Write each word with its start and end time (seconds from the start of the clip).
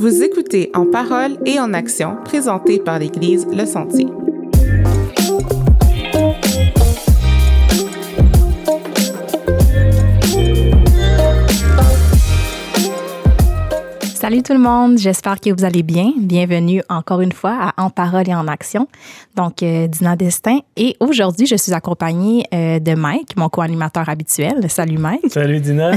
Vous 0.00 0.22
écoutez 0.22 0.70
En 0.72 0.86
parole 0.86 1.36
et 1.44 1.60
en 1.60 1.74
action, 1.74 2.16
présenté 2.24 2.78
par 2.78 2.98
l'Église 2.98 3.46
Le 3.52 3.66
Sentier. 3.66 4.06
Salut 14.30 14.44
tout 14.44 14.52
le 14.52 14.60
monde, 14.60 14.96
j'espère 14.96 15.40
que 15.40 15.50
vous 15.50 15.64
allez 15.64 15.82
bien. 15.82 16.12
Bienvenue 16.16 16.84
encore 16.88 17.20
une 17.20 17.32
fois 17.32 17.72
à 17.76 17.82
En 17.82 17.90
parole 17.90 18.28
et 18.28 18.34
en 18.36 18.46
action. 18.46 18.86
Donc, 19.34 19.60
euh, 19.64 19.88
Dina 19.88 20.14
Destin. 20.14 20.60
Et 20.76 20.96
aujourd'hui, 21.00 21.46
je 21.46 21.56
suis 21.56 21.72
accompagnée 21.72 22.44
euh, 22.54 22.78
de 22.78 22.94
Mike, 22.94 23.36
mon 23.36 23.48
co-animateur 23.48 24.08
habituel. 24.08 24.70
Salut 24.70 24.98
Mike. 24.98 25.22
Salut 25.30 25.58
Dina. 25.58 25.90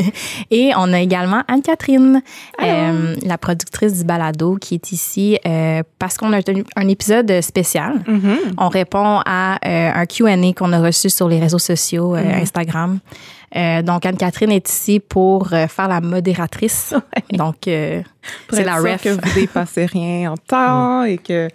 et 0.50 0.72
on 0.76 0.92
a 0.92 1.00
également 1.00 1.42
Anne-Catherine, 1.48 2.20
euh, 2.62 3.16
la 3.24 3.38
productrice 3.38 3.96
du 3.96 4.04
balado, 4.04 4.56
qui 4.56 4.74
est 4.74 4.92
ici 4.92 5.38
euh, 5.46 5.82
parce 5.98 6.18
qu'on 6.18 6.34
a 6.34 6.42
tenu 6.42 6.64
un 6.76 6.88
épisode 6.88 7.40
spécial. 7.40 8.04
On 8.58 8.68
répond 8.68 9.22
à 9.24 9.54
euh, 9.66 9.92
un 9.94 10.04
Q&A 10.04 10.52
qu'on 10.52 10.74
a 10.74 10.80
reçu 10.82 11.08
sur 11.08 11.26
les 11.26 11.40
réseaux 11.40 11.58
sociaux, 11.58 12.14
euh, 12.14 12.34
Instagram. 12.34 12.98
Euh, 13.56 13.82
donc, 13.82 14.04
Anne-Catherine 14.04 14.52
est 14.52 14.68
ici 14.68 15.00
pour 15.00 15.52
euh, 15.52 15.66
faire 15.68 15.88
la 15.88 16.00
modératrice. 16.00 16.94
Donc, 17.32 17.66
euh, 17.66 18.02
Pour 18.46 18.56
c'est 18.56 18.62
être 18.62 18.66
la 18.66 18.80
sûr 18.80 18.92
ref. 18.92 19.02
que 19.02 19.08
vous 19.10 19.34
dépassez 19.40 19.86
rien 19.86 20.32
en 20.32 20.36
temps 20.36 21.02
et 21.04 21.16
que 21.18 21.48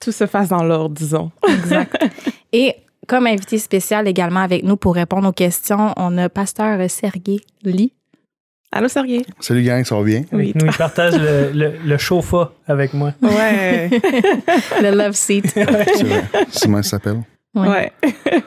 tout 0.00 0.10
se 0.12 0.26
fasse 0.26 0.48
dans 0.48 0.64
l'ordre, 0.64 0.94
disons. 0.96 1.30
Exact. 1.48 1.96
Et 2.52 2.74
comme 3.06 3.26
invité 3.26 3.58
spécial 3.58 4.08
également 4.08 4.40
avec 4.40 4.64
nous 4.64 4.76
pour 4.76 4.94
répondre 4.94 5.28
aux 5.28 5.32
questions, 5.32 5.92
on 5.96 6.18
a 6.18 6.28
Pasteur 6.28 6.78
Sergei 6.90 7.40
Lee. 7.62 7.92
Allô, 8.72 8.88
Sergei? 8.88 9.24
Salut 9.38 9.62
gang, 9.62 9.84
ça 9.84 9.94
va 9.94 10.02
bien? 10.02 10.24
Oui. 10.32 10.52
Nous, 10.56 10.66
il 10.66 10.72
partage 10.76 11.14
le, 11.16 11.52
le, 11.52 11.74
le 11.84 11.96
chauffa 11.96 12.50
avec 12.66 12.92
moi. 12.92 13.12
Ouais. 13.22 13.88
Le 14.82 14.90
Love 14.90 15.12
Seat. 15.12 15.46
C'est 15.46 15.62
vrai. 15.62 15.86
C'est 16.50 16.62
comment 16.64 16.82
ça 16.82 16.90
s'appelle? 16.90 17.22
Ouais. 17.54 17.68
ouais. 17.68 18.42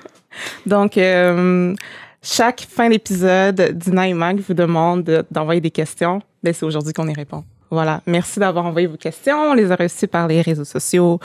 Donc, 0.66 0.98
euh, 0.98 1.74
chaque 2.22 2.62
fin 2.62 2.90
d'épisode, 2.90 3.72
Dina 3.76 4.08
et 4.08 4.14
Mag 4.14 4.40
vous 4.40 4.54
demandent 4.54 5.04
de- 5.04 5.24
d'envoyer 5.32 5.62
des 5.62 5.72
questions. 5.72 6.22
Ben, 6.44 6.54
c'est 6.54 6.66
aujourd'hui 6.66 6.94
qu'on 6.94 7.08
y 7.08 7.14
répond. 7.14 7.44
Voilà. 7.70 8.02
Merci 8.06 8.40
d'avoir 8.40 8.66
envoyé 8.66 8.88
vos 8.88 8.98
questions. 8.98 9.38
On 9.38 9.54
les 9.54 9.72
a 9.72 9.76
reçues 9.76 10.08
par 10.08 10.28
les 10.28 10.42
réseaux 10.42 10.64
sociaux, 10.66 11.20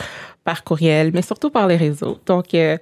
par 0.44 0.64
courriel, 0.64 1.10
mais 1.14 1.22
surtout 1.22 1.50
par 1.50 1.66
les 1.66 1.76
réseaux. 1.76 2.18
Donc, 2.26 2.52
euh, 2.54 2.76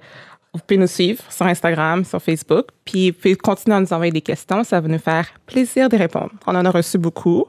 vous 0.53 0.59
pouvez 0.67 0.77
nous 0.79 0.87
suivre 0.87 1.21
sur 1.31 1.45
Instagram, 1.45 2.03
sur 2.03 2.21
Facebook, 2.21 2.65
puis 2.85 3.11
vous 3.11 3.17
pouvez 3.17 3.35
continuer 3.35 3.77
à 3.77 3.79
nous 3.79 3.93
envoyer 3.93 4.11
des 4.11 4.21
questions. 4.21 4.63
Ça 4.63 4.81
va 4.81 4.87
nous 4.87 4.97
faire 4.99 5.27
plaisir 5.45 5.89
d'y 5.89 5.95
répondre. 5.97 6.31
On 6.47 6.55
en 6.55 6.65
a 6.65 6.71
reçu 6.71 6.97
beaucoup. 6.97 7.45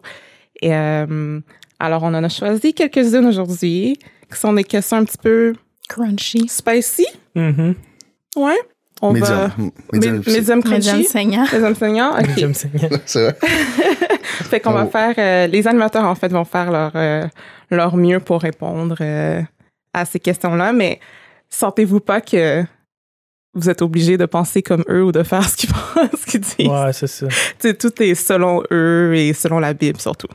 Et 0.61 0.75
euh, 0.75 1.41
alors, 1.81 2.03
on 2.05 2.15
en 2.15 2.23
a 2.23 2.29
choisi 2.29 2.75
quelques-unes 2.75 3.27
aujourd'hui, 3.27 3.99
qui 4.31 4.39
sont 4.39 4.53
des 4.53 4.65
questions 4.65 4.99
un 4.99 5.05
petit 5.05 5.19
peu 5.19 5.55
Crunchy. 5.89 6.47
spicy. 6.49 7.07
Mhm. 7.35 7.75
Ouais. 8.37 8.59
On 9.05 9.13
Médium. 9.13 9.37
va. 9.37 9.51
Médium 9.93 10.23
Médium 10.27 10.63
crunchy? 10.63 11.05
saignant. 11.05 11.45
OK. 11.45 12.55
Ça. 12.55 12.69
C'est 13.07 13.29
vrai. 13.29 13.37
Fait 14.23 14.61
qu'on 14.61 14.73
va 14.73 14.85
Oh. 14.87 14.91
faire. 14.91 15.15
euh, 15.19 15.47
les 15.49 15.67
animateurs, 15.67 16.05
en 16.05 16.15
fait, 16.15 16.29
vont 16.29 16.45
faire 16.45 16.71
leur, 16.71 16.93
euh, 16.95 17.27
leur 17.71 17.97
mieux 17.97 18.21
pour 18.21 18.41
répondre 18.41 18.97
euh, 19.01 19.43
à 19.93 20.05
ces 20.05 20.21
questions-là, 20.21 20.73
mais 20.73 21.01
sentez-vous 21.51 22.01
pas 22.01 22.21
que 22.21 22.65
vous 23.55 23.69
êtes 23.69 23.83
obligé 23.83 24.17
de 24.17 24.25
penser 24.27 24.63
comme 24.63 24.85
eux 24.89 25.05
ou 25.05 25.13
de 25.13 25.23
faire 25.25 25.43
ce 25.49 25.57
qu'ils 25.57 25.71
pensent, 25.71 26.21
ce 26.21 26.27
qu'ils 26.27 26.41
disent. 26.41 26.69
Ouais, 26.69 26.93
c'est 26.93 27.07
ça. 27.09 27.27
Tu 27.27 27.35
sais, 27.59 27.75
Tout 27.75 28.03
est 28.03 28.15
selon 28.15 28.63
eux 28.71 29.15
et 29.17 29.33
selon 29.35 29.59
la 29.59 29.75
Bible, 29.75 30.01
surtout. 30.01 30.29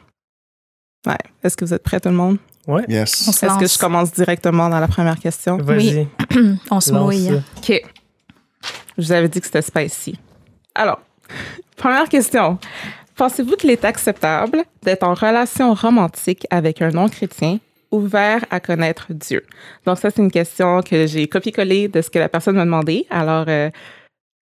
Ouais. 1.07 1.15
Est-ce 1.43 1.55
que 1.55 1.63
vous 1.63 1.73
êtes 1.73 1.83
prêts, 1.83 1.99
tout 2.01 2.09
le 2.09 2.15
monde? 2.15 2.37
Ouais. 2.67 2.83
Yes. 2.89 3.29
Est-ce 3.29 3.57
que 3.59 3.65
je 3.67 3.77
commence 3.77 4.11
directement 4.11 4.67
dans 4.67 4.79
la 4.81 4.89
première 4.89 5.17
question? 5.17 5.55
Vas-y. 5.57 6.05
On 6.69 6.81
se 6.81 6.91
lance 6.91 7.05
mouille. 7.05 7.41
OK. 7.57 7.76
Je 8.97 9.03
vous 9.03 9.11
avais 9.11 9.29
dit 9.29 9.39
que 9.39 9.45
c'était 9.45 9.61
spicy. 9.61 10.19
Alors, 10.75 10.99
première 11.75 12.09
question. 12.09 12.57
Pensez-vous 13.15 13.55
qu'il 13.55 13.69
est 13.71 13.85
acceptable 13.85 14.63
d'être 14.83 15.03
en 15.03 15.13
relation 15.13 15.73
romantique 15.73 16.45
avec 16.49 16.81
un 16.81 16.91
non-chrétien 16.91 17.59
ouvert 17.91 18.45
à 18.49 18.59
connaître 18.59 19.07
Dieu? 19.09 19.43
Donc, 19.85 19.97
ça, 19.97 20.09
c'est 20.11 20.21
une 20.21 20.31
question 20.31 20.81
que 20.81 21.07
j'ai 21.07 21.27
copié-collée 21.27 21.87
de 21.87 22.01
ce 22.01 22.09
que 22.09 22.19
la 22.19 22.29
personne 22.29 22.55
m'a 22.55 22.65
demandé. 22.65 23.05
Alors, 23.09 23.45
euh, 23.47 23.69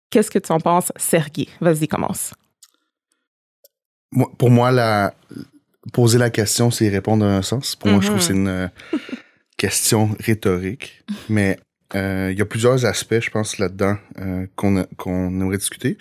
qu'est-ce 0.10 0.32
que 0.32 0.40
tu 0.40 0.52
en 0.52 0.60
penses, 0.60 0.92
Sergei? 0.96 1.48
Vas-y, 1.62 1.88
commence. 1.88 2.34
Moi- 4.12 4.32
pour 4.38 4.50
moi, 4.50 4.72
la, 4.72 5.14
poser 5.94 6.18
la 6.18 6.30
question, 6.30 6.72
c'est 6.72 6.90
répondre 6.90 7.26
dans 7.26 7.32
un 7.32 7.42
sens. 7.42 7.76
Pour 7.76 7.90
moi, 7.90 8.02
je 8.02 8.08
trouve 8.08 8.20
que 8.20 8.26
c'est 8.26 8.34
une 8.34 8.48
euh, 8.48 8.68
question 9.58 10.10
rhétorique. 10.20 11.04
Mais 11.30 11.60
il 12.32 12.38
y 12.38 12.42
a 12.42 12.46
plusieurs 12.46 12.86
aspects, 12.86 13.20
je 13.22 13.30
pense, 13.30 13.58
là-dedans 13.58 13.98
euh, 14.20 14.46
qu'on 14.56 14.86
qu'on 14.98 15.28
aimerait 15.30 15.58
discuter. 15.58 15.98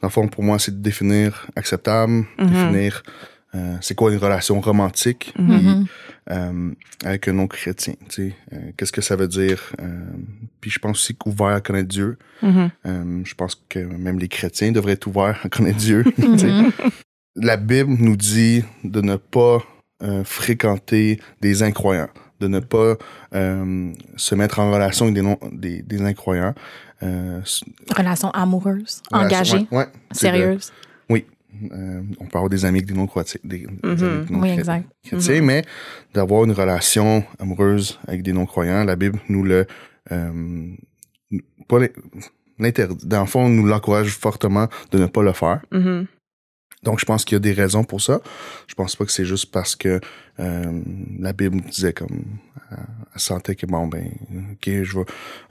Dans 0.00 0.08
le 0.08 0.12
fond, 0.12 0.26
pour 0.28 0.42
moi, 0.42 0.58
c'est 0.58 0.72
de 0.76 0.82
définir 0.82 1.46
acceptable, 1.56 2.24
définir 2.38 3.02
euh, 3.54 3.76
c'est 3.80 3.94
quoi 3.94 4.10
une 4.12 4.18
relation 4.18 4.60
romantique 4.60 5.32
Mhm. 5.38 5.86
euh, 6.30 6.70
avec 7.04 7.28
un 7.28 7.34
non-chrétien. 7.34 7.94
tu 8.08 8.14
sais. 8.30 8.34
Euh, 8.52 8.70
Qu'est-ce 8.76 8.92
que 8.92 9.00
ça 9.02 9.14
veut 9.16 9.28
dire? 9.28 9.60
Euh, 9.80 10.00
puis 10.60 10.70
je 10.70 10.78
pense 10.78 10.96
aussi 10.98 11.14
qu'ouvert 11.14 11.48
à 11.48 11.60
connaître 11.60 11.88
Dieu. 11.88 12.16
Mhm. 12.42 12.70
Euh, 12.86 13.20
je 13.24 13.34
pense 13.34 13.54
que 13.68 13.78
même 13.78 14.18
les 14.18 14.28
chrétiens 14.28 14.72
devraient 14.72 14.92
être 14.92 15.06
ouverts 15.06 15.38
à 15.44 15.48
connaître 15.48 15.78
Dieu. 15.88 16.04
La 17.36 17.56
Bible 17.56 17.94
nous 17.98 18.16
dit 18.16 18.64
de 18.84 19.00
ne 19.00 19.16
pas 19.16 19.58
euh, 20.02 20.24
fréquenter 20.24 21.20
des 21.40 21.62
incroyants, 21.62 22.10
de 22.42 22.48
ne 22.48 22.60
pas 22.60 22.96
euh, 23.34 23.92
se 24.16 24.34
mettre 24.34 24.58
en 24.58 24.70
relation 24.72 25.06
avec 25.06 25.14
des, 25.14 25.22
non, 25.22 25.38
des, 25.52 25.82
des 25.82 26.02
incroyants. 26.02 26.54
Euh, 27.02 27.40
Relation 27.96 28.30
amoureuse, 28.30 29.02
relation- 29.10 29.26
engagée, 29.56 29.66
ouais, 29.70 29.78
ouais, 29.78 29.86
c'est 30.12 30.30
de- 30.30 30.36
sérieuse. 30.36 30.72
oui. 31.08 31.24
Euh, 31.70 32.00
on 32.18 32.24
peut 32.26 32.38
avoir 32.38 32.48
des 32.48 32.64
amis 32.64 32.78
avec 32.78 32.86
des 32.88 32.94
non-chrétiens. 32.94 33.40
Des, 33.44 33.66
avec 33.84 33.98
des 33.98 34.34
Oui, 34.34 34.50
exact. 34.50 34.86
chrétiens, 35.04 35.42
mais 35.42 35.62
d'avoir 36.14 36.44
une 36.44 36.52
relation 36.52 37.24
amoureuse 37.38 37.98
avec 38.08 38.22
des 38.22 38.32
non-croyants, 38.32 38.84
la 38.84 38.96
Bible 38.96 39.18
nous 39.28 39.42
le... 39.44 39.66
Euh, 40.10 40.70
pas 41.68 41.78
l'in- 41.78 41.88
l'interdit. 42.58 43.06
Dans 43.06 43.20
le 43.20 43.26
fond, 43.26 43.48
nous 43.48 43.66
l'encourage 43.66 44.08
fortement 44.16 44.66
de 44.92 44.98
ne 44.98 45.06
pas 45.06 45.22
le 45.22 45.32
faire. 45.32 45.60
Mhm. 45.72 46.06
Donc, 46.82 46.98
je 46.98 47.04
pense 47.04 47.24
qu'il 47.24 47.36
y 47.36 47.36
a 47.36 47.40
des 47.40 47.52
raisons 47.52 47.84
pour 47.84 48.00
ça. 48.00 48.20
Je 48.66 48.74
pense 48.74 48.96
pas 48.96 49.04
que 49.04 49.12
c'est 49.12 49.24
juste 49.24 49.52
parce 49.52 49.76
que 49.76 50.00
euh, 50.40 50.80
la 51.18 51.32
Bible 51.32 51.60
disait 51.60 51.92
comme... 51.92 52.24
euh, 52.72 52.76
elle 53.14 53.20
sentait 53.20 53.54
que, 53.54 53.66
bon, 53.66 53.86
ben, 53.86 54.04
OK, 54.52 54.64
je 54.82 54.98
vais... 54.98 55.04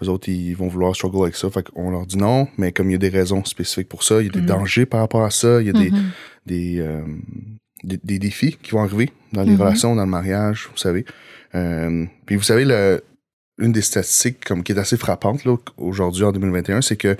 Eux 0.04 0.10
autres, 0.10 0.28
ils 0.30 0.54
vont 0.56 0.68
vouloir 0.68 0.94
struggle 0.96 1.24
avec 1.24 1.36
ça. 1.36 1.50
Fait 1.50 1.64
qu'on 1.70 1.90
leur 1.92 2.06
dit 2.06 2.18
non, 2.18 2.48
mais 2.58 2.72
comme 2.74 2.90
il 2.90 2.94
y 2.94 2.96
a 2.96 3.00
des 3.00 3.10
raisons 3.10 3.46
spécifiques 3.46 3.88
pour 3.88 4.04
ça, 4.04 4.20
il 4.22 4.26
y 4.26 4.30
a 4.30 4.32
des 4.32 4.42
dangers 4.42 4.86
par 4.86 5.00
rapport 5.00 5.24
à 5.24 5.30
ça, 5.32 5.62
il 5.62 5.68
y 5.68 5.70
a 5.70 5.74
des, 5.74 5.92
Mhm. 5.92 6.04
des, 6.48 6.80
euh, 6.80 7.02
des, 7.84 8.00
des 8.04 8.20
défis 8.20 8.58
qui 8.62 8.72
vont 8.72 8.82
arriver 8.84 9.12
dans 9.32 9.44
les 9.44 9.54
Mhm. 9.54 9.62
relations, 9.62 9.96
dans 9.96 10.04
le 10.06 10.10
mariage, 10.12 10.68
vous 10.72 10.78
savez. 10.78 11.06
Euh, 11.56 12.06
puis 12.26 12.36
vous 12.36 12.44
savez, 12.44 12.66
le, 12.66 13.02
une 13.58 13.72
des 13.72 13.82
statistiques 13.82 14.44
comme, 14.44 14.64
qui 14.64 14.72
est 14.74 14.78
assez 14.80 14.98
frappante 14.98 15.46
là, 15.46 15.56
aujourd'hui 15.78 16.24
en 16.24 16.32
2021, 16.32 16.82
c'est 16.82 16.98
que 16.98 17.16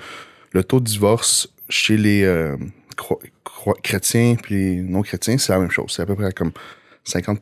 le 0.52 0.64
taux 0.64 0.80
de 0.80 0.84
divorce 0.84 1.48
chez 1.68 1.96
les 1.96 2.24
euh, 2.24 2.56
chrétiens 3.82 4.36
puis 4.42 4.54
les 4.54 4.82
non-chrétiens, 4.82 5.38
c'est 5.38 5.52
la 5.52 5.58
même 5.58 5.70
chose. 5.70 5.92
C'est 5.94 6.02
à 6.02 6.06
peu 6.06 6.14
près 6.14 6.32
comme 6.32 6.52
50 7.04 7.40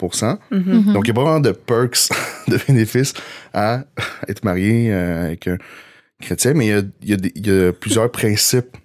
Mhm. 0.51 0.63
Mhm. 0.87 0.93
Donc, 0.95 1.05
il 1.07 1.09
y 1.09 1.11
a 1.11 1.15
pas 1.15 1.23
vraiment 1.23 1.41
de 1.41 1.53
perks, 1.53 2.09
de 2.49 2.59
bénéfices 2.67 3.13
à 3.53 3.85
être 4.29 4.43
marié 4.45 4.93
euh, 4.93 5.27
avec 5.27 5.47
un 5.49 5.59
chrétien, 6.21 6.55
mais 6.55 6.67
il 6.67 6.71
y 6.71 6.73
a, 6.73 6.83
il 7.03 7.09
y 7.09 7.13
a 7.13 7.17
des- 7.17 7.33
il 7.35 7.47
y 7.47 7.51
a 7.51 7.73
plusieurs 7.73 8.11
principes 8.11 8.77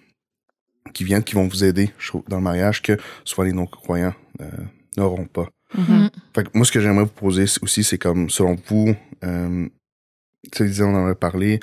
qui 0.93 1.03
viennent, 1.03 1.23
qui 1.23 1.35
vont 1.35 1.47
vous 1.47 1.63
aider 1.63 1.91
trouve, 2.07 2.23
dans 2.27 2.37
le 2.37 2.43
mariage 2.43 2.81
que 2.81 2.97
souvent 3.23 3.43
les 3.43 3.51
non-croyants 3.53 4.13
euh, 4.41 4.45
n'auront 4.97 5.25
pas. 5.25 5.47
Mhm. 5.77 6.09
Fait 6.33 6.43
que 6.43 6.49
moi, 6.53 6.65
ce 6.65 6.71
que 6.71 6.79
j'aimerais 6.79 7.03
vous 7.05 7.09
poser 7.09 7.45
aussi, 7.61 7.83
c'est 7.83 7.97
comme, 7.97 8.29
selon 8.29 8.55
vous, 8.67 8.95
euh, 9.23 9.67
tu 10.51 10.73
sais, 10.73 10.83
on 10.83 10.95
en 10.95 11.07
a 11.07 11.15
parlé, 11.15 11.59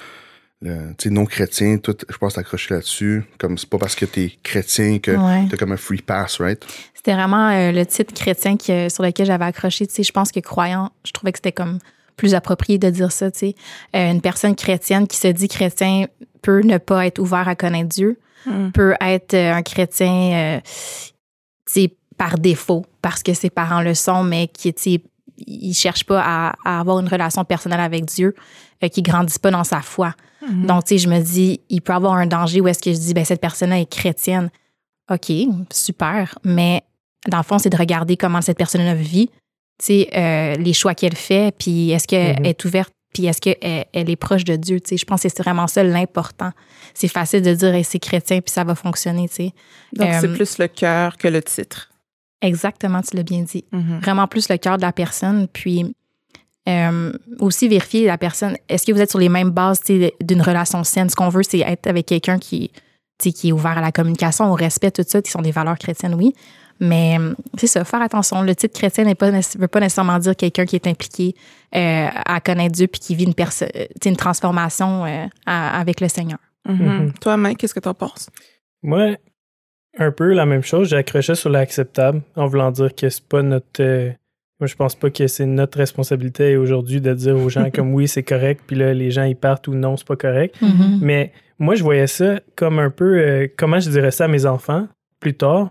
tu 0.62 0.70
sais, 0.99 1.11
non-chrétien, 1.11 1.79
tout, 1.79 1.97
je 2.09 2.17
pense 2.17 2.35
t'accrocher 2.35 2.75
là-dessus, 2.75 3.25
comme 3.38 3.59
c'est 3.59 3.69
pas 3.69 3.79
parce 3.79 3.94
que 3.94 4.05
t'es 4.05 4.32
chrétien 4.43 4.99
que 4.99 5.11
Ouais. 5.12 5.49
t'as 5.50 5.56
comme 5.56 5.73
un 5.73 5.76
free 5.76 6.03
pass, 6.03 6.41
right? 6.41 6.64
C'était 6.94 7.14
vraiment 7.14 7.49
euh, 7.50 7.73
le 7.73 7.85
titre 7.85 8.14
chrétien 8.14 8.56
qui, 8.56 8.73
sur 8.91 9.03
lequel 9.03 9.26
j'avais 9.26 9.44
accroché. 9.44 9.87
Tu 9.87 9.94
sais, 9.94 10.03
je 10.05 10.12
pense 10.12 10.31
que 10.31 10.41
croyant, 10.41 10.91
je 11.05 11.11
trouvais 11.12 11.32
que 11.32 11.38
c'était 11.38 11.53
comme 11.53 11.79
plus 12.17 12.35
approprié 12.35 12.79
de 12.79 12.91
dire 12.91 13.11
ça. 13.11 13.31
Tu 13.31 13.38
sais, 13.38 13.55
Euh, 13.97 14.11
une 14.12 14.20
personne 14.20 14.55
chrétienne 14.55 15.06
qui 15.09 15.17
se 15.17 15.29
dit 15.29 15.49
chrétien 15.49 16.06
peut 16.43 16.61
ne 16.62 16.79
pas 16.79 17.06
être 17.06 17.19
ouvert 17.19 17.49
à 17.49 17.55
connaître 17.56 17.88
Dieu, 17.88 18.19
Mhm. 18.47 18.73
peut 18.73 18.94
être 19.00 19.35
euh, 19.35 19.53
un 19.55 19.62
chrétien, 19.62 20.56
euh, 20.56 20.61
tu 21.67 21.73
sais, 21.82 21.97
par 22.17 22.38
défaut 22.38 22.85
parce 23.00 23.23
que 23.23 23.35
ses 23.35 23.50
parents 23.50 23.82
le 23.82 23.94
sont, 23.94 24.23
mais 24.23 24.47
qui, 24.49 24.73
tu 24.75 24.82
sais, 24.82 25.03
il 25.38 25.75
cherche 25.75 26.05
pas 26.05 26.20
à, 26.25 26.55
à 26.65 26.79
avoir 26.81 27.00
une 27.00 27.08
relation 27.08 27.44
personnelle 27.44 27.81
avec 27.81 28.05
Dieu, 28.05 28.35
qui 28.88 29.02
grandit 29.02 29.38
pas 29.38 29.50
dans 29.50 29.64
sa 29.64 29.81
foi. 29.81 30.14
Mhm. 30.49 30.67
Donc, 30.67 30.84
tu 30.84 30.94
sais, 30.94 30.99
je 30.99 31.08
me 31.08 31.20
dis, 31.20 31.61
il 31.69 31.81
peut 31.82 31.93
avoir 31.93 32.14
un 32.14 32.26
danger 32.26 32.61
où 32.61 32.69
est-ce 32.69 32.81
que 32.82 32.93
je 32.93 32.99
dis, 32.99 33.14
ben 33.14 33.25
cette 33.25 33.40
personne-là 33.40 33.79
est 33.81 33.90
chrétienne. 33.90 34.50
OK, 35.11 35.31
super, 35.73 36.38
mais 36.44 36.82
dans 37.29 37.38
le 37.38 37.43
fond, 37.44 37.58
c'est 37.58 37.70
de 37.70 37.76
regarder 37.76 38.17
comment 38.17 38.40
cette 38.40 38.58
personne-là 38.58 38.94
vit, 38.94 39.29
tu 39.29 39.34
sais, 39.87 40.08
euh, 40.17 40.55
les 40.56 40.73
choix 40.73 40.94
qu'elle 40.94 41.17
fait, 41.17 41.55
puis 41.56 41.90
est-ce 41.90 42.06
qu'elle 42.06 42.38
Mhm. 42.40 42.46
est 42.46 42.64
ouverte, 42.64 42.93
puis 43.14 43.26
est-ce 43.26 43.40
qu'elle 43.40 43.84
elle 43.93 44.11
est 44.11 44.17
proche 44.17 44.44
de 44.44 44.56
Dieu, 44.56 44.81
tu 44.81 44.90
sais. 44.90 44.96
Je 44.96 45.05
pense 45.05 45.23
que 45.23 45.29
c'est 45.29 45.43
vraiment 45.43 45.67
ça 45.67 45.82
l'important. 45.84 46.50
C'est 46.94 47.08
facile 47.08 47.43
de 47.43 47.52
dire, 47.55 47.75
hey, 47.75 47.84
c'est 47.84 47.99
chrétien, 47.99 48.40
puis 48.40 48.52
ça 48.52 48.64
va 48.64 48.75
fonctionner, 48.75 49.29
tu 49.29 49.34
sais. 49.34 49.52
Donc, 49.93 50.08
c'est 50.20 50.29
Euh, 50.29 50.34
plus 50.34 50.58
le 50.58 50.67
cœur 50.69 51.17
que 51.17 51.29
le 51.29 51.43
titre. 51.43 51.90
Exactement, 52.40 53.02
tu 53.02 53.17
l'as 53.17 53.23
bien 53.23 53.43
dit. 53.43 53.64
Mhm. 53.70 54.00
Vraiment 54.00 54.26
plus 54.26 54.49
le 54.49 54.56
cœur 54.56 54.76
de 54.76 54.82
la 54.82 54.93
personne, 54.93 55.46
puis 55.52 55.94
euh, 56.69 57.12
aussi 57.41 57.69
vérifier 57.69 58.06
la 58.06 58.19
personne. 58.19 58.56
Est-ce 58.69 58.87
que 58.87 58.93
vous 58.93 59.00
êtes 59.00 59.11
sur 59.11 59.19
les 59.19 59.29
mêmes 59.29 59.50
bases 59.50 59.81
tu 59.81 60.11
d'une 60.23 60.43
relation 60.43 60.85
saine? 60.85 61.09
Ce 61.09 61.17
qu'on 61.17 61.29
veut, 61.29 61.43
c'est 61.43 61.61
être 61.61 61.87
avec 61.87 62.06
quelqu'un 62.06 62.38
qui, 62.38 62.70
tu 63.19 63.31
sais, 63.31 63.32
qui 63.32 63.49
est 63.49 63.53
ouvert 63.53 63.79
à 63.79 63.81
la 63.81 63.93
communication, 63.93 64.50
au 64.50 64.55
respect, 64.55 64.91
tout 64.91 65.05
ça, 65.06 65.20
qui 65.23 65.31
sont 65.31 65.43
des 65.43 65.50
valeurs 65.50 65.79
chrétiennes, 65.79 66.14
oui. 66.14 66.32
Mais 66.81 67.17
euh, 67.20 67.35
c'est 67.59 67.67
ça, 67.69 67.85
faire 67.85 68.03
attention. 68.03 68.43
Le 68.43 68.55
titre 68.56 68.75
chrétien 68.76 69.05
ne 69.05 69.11
veut 69.59 69.69
pas 69.69 69.81
nécessairement 69.81 70.19
dire 70.19 70.35
quelqu'un 70.35 70.64
qui 70.64 70.75
est 70.76 70.87
impliqué 70.87 71.35
euh, 71.76 72.09
à 72.26 72.41
connaître 72.41 72.73
Dieu 72.75 72.87
puis 72.88 73.00
qui 73.00 73.15
vit 73.15 73.25
une, 73.25 73.35
tu 73.35 74.08
une 74.08 74.17
transformation 74.17 75.05
euh, 75.05 75.26
à- 75.47 75.79
avec 75.79 76.00
le 76.00 76.08
Seigneur. 76.08 76.38
Mhm. 76.69 76.76
Mhm. 76.85 77.12
Toi, 77.20 77.37
Mike, 77.37 77.58
qu'est-ce 77.58 77.75
que 77.75 77.81
t'en 77.81 77.94
penses? 77.94 78.31
Moi, 78.82 79.17
un 79.99 80.11
peu 80.11 80.32
la 80.32 80.47
même 80.47 80.62
chose. 80.62 80.88
J'ai 80.88 80.97
accroché 80.97 81.35
sur 81.35 81.50
l'acceptable 81.50 82.23
en 82.35 82.47
voulant 82.47 82.70
dire 82.70 82.94
que 82.94 83.08
c'est 83.08 83.29
pas 83.29 83.43
notre. 83.43 84.12
Moi, 84.62 84.69
je 84.69 84.76
pense 84.76 84.94
pas 84.94 85.11
que 85.11 85.26
c'est 85.26 85.44
notre 85.44 85.76
responsabilité 85.79 86.56
aujourd'hui 86.56 87.00
de 87.00 87.12
dire 87.14 87.37
aux 87.37 87.49
gens 87.49 87.69
comme 87.73 87.93
oui, 87.94 88.06
c'est 88.06 88.23
correct, 88.23 88.62
puis 88.64 88.76
là, 88.76 88.94
les 88.94 89.11
gens 89.11 89.25
ils 89.25 89.35
partent 89.35 89.67
ou 89.67 89.75
non, 89.75 89.97
c'est 89.97 90.06
pas 90.06 90.14
correct. 90.14 90.55
Mais 91.00 91.32
moi, 91.59 91.75
je 91.75 91.82
voyais 91.82 92.06
ça 92.06 92.38
comme 92.55 92.79
un 92.79 92.91
peu. 92.91 93.19
euh, 93.19 93.49
comment 93.56 93.81
je 93.81 93.91
dirais 93.91 94.12
ça 94.12 94.26
à 94.26 94.29
mes 94.29 94.47
enfants 94.47 94.87
plus 95.19 95.35
tard? 95.35 95.70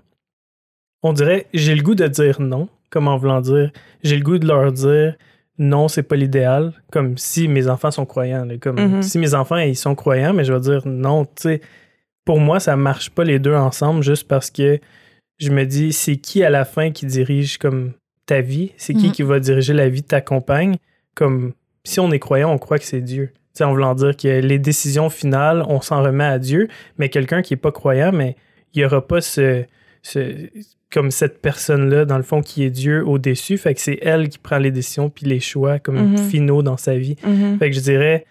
On 1.03 1.13
dirait, 1.13 1.47
j'ai 1.53 1.73
le 1.73 1.83
goût 1.83 1.95
de 1.95 2.05
dire 2.07 2.41
non, 2.41 2.67
comme 2.89 3.07
en 3.07 3.15
voulant 3.17 3.39
dire, 3.39 3.71
j'ai 4.03 4.17
le 4.17 4.23
goût 4.23 4.38
de 4.39 4.45
leur 4.47 4.73
dire 4.73 5.15
non, 5.57 5.87
c'est 5.87 6.03
pas 6.03 6.15
l'idéal, 6.17 6.73
comme 6.91 7.17
si 7.17 7.47
mes 7.47 7.69
enfants 7.69 7.91
sont 7.91 8.05
croyants. 8.05 8.44
là, 8.45 8.57
comme 8.57 8.75
Mhm. 8.77 9.01
si 9.03 9.19
mes 9.19 9.33
enfants 9.33 9.57
ils 9.57 9.77
sont 9.77 9.95
croyants, 9.95 10.33
mais 10.33 10.44
je 10.44 10.51
vais 10.51 10.59
dire 10.59 10.81
non, 10.85 11.23
tu 11.25 11.31
sais, 11.44 11.61
pour 12.25 12.39
moi, 12.41 12.59
ça 12.59 12.75
marche 12.75 13.09
pas 13.09 13.23
les 13.23 13.39
deux 13.39 13.55
ensemble 13.55 14.03
juste 14.03 14.27
parce 14.27 14.51
que 14.51 14.79
je 15.39 15.49
me 15.49 15.63
dis, 15.65 15.94
c'est 15.94 16.17
qui 16.17 16.44
à 16.44 16.49
la 16.49 16.65
fin 16.65 16.91
qui 16.91 17.05
dirige 17.05 17.57
comme 17.57 17.94
ta 18.31 18.42
vie? 18.42 18.72
C'est 18.78 18.94
qui 18.94 19.07
Mhm. 19.07 19.12
qui 19.13 19.24
va 19.24 19.39
diriger 19.39 19.74
la 19.74 19.89
vie 19.89 20.01
de 20.01 20.07
ta 20.07 20.22
compagne? 20.22 20.78
Comme 21.16 21.54
si 21.83 22.00
on 22.00 22.12
est 22.12 22.19
croyant, 22.19 22.51
on 22.51 22.57
croit 22.57 22.80
que 22.80 22.86
c'est 22.86 23.01
Dieu. 23.01 23.30
Tu 23.33 23.39
sais, 23.60 23.63
en 23.66 23.72
voulant 23.72 23.95
dire 23.95 24.16
que 24.16 24.39
les 24.39 24.60
décisions 24.60 25.10
finales, 25.10 25.63
on 25.68 25.81
s'en 25.81 26.01
remet 26.01 26.24
à 26.24 26.39
Dieu, 26.39 26.68
mais 26.98 27.10
quelqu'un 27.10 27.42
qui 27.42 27.54
est 27.56 27.57
pas 27.68 27.72
croyant, 27.72 28.12
mais 28.13 28.36
il 28.74 28.81
y 28.81 28.86
aura 28.86 29.06
pas 29.06 29.19
ce, 29.22 29.66
ce- 30.01 30.48
comme 30.94 31.12
cette 31.12 31.42
personne-là, 31.42 32.06
dans 32.06 32.18
le 32.18 32.24
fond, 32.24 32.42
qui 32.42 32.63
est 32.63 32.69
Dieu 32.69 33.06
au-dessus. 33.06 33.57
Fait 33.57 33.74
que 33.74 33.81
c'est 33.81 34.00
elle 34.01 34.30
qui 34.30 34.38
prend 34.38 34.57
les 34.57 34.72
décisions 34.72 35.10
puis 35.10 35.25
les 35.25 35.39
choix 35.42 35.80
comme 35.80 36.12
Mhm. 36.13 36.18
finaux 36.18 36.63
dans 36.63 36.78
sa 36.78 36.98
vie. 36.98 37.16
Mhm. 37.25 37.57
Fait 37.60 37.69
que 37.69 37.75
je 37.75 37.81
dirais, 37.81 38.25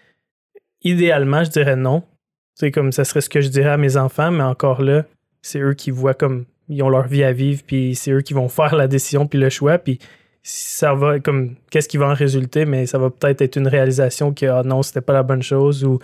idéalement, 0.83 1.43
je 1.43 1.49
dirais 1.51 1.75
non. 1.75 2.03
C'est 2.55 2.71
comme 2.71 2.91
ça 2.91 3.03
serait 3.03 3.21
ce 3.21 3.29
que 3.29 3.41
je 3.41 3.49
dirais 3.49 3.69
à 3.69 3.77
mes 3.77 3.97
enfants, 3.97 4.31
mais 4.31 4.43
encore 4.43 4.81
là, 4.81 5.05
c'est 5.41 5.59
eux 5.59 5.73
qui 5.73 5.91
voient 5.91 6.13
comme 6.13 6.45
ils 6.71 6.81
ont 6.83 6.89
leur 6.89 7.07
vie 7.07 7.23
à 7.23 7.31
vivre, 7.33 7.61
puis 7.65 7.93
c'est 7.95 8.11
eux 8.11 8.21
qui 8.21 8.33
vont 8.33 8.49
faire 8.59 8.75
la 8.75 8.87
décision 8.87 9.27
puis 9.27 9.37
le 9.39 9.49
choix, 9.49 9.77
puis 9.77 9.99
ça 10.43 10.95
va 10.95 11.19
comme 11.19 11.55
qu'est-ce 11.69 11.87
qui 11.87 11.97
va 11.97 12.07
en 12.07 12.13
résulter, 12.15 12.65
mais 12.65 12.87
ça 12.87 12.97
va 12.97 13.11
peut-être 13.11 13.41
être 13.41 13.57
une 13.57 13.67
réalisation 13.67 14.33
que 14.33 14.47
ah 14.47 14.63
non, 14.63 14.81
c'était 14.81 15.01
pas 15.01 15.13
la 15.13 15.21
bonne 15.21 15.43
chose 15.43 15.83
ou 15.85 15.99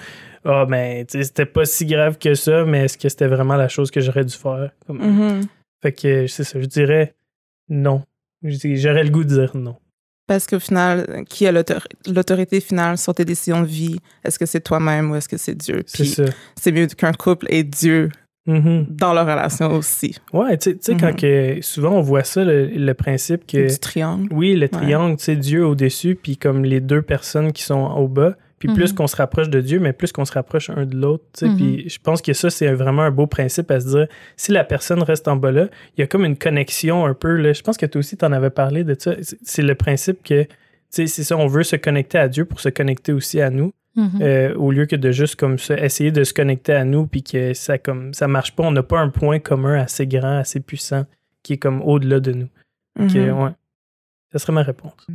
ah 0.45 0.65
ben 0.67 1.03
c'était 1.09 1.47
pas 1.47 1.65
si 1.65 1.85
grave 1.87 2.19
que 2.19 2.35
ça, 2.35 2.63
mais 2.63 2.85
est-ce 2.85 2.97
que 2.99 3.09
c'était 3.09 3.27
vraiment 3.27 3.55
la 3.55 3.67
chose 3.67 3.89
que 3.89 3.99
j'aurais 3.99 4.25
dû 4.25 4.35
faire 4.35 4.69
Comme- 4.85 4.99
Mhm. 4.99 5.41
Fait 5.81 5.91
que 5.91 6.27
c'est 6.27 6.43
ça, 6.43 6.59
je 6.61 6.65
dirais 6.67 7.15
non. 7.69 8.03
J'aurais 8.43 9.03
le 9.03 9.09
goût 9.09 9.23
de 9.23 9.29
dire 9.29 9.55
non. 9.57 9.75
Parce 10.27 10.45
qu'au 10.45 10.59
final, 10.59 11.23
qui 11.29 11.47
a 11.47 11.51
l'autor- 11.51 11.87
l'autorité 12.05 12.59
finale 12.59 12.97
sur 12.97 13.15
tes 13.15 13.25
décisions 13.25 13.61
de 13.61 13.65
vie? 13.67 13.97
Est-ce 14.23 14.37
que 14.37 14.45
c'est 14.45 14.59
toi-même 14.59 15.09
ou 15.11 15.15
est-ce 15.15 15.29
que 15.29 15.37
c'est 15.37 15.55
Dieu? 15.55 15.83
C'est 15.87 15.97
Puis 16.03 16.07
ça. 16.11 16.25
c'est 16.59 16.71
mieux 16.71 16.85
qu'un 16.87 17.13
couple 17.13 17.47
ait 17.49 17.63
Dieu 17.63 18.09
Mhm. 18.47 18.85
dans 18.89 19.13
leur 19.13 19.25
relation 19.25 19.71
aussi. 19.73 20.15
Ouais, 20.33 20.57
tu 20.57 20.77
sais- 20.79 20.95
quand 20.97 21.15
que, 21.15 21.59
souvent 21.61 21.91
on 21.91 22.01
voit 22.01 22.23
ça, 22.23 22.43
le, 22.43 22.67
le 22.67 22.93
principe 22.93 23.45
que, 23.45 23.67
Du 23.69 23.77
triangle. 23.79 24.27
oui, 24.31 24.55
le 24.55 24.69
triangle, 24.69 25.17
tu 25.17 25.23
sais, 25.25 25.35
Dieu 25.35 25.65
au-dessus, 25.65 26.15
puis 26.15 26.37
comme 26.37 26.63
les 26.63 26.79
deux 26.79 27.01
personnes 27.01 27.51
qui 27.51 27.63
sont 27.63 27.85
au 27.97 28.07
bas, 28.07 28.35
puis 28.59 28.69
plus 28.73 28.91
Mhm. 28.91 28.95
qu'on 28.97 29.07
se 29.07 29.15
rapproche 29.15 29.49
de 29.49 29.61
Dieu, 29.61 29.79
mais 29.79 29.93
plus 29.93 30.11
qu'on 30.11 30.25
se 30.25 30.31
rapproche 30.31 30.71
un 30.71 30.85
de 30.85 30.95
l'autre, 30.97 31.23
tu 31.37 31.45
sais, 31.47 31.55
puis 31.55 31.87
je 31.89 31.99
pense 32.01 32.23
que 32.23 32.33
ça, 32.33 32.49
c'est 32.49 32.71
vraiment 32.73 33.03
un 33.03 33.11
beau 33.11 33.27
principe 33.27 33.69
à 33.69 33.79
se 33.79 33.87
dire, 33.89 34.07
si 34.35 34.51
la 34.51 34.63
personne 34.63 35.03
reste 35.03 35.27
en 35.27 35.35
bas 35.35 35.51
là, 35.51 35.67
il 35.95 36.01
y 36.01 36.03
a 36.03 36.07
comme 36.07 36.25
une 36.25 36.37
connexion 36.37 37.05
un 37.05 37.13
peu, 37.13 37.35
là, 37.35 37.53
je 37.53 37.61
pense 37.61 37.77
que 37.77 37.85
toi 37.85 37.99
aussi, 37.99 38.17
tu 38.17 38.25
en 38.25 38.31
avais 38.31 38.49
parlé 38.49 38.83
de 38.83 38.95
ça, 38.97 39.13
c'est 39.43 39.61
le 39.61 39.75
principe 39.75 40.23
que, 40.23 40.43
tu 40.43 40.49
sais, 40.89 41.05
c'est 41.05 41.23
ça, 41.23 41.37
on 41.37 41.45
veut 41.47 41.63
se 41.63 41.75
connecter 41.75 42.17
à 42.17 42.27
Dieu 42.29 42.45
pour 42.45 42.59
se 42.59 42.69
connecter 42.69 43.13
aussi 43.13 43.41
à 43.41 43.51
nous, 43.51 43.73
Mhm. 43.97 44.21
euh, 44.21 44.53
au 44.55 44.71
lieu 44.71 44.85
que 44.85 44.95
de 44.95 45.11
juste 45.11 45.35
comme 45.37 45.57
ça, 45.57 45.75
essayer 45.77 46.11
de 46.11 46.23
se 46.23 46.31
connecter 46.33 46.73
à 46.73 46.85
nous 46.85 47.07
puis 47.07 47.23
que 47.23 47.53
ça 47.55 47.77
comme 47.79 48.13
ça 48.13 48.27
marche 48.27 48.55
pas, 48.55 48.63
on 48.63 48.71
n'a 48.71 48.83
pas 48.83 48.99
un 48.99 49.09
point 49.09 49.39
commun 49.39 49.79
assez 49.79 50.05
grand, 50.07 50.37
assez 50.37 50.59
puissant 50.59 51.05
qui 51.43 51.53
est 51.53 51.57
comme 51.57 51.81
au-delà 51.81 52.19
de 52.19 52.31
nous. 52.31 52.49
Mhm. 52.99 53.13
Que, 53.13 53.31
ouais. 53.31 53.51
Ça 54.31 54.39
serait 54.39 54.53
ma 54.53 54.61
réponse. 54.63 55.07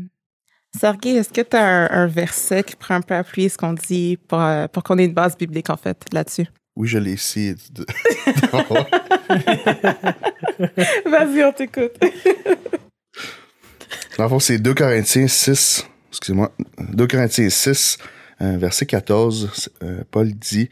Sergei, 0.78 1.16
est-ce 1.16 1.32
que 1.32 1.42
tu 1.42 1.56
as 1.56 1.92
un, 1.92 2.04
un 2.04 2.06
verset 2.06 2.62
qui 2.64 2.74
prend 2.76 2.94
un 2.96 3.02
peu 3.02 3.14
appuyer 3.14 3.48
ce 3.50 3.56
qu'on 3.58 3.74
dit 3.74 4.18
pour, 4.26 4.40
euh, 4.40 4.66
pour 4.68 4.82
qu'on 4.82 4.96
ait 4.98 5.04
une 5.04 5.12
base 5.14 5.36
biblique, 5.36 5.68
en 5.70 5.76
fait, 5.76 5.98
là-dessus? 6.12 6.46
Oui, 6.74 6.88
je 6.88 6.96
l'ai 6.98 7.12
ici. 7.12 7.54
de- 7.70 7.84
Vas-y, 11.06 11.44
on 11.44 11.52
t'écoute. 11.52 11.92
Dans 14.16 14.24
le 14.24 14.28
fond, 14.30 14.38
c'est 14.38 14.58
2 14.58 14.72
Corinthiens 14.74 15.28
6, 15.28 15.86
excusez-moi, 16.10 16.50
2 16.78 17.06
Corinthiens 17.06 17.50
6, 17.50 17.98
euh, 18.00 18.04
verset 18.42 18.86
14, 18.86 19.70
euh, 19.82 20.02
Paul 20.10 20.32
dit 20.32 20.68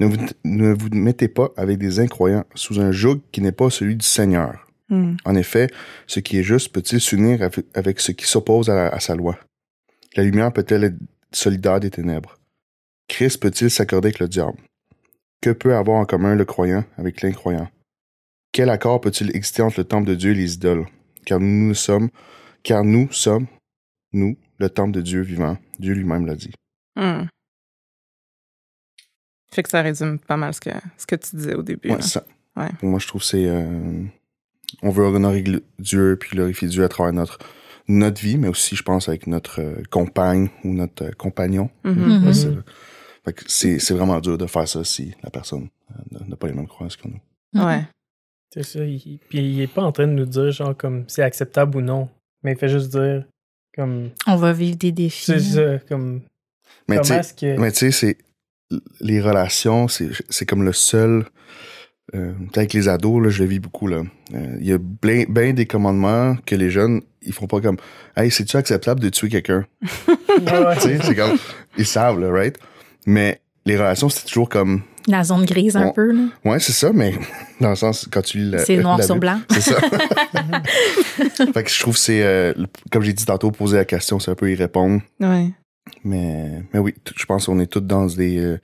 ne 0.00 0.06
vous, 0.06 0.16
ne 0.44 0.72
vous 0.72 0.88
mettez 0.92 1.28
pas 1.28 1.50
avec 1.56 1.78
des 1.78 2.00
incroyants 2.00 2.44
sous 2.54 2.80
un 2.80 2.92
joug 2.92 3.20
qui 3.32 3.40
n'est 3.40 3.52
pas 3.52 3.70
celui 3.70 3.96
du 3.96 4.06
Seigneur. 4.06 4.66
Hmm. 4.88 5.16
En 5.24 5.34
effet, 5.34 5.68
ce 6.06 6.20
qui 6.20 6.38
est 6.38 6.42
juste 6.42 6.72
peut-il 6.72 7.00
s'unir 7.00 7.48
avec, 7.74 8.00
ce 8.00 8.12
qui 8.12 8.26
s'oppose 8.26 8.70
à 8.70 9.00
sa 9.00 9.16
loi? 9.16 9.38
La 10.14 10.22
lumière 10.22 10.52
peut-elle 10.52 10.84
être 10.84 10.98
solidaire 11.32 11.80
des 11.80 11.90
ténèbres? 11.90 12.38
Christ 13.08 13.40
peut-il 13.40 13.70
s'accorder 13.70 14.08
avec 14.08 14.18
le 14.18 14.28
diable? 14.28 14.58
Que 15.40 15.50
peut 15.50 15.74
avoir 15.74 15.98
en 15.98 16.04
commun 16.04 16.34
le 16.34 16.44
croyant 16.44 16.84
avec 16.98 17.22
l'incroyant? 17.22 17.68
Quel 18.52 18.70
accord 18.70 19.00
peut-il 19.00 19.34
exister 19.34 19.62
entre 19.62 19.80
le 19.80 19.84
temple 19.84 20.08
de 20.08 20.14
Dieu 20.14 20.30
et 20.32 20.34
les 20.34 20.54
idoles? 20.54 20.86
Car 21.24 21.40
nous 21.40 21.74
sommes, 21.74 22.10
car 22.62 22.84
nous 22.84 23.10
sommes, 23.12 23.46
nous, 24.12 24.36
le 24.58 24.70
temple 24.70 24.92
de 24.92 25.02
Dieu 25.02 25.20
vivant. 25.20 25.58
Dieu 25.78 25.94
lui-même 25.94 26.26
l'a 26.26 26.36
dit. 26.36 26.52
Hmm. 26.96 27.26
Fait 29.52 29.62
que 29.62 29.68
ça 29.70 29.80
résume 29.82 30.18
pas 30.18 30.36
mal 30.36 30.52
ce 30.54 30.60
que, 30.60 30.70
ce 30.98 31.06
que 31.06 31.16
tu 31.16 31.36
disais 31.36 31.54
au 31.54 31.62
début. 31.62 31.90
Ouais, 31.90 32.02
ça. 32.02 32.24
Ouais. 32.56 32.68
Pour 32.80 32.88
moi, 32.88 32.98
je 32.98 33.06
trouve 33.06 33.20
que 33.22 33.26
c'est. 33.26 33.46
euh, 33.46 34.02
on 34.82 34.90
veut 34.90 35.04
honorer 35.04 35.44
Dieu 35.78 36.16
puis 36.20 36.30
glorifier 36.30 36.68
Dieu 36.68 36.84
à 36.84 36.88
travers 36.88 37.12
notre, 37.12 37.38
notre 37.88 38.20
vie, 38.20 38.36
mais 38.38 38.48
aussi, 38.48 38.76
je 38.76 38.82
pense, 38.82 39.08
avec 39.08 39.26
notre 39.26 39.60
euh, 39.60 39.82
compagne 39.90 40.48
ou 40.64 40.72
notre 40.74 41.04
euh, 41.06 41.10
compagnon. 41.12 41.70
Mhm. 41.84 41.92
Mhm. 41.94 42.26
Ouais, 42.26 42.34
c'est- 42.34 42.50
fait 43.24 43.32
que 43.32 43.42
c'est 43.48 43.78
c'est 43.80 43.94
vraiment 43.94 44.20
dur 44.20 44.38
de 44.38 44.46
faire 44.46 44.68
ça 44.68 44.84
si 44.84 45.12
la 45.22 45.30
personne 45.30 45.68
euh, 45.90 46.18
n'a 46.28 46.36
pas 46.36 46.46
les 46.48 46.52
mêmes 46.54 46.68
croyances 46.68 46.96
que 46.96 47.08
nous. 47.08 47.20
Mhm. 47.54 47.64
Ouais. 47.64 47.84
C'est 48.52 48.62
ça. 48.62 48.84
il- 48.84 49.18
puis 49.28 49.38
il 49.38 49.60
est 49.60 49.66
pas 49.72 49.82
en 49.82 49.92
train 49.92 50.06
de 50.06 50.12
nous 50.12 50.26
dire 50.26 50.50
genre 50.50 50.76
comme 50.76 51.04
c'est 51.08 51.22
acceptable 51.22 51.76
ou 51.78 51.80
non. 51.80 52.08
Mais 52.42 52.52
il 52.52 52.58
fait 52.58 52.68
juste 52.68 52.90
dire 52.90 53.24
comme 53.74 54.10
On 54.26 54.36
va 54.36 54.52
vivre 54.52 54.76
des 54.76 54.92
défis. 54.92 55.24
c'est 55.26 55.40
ça, 55.40 55.78
comme 55.88 56.22
Mais 56.88 57.00
tu 57.00 57.12
que. 57.36 57.70
sais, 57.72 57.90
c'est 57.90 58.18
les 59.00 59.20
relations, 59.20 59.88
c'est 59.88 60.08
c'est 60.30 60.46
comme 60.46 60.62
le 60.64 60.72
seul. 60.72 61.24
Euh, 62.14 62.32
avec 62.54 62.72
les 62.72 62.88
ados, 62.88 63.20
là, 63.20 63.30
je 63.30 63.42
le 63.42 63.48
vis 63.48 63.58
beaucoup. 63.58 63.88
là. 63.88 64.02
Euh, 64.34 64.56
Il 64.60 64.66
y 64.66 64.72
a 64.72 64.78
bien 64.78 65.24
ben 65.28 65.52
des 65.52 65.66
commandements 65.66 66.36
que 66.46 66.54
les 66.54 66.70
jeunes, 66.70 67.00
ils 67.22 67.32
font 67.32 67.48
pas 67.48 67.60
comme 67.60 67.78
Hey, 68.16 68.30
c'est-tu 68.30 68.56
acceptable 68.56 69.00
de 69.00 69.08
tuer 69.08 69.28
quelqu'un? 69.28 69.66
Ouais, 70.08 70.14
ouais. 70.66 70.74
Tu 70.76 70.82
sais, 70.82 70.98
c'est 71.02 71.14
comme. 71.16 71.36
Ils 71.76 71.84
savent, 71.86 72.20
là, 72.20 72.30
right? 72.30 72.56
Mais 73.06 73.40
les 73.64 73.76
relations, 73.76 74.08
c'est 74.08 74.24
toujours 74.24 74.48
comme. 74.48 74.82
La 75.08 75.24
zone 75.24 75.44
grise 75.44 75.76
un 75.76 75.86
On- 75.88 75.92
peu, 75.92 76.12
là. 76.12 76.22
Ouais, 76.44 76.60
c'est 76.60 76.72
ça, 76.72 76.92
mais 76.92 77.12
dans 77.60 77.70
le 77.70 77.76
sens, 77.76 78.08
quand 78.10 78.22
tu 78.22 78.38
lis 78.38 78.50
la- 78.52 78.64
C'est 78.64 78.76
noir 78.76 78.98
la 78.98 79.04
sur 79.04 79.16
blanc. 79.16 79.40
C'est 79.50 79.60
ça. 79.62 79.80
fait 81.54 81.64
que 81.64 81.70
je 81.70 81.80
trouve 81.80 81.94
que 81.94 82.00
c'est, 82.00 82.22
euh, 82.22 82.52
comme 82.90 83.02
j'ai 83.02 83.12
dit 83.12 83.24
tantôt, 83.24 83.50
poser 83.50 83.76
la 83.76 83.84
question, 83.84 84.18
c'est 84.18 84.30
un 84.30 84.34
peu 84.34 84.50
y 84.50 84.54
répondre. 84.54 85.00
Ouais. 85.20 85.50
Mais, 86.04 86.62
mais 86.72 86.80
oui, 86.80 86.94
je 87.16 87.24
pense 87.26 87.46
qu'on 87.46 87.58
est 87.60 87.66
tous 87.66 87.80
dans 87.80 88.06
des 88.06 88.38
euh, 88.38 88.58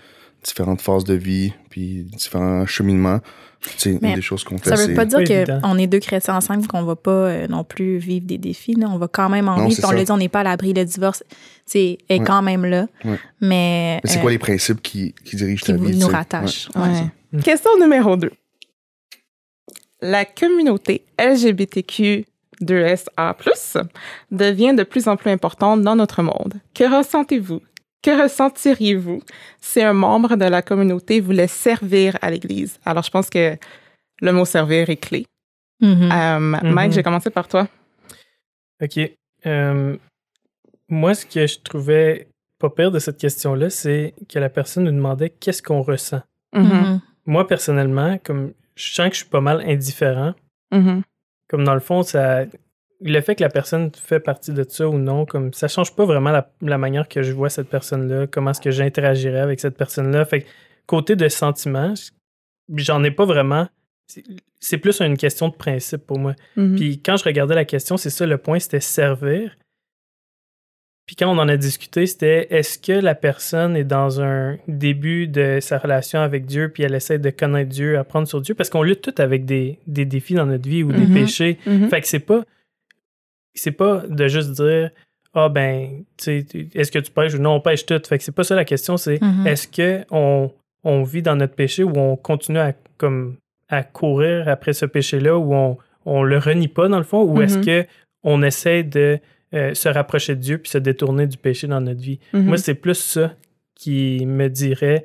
différentes 0.45 0.81
phases 0.81 1.05
de 1.05 1.15
vie, 1.15 1.53
puis 1.71 2.05
différents 2.05 2.67
cheminements. 2.67 3.21
Tu 3.61 3.71
sais, 3.79 3.91
une 3.93 4.15
des 4.15 4.23
choses 4.23 4.43
qu'on 4.43 4.59
fait, 4.59 4.71
Ça 4.71 4.77
c'est... 4.77 4.89
veut 4.89 4.95
pas 4.95 5.05
dire 5.05 5.21
qu'on 5.61 5.79
est 5.79 5.87
deux 5.87 6.01
chrétiens 6.01 6.35
ensemble 6.35 6.67
qu'on 6.67 6.83
va 6.83 6.97
pas 6.97 7.11
euh, 7.13 7.47
non 7.47 7.63
plus 7.63 7.99
vivre 7.99 8.27
des 8.27 8.37
défis. 8.39 8.75
Là. 8.75 8.89
On 8.91 8.99
va 8.99 9.07
quand 9.07 9.29
même 9.29 9.49
en 9.49 9.57
Non, 9.57 9.69
vivre. 9.69 9.81
c'est 9.81 9.87
on 9.87 9.93
l'a 9.93 10.03
dit, 10.05 10.11
on 10.11 10.17
n'est 10.17 10.29
pas 10.29 10.41
à 10.41 10.43
l'abri. 10.45 10.73
Le 10.73 10.85
divorce 10.85 11.23
c'est, 11.65 11.99
est 12.09 12.19
Ouais. 12.19 12.25
quand 12.25 12.43
même 12.43 12.65
là. 12.65 12.89
Ouais. 13.05 13.19
Mais, 13.41 14.01
Mais 14.03 14.11
c'est 14.11 14.19
euh, 14.19 14.23
quoi 14.23 14.33
les 14.33 14.39
principes 14.41 14.83
qui, 14.83 15.15
qui 15.25 15.37
dirigent 15.37 15.61
qui 15.65 15.71
ta 15.73 15.79
vie? 15.79 15.93
nous 15.93 15.99
tu 16.01 16.07
sais? 16.07 16.11
rattachent. 16.17 16.69
Ouais, 16.75 16.83
Ouais. 16.83 16.89
c'est 17.33 17.37
ça. 17.39 17.43
Question 17.45 17.71
numéro 17.79 18.17
2. 18.17 18.33
La 20.01 20.25
communauté 20.25 21.05
LGBTQ2SA+, 22.63 23.87
devient 24.31 24.75
de 24.75 24.83
plus 24.83 25.09
en 25.09 25.17
plus 25.17 25.31
importante 25.31 25.83
dans 25.83 25.97
notre 25.97 26.23
monde. 26.23 26.55
Que 26.75 26.85
ressentez-vous? 26.99 27.61
Que 28.03 28.23
ressentiriez-vous 28.23 29.23
si 29.61 29.81
un 29.81 29.93
membre 29.93 30.37
de 30.37 30.45
la 30.45 30.63
communauté 30.63 31.21
voulait 31.21 31.47
servir 31.47 32.17
à 32.21 32.31
l'Église? 32.31 32.79
Alors, 32.85 33.05
je 33.05 33.11
pense 33.11 33.31
que 33.31 33.57
le 34.21 34.33
mot 34.33 34.45
servir 34.45 34.91
est 34.91 34.97
clé. 34.97 35.27
Mhm. 35.81 36.11
Euh, 36.13 36.39
Mike, 36.41 36.87
Mhm. 36.87 36.91
je 36.93 36.97
vais 36.97 37.03
commencer 37.03 37.31
par 37.31 37.47
toi. 37.49 37.69
OK. 38.83 38.99
Euh, 39.47 39.97
moi, 40.89 41.15
ce 41.15 41.27
que 41.27 41.47
je 41.47 41.59
trouvais 41.61 42.29
pas 42.59 42.71
pire 42.71 42.91
de 42.91 42.99
cette 42.99 43.19
question-là, 43.19 43.71
c'est 43.71 44.15
que 44.29 44.39
la 44.39 44.49
personne 44.49 44.85
nous 44.85 44.93
demandait 44.93 45.31
qu'est-ce 45.31 45.63
qu'on 45.63 45.83
ressent. 45.83 46.23
Mhm. 46.55 46.63
Mhm. 46.65 47.01
Moi, 47.27 47.47
personnellement, 47.47 48.19
comme 48.19 48.53
je 48.75 48.93
sens 48.95 49.09
que 49.09 49.15
je 49.15 49.21
suis 49.21 49.29
pas 49.29 49.41
mal 49.41 49.61
indifférent. 49.69 50.35
Comme 51.53 51.65
dans 51.65 51.75
le 51.75 51.81
fond, 51.81 52.03
ça, 52.03 52.47
le 53.03 53.21
fait 53.21 53.35
que 53.35 53.43
la 53.43 53.51
personne 53.51 53.91
fait 53.95 54.21
partie 54.21 54.53
de 54.55 54.65
ça 54.67 54.89
ou 54.89 54.97
non, 54.97 55.27
comme 55.27 55.53
ça 55.53 55.69
change 55.69 55.95
pas 55.95 56.07
vraiment 56.07 56.31
la, 56.31 56.51
la 56.63 56.79
manière 56.79 57.09
que 57.09 57.23
je 57.23 57.33
vois 57.33 57.51
cette 57.51 57.69
personne-là, 57.69 58.27
comment 58.27 58.53
est-ce 58.53 58.61
que 58.63 58.71
j'interagirais 58.71 59.41
avec 59.41 59.61
cette 59.61 59.77
personne-là. 59.77 60.25
Fait 60.25 60.41
que, 60.41 60.47
côté 60.87 61.15
de 61.15 61.29
sentiments, 61.29 61.93
j'en 62.75 63.05
ai 63.05 63.11
pas 63.11 63.27
vraiment. 63.27 63.69
C'est- 64.61 64.79
plus 64.79 65.01
une 65.01 65.19
question 65.19 65.49
de 65.49 65.55
principe 65.55 66.07
pour 66.07 66.19
moi. 66.19 66.35
Mhm. 66.57 66.77
Puis 66.77 67.03
quand 67.03 67.19
je 67.19 67.25
regardais 67.25 67.55
la 67.55 67.67
question, 67.67 67.99
c'est 67.99 68.09
ça 68.09 68.25
le 68.25 68.39
point, 68.39 68.59
c'était 68.59 68.81
servir. 68.81 69.55
Puis 71.07 71.17
quand 71.17 71.29
on 71.29 71.39
en 71.39 71.49
a 71.49 71.57
discuté, 71.57 72.07
c'était 72.07 72.47
est-ce 72.51 72.79
que 72.79 72.93
la 72.93 73.15
personne 73.15 73.77
est 73.77 73.85
dans 73.85 74.21
un 74.23 74.57
début 74.69 75.27
de 75.27 75.59
sa 75.61 75.79
relation 75.79 76.21
avec 76.21 76.47
Dieu, 76.47 76.69
puis 76.69 76.85
elle 76.85 76.95
essaie 76.95 77.19
de 77.19 77.31
connaître 77.31 77.71
Dieu, 77.71 77.99
apprendre 77.99 78.29
sur 78.29 78.41
Dieu, 78.41 78.55
parce 78.55 78.71
qu'on 78.71 78.83
lutte 78.85 79.03
tout 79.03 79.15
avec 79.21 79.45
des, 79.45 79.79
des 79.87 80.05
défis 80.05 80.35
dans 80.35 80.47
notre 80.47 80.69
vie 80.69 80.83
ou 80.85 80.93
des 80.93 81.07
Mhm. 81.07 81.15
péchés. 81.15 81.59
Mhm. 81.67 81.89
Fait 81.89 82.01
que 82.01 82.07
c'est 82.09 82.21
pas 82.21 82.45
c'est 83.55 83.73
pas 83.73 84.03
de 84.09 84.29
juste 84.29 84.53
dire 84.53 84.91
ah 85.35 85.49
ben 85.49 86.05
tu 86.17 86.25
sais 86.25 86.47
est-ce 86.75 86.91
que 86.93 86.99
tu 86.99 87.11
pêches 87.11 87.35
ou 87.35 87.39
non 87.39 87.55
on 87.55 87.61
pêche 87.61 87.85
tout. 87.85 88.01
Fait 88.09 88.19
que 88.19 88.25
c'est 88.25 88.33
pas 88.35 88.45
ça 88.45 88.55
la 88.55 88.65
question, 88.65 88.97
c'est 88.97 89.21
Mhm. 89.21 89.47
est-ce 89.47 89.67
que 89.69 90.05
on, 90.11 90.51
on 90.85 91.03
vit 91.03 91.23
dans 91.23 91.37
notre 91.37 91.55
péché 91.55 91.83
ou 91.85 91.93
on 91.97 92.17
continue 92.17 92.59
à 92.59 92.75
comme 92.97 93.37
à 93.69 93.83
courir 93.83 94.49
après 94.49 94.73
ce 94.73 94.87
péché-là 94.87 95.37
ou 95.37 95.53
on 95.55 95.79
on 96.05 96.23
le 96.23 96.39
renie 96.39 96.69
pas 96.69 96.89
dans 96.89 96.99
le 96.99 97.05
fond? 97.05 97.23
Ou 97.25 97.43
est-ce 97.43 97.59
Mhm. 97.59 97.65
que 97.67 97.87
on 98.25 98.43
essaie 98.43 98.83
de 98.85 99.19
euh, 99.55 99.75
se 99.75 99.89
rapprocher 99.89 100.35
de 100.35 100.41
Dieu 100.41 100.59
puis 100.59 100.71
se 100.71 100.79
détourner 100.79 101.27
du 101.27 101.37
péché 101.37 101.67
dans 101.67 101.81
notre 101.81 102.01
vie. 102.01 102.19
Mhm. 102.33 102.45
Moi, 102.47 102.59
c'est 102.59 102.75
plus 102.75 102.95
ça 102.95 103.35
qui 103.75 104.25
me 104.27 104.49
dirait 104.49 105.05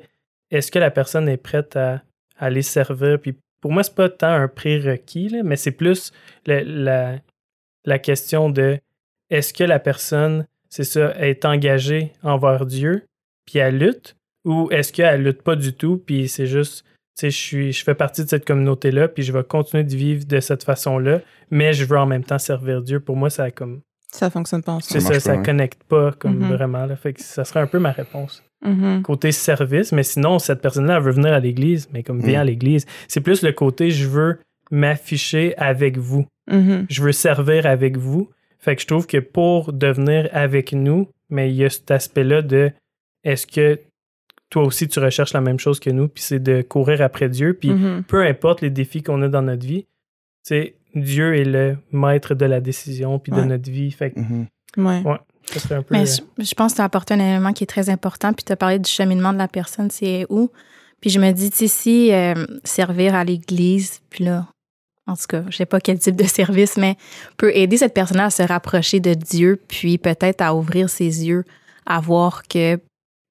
est-ce 0.50 0.70
que 0.70 0.78
la 0.78 0.90
personne 0.90 1.28
est 1.28 1.36
prête 1.36 1.76
à, 1.76 2.02
à 2.38 2.46
aller 2.46 2.62
servir? 2.62 3.20
Puis 3.20 3.34
pour 3.60 3.72
moi, 3.72 3.82
c'est 3.82 3.94
pas 3.94 4.08
tant 4.08 4.32
un 4.32 4.48
prérequis, 4.48 5.28
là, 5.28 5.42
mais 5.42 5.56
c'est 5.56 5.72
plus 5.72 6.12
la 6.46 7.98
question 7.98 8.50
de 8.50 8.78
est-ce 9.30 9.52
que 9.52 9.64
la 9.64 9.78
personne, 9.78 10.46
c'est 10.70 10.84
ça, 10.84 11.14
est 11.18 11.44
engagée 11.44 12.12
envers 12.22 12.66
Dieu, 12.66 13.04
puis 13.44 13.58
elle 13.58 13.78
lutte, 13.78 14.16
ou 14.44 14.68
est-ce 14.70 14.92
qu'elle 14.92 15.22
lutte 15.22 15.42
pas 15.42 15.56
du 15.56 15.74
tout, 15.74 15.98
puis 15.98 16.28
c'est 16.28 16.46
juste, 16.46 16.84
tu 16.84 16.90
sais, 17.20 17.30
je, 17.30 17.36
suis, 17.36 17.72
je 17.72 17.84
fais 17.84 17.94
partie 17.94 18.24
de 18.24 18.28
cette 18.28 18.46
communauté-là, 18.46 19.08
puis 19.08 19.22
je 19.22 19.32
vais 19.32 19.44
continuer 19.44 19.84
de 19.84 19.94
vivre 19.94 20.24
de 20.24 20.40
cette 20.40 20.64
façon-là, 20.64 21.20
mais 21.50 21.72
je 21.72 21.84
veux 21.84 21.98
en 21.98 22.06
même 22.06 22.24
temps 22.24 22.38
servir 22.38 22.82
Dieu? 22.82 23.00
Pour 23.00 23.16
moi, 23.16 23.30
ça 23.30 23.44
a 23.44 23.50
comme 23.50 23.82
Ça 24.10 24.30
fonctionne 24.30 24.62
pas 24.62 24.78
c'est 24.80 24.96
ensemble. 24.96 25.02
ça, 25.02 25.10
marche 25.10 25.22
ça 25.22 25.34
pas, 25.36 25.42
connecte 25.42 25.84
pas 25.84 26.12
comme 26.12 26.38
Mhm. 26.38 26.52
vraiment. 26.54 26.86
Là. 26.86 26.96
Fait 26.96 27.12
que 27.12 27.20
ça 27.22 27.44
serait 27.44 27.60
un 27.60 27.66
peu 27.66 27.78
ma 27.78 27.92
réponse. 27.92 28.42
Mhm. 28.64 29.02
Côté 29.02 29.30
service, 29.32 29.92
mais 29.92 30.02
sinon, 30.02 30.38
cette 30.38 30.60
personne-là, 30.60 30.96
elle 30.96 31.02
veut 31.02 31.12
venir 31.12 31.32
à 31.32 31.38
l'église, 31.40 31.88
mais 31.92 32.02
comme 32.02 32.20
vient 32.20 32.34
Mhm. 32.38 32.40
à 32.40 32.44
l'église. 32.44 32.86
C'est 33.06 33.20
plus 33.20 33.42
le 33.42 33.52
côté 33.52 33.90
je 33.90 34.08
veux 34.08 34.38
m'afficher 34.70 35.56
avec 35.58 35.96
vous. 35.98 36.26
Mhm. 36.50 36.86
Je 36.88 37.02
veux 37.02 37.12
servir 37.12 37.66
avec 37.66 37.96
vous. 37.96 38.30
Fait 38.58 38.74
que 38.74 38.82
je 38.82 38.86
trouve 38.86 39.06
que 39.06 39.18
pour 39.18 39.72
devenir 39.72 40.28
avec 40.32 40.72
nous, 40.72 41.08
mais 41.30 41.50
il 41.50 41.56
y 41.56 41.64
a 41.64 41.70
cet 41.70 41.90
aspect-là 41.90 42.42
de 42.42 42.72
est-ce 43.24 43.46
que 43.46 43.78
toi 44.50 44.64
aussi 44.64 44.88
tu 44.88 44.98
recherches 44.98 45.34
la 45.34 45.40
même 45.42 45.58
chose 45.60 45.78
que 45.78 45.90
nous, 45.90 46.08
puis 46.08 46.22
c'est 46.22 46.42
de 46.42 46.62
courir 46.62 47.02
après 47.02 47.28
Dieu, 47.28 47.52
puis 47.54 47.70
peu 48.08 48.22
importe 48.26 48.62
les 48.62 48.70
défis 48.70 49.02
qu'on 49.02 49.20
a 49.22 49.28
dans 49.28 49.42
notre 49.42 49.64
vie, 49.66 49.86
c'est 50.42 50.74
Dieu 50.94 51.36
est 51.36 51.44
le 51.44 51.76
maître 51.92 52.34
de 52.34 52.44
la 52.46 52.60
décision 52.60 53.18
puis 53.18 53.32
de 53.32 53.40
notre 53.42 53.70
vie. 53.70 53.90
Fait 53.90 54.10
que. 54.10 54.20
Ouais. 54.76 55.02
Ouais. 55.02 55.18
ça 55.46 55.60
serait 55.60 55.74
un 55.76 55.82
peu. 55.82 55.94
Mais 55.94 56.06
je, 56.06 56.20
je 56.42 56.54
pense 56.54 56.72
que 56.72 56.76
tu 56.76 56.82
as 56.82 56.84
apporté 56.84 57.14
un 57.14 57.20
élément 57.20 57.52
qui 57.52 57.64
est 57.64 57.68
très 57.68 57.90
important, 57.90 58.32
puis 58.32 58.44
tu 58.44 58.52
as 58.52 58.56
parlé 58.56 58.78
du 58.78 58.90
cheminement 58.90 59.32
de 59.32 59.38
la 59.38 59.48
personne, 59.48 59.90
c'est 59.90 60.26
où? 60.28 60.50
Puis 61.00 61.10
je 61.10 61.20
me 61.20 61.30
dis, 61.32 61.50
tu 61.50 61.56
sais, 61.58 61.68
si 61.68 62.12
euh, 62.12 62.34
servir 62.64 63.14
à 63.14 63.24
l'Église, 63.24 64.00
puis 64.10 64.24
là, 64.24 64.46
en 65.06 65.14
tout 65.14 65.26
cas, 65.28 65.44
je 65.48 65.56
sais 65.56 65.66
pas 65.66 65.80
quel 65.80 65.98
type 65.98 66.16
de 66.16 66.24
service, 66.26 66.76
mais 66.76 66.96
peut 67.36 67.54
aider 67.56 67.76
cette 67.76 67.94
personne 67.94 68.20
à 68.20 68.30
se 68.30 68.42
rapprocher 68.42 69.00
de 69.00 69.14
Dieu, 69.14 69.60
puis 69.68 69.96
peut-être 69.98 70.40
à 70.42 70.54
ouvrir 70.54 70.90
ses 70.90 71.26
yeux, 71.26 71.44
à 71.86 72.00
voir 72.00 72.42
que, 72.48 72.78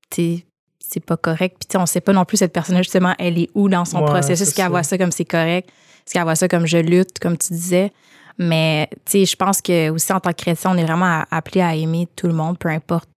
c'est 0.09 1.03
pas 1.05 1.17
correct. 1.17 1.57
Puis 1.59 1.67
tu 1.67 1.73
sais, 1.73 1.77
on 1.77 1.85
sait 1.85 1.99
pas 2.01 2.13
non 2.13 2.23
plus 2.23 2.37
cette 2.37 2.53
personne 2.53 2.77
justement, 2.77 3.13
elle 3.19 3.37
est 3.37 3.49
où 3.53 3.67
dans 3.69 3.83
son 3.85 3.99
Ouais, 3.99 4.05
processus, 4.05 4.53
qu'elle 4.53 4.65
ça. 4.65 4.69
voit 4.69 4.83
ça 4.83 4.97
comme 4.97 5.11
c'est 5.11 5.25
correct, 5.25 5.69
qu'elle 6.13 6.23
voit 6.23 6.35
ça 6.35 6.47
comme 6.47 6.65
je 6.65 6.77
lutte, 6.77 7.19
comme 7.19 7.37
tu 7.37 7.53
disais. 7.53 7.91
Mais, 8.37 8.87
tu 9.05 9.11
sais, 9.11 9.25
je 9.25 9.35
pense 9.35 9.61
que 9.61 9.89
aussi 9.89 10.13
en 10.13 10.19
tant 10.19 10.31
que 10.31 10.35
chrétien, 10.35 10.71
on 10.71 10.77
est 10.77 10.85
vraiment 10.85 11.23
appelé 11.31 11.61
à 11.61 11.75
aimer 11.75 12.07
tout 12.15 12.27
le 12.27 12.33
monde, 12.33 12.57
peu 12.57 12.69
importe. 12.69 13.09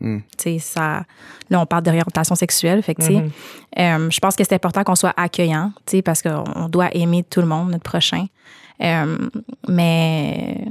Mm. 0.00 0.18
Tu 0.36 0.42
sais, 0.42 0.58
ça. 0.60 1.04
Là, 1.50 1.60
on 1.60 1.66
parle 1.66 1.82
d'orientation 1.82 2.36
sexuelle, 2.36 2.82
fait 2.82 2.94
que, 2.94 3.02
tu 3.02 3.08
sais, 3.08 3.14
mhm. 3.14 3.30
euh, 3.78 4.10
je 4.10 4.20
pense 4.20 4.36
que 4.36 4.44
c'est 4.44 4.54
important 4.54 4.84
qu'on 4.84 4.94
soit 4.94 5.14
accueillant, 5.16 5.72
tu 5.86 5.96
sais, 5.96 6.02
parce 6.02 6.22
qu'on 6.22 6.44
on 6.54 6.68
doit 6.68 6.94
aimer 6.94 7.24
tout 7.28 7.40
le 7.40 7.46
monde, 7.46 7.70
notre 7.70 7.82
prochain. 7.82 8.26
Euh, 8.80 9.28
mais, 9.66 10.64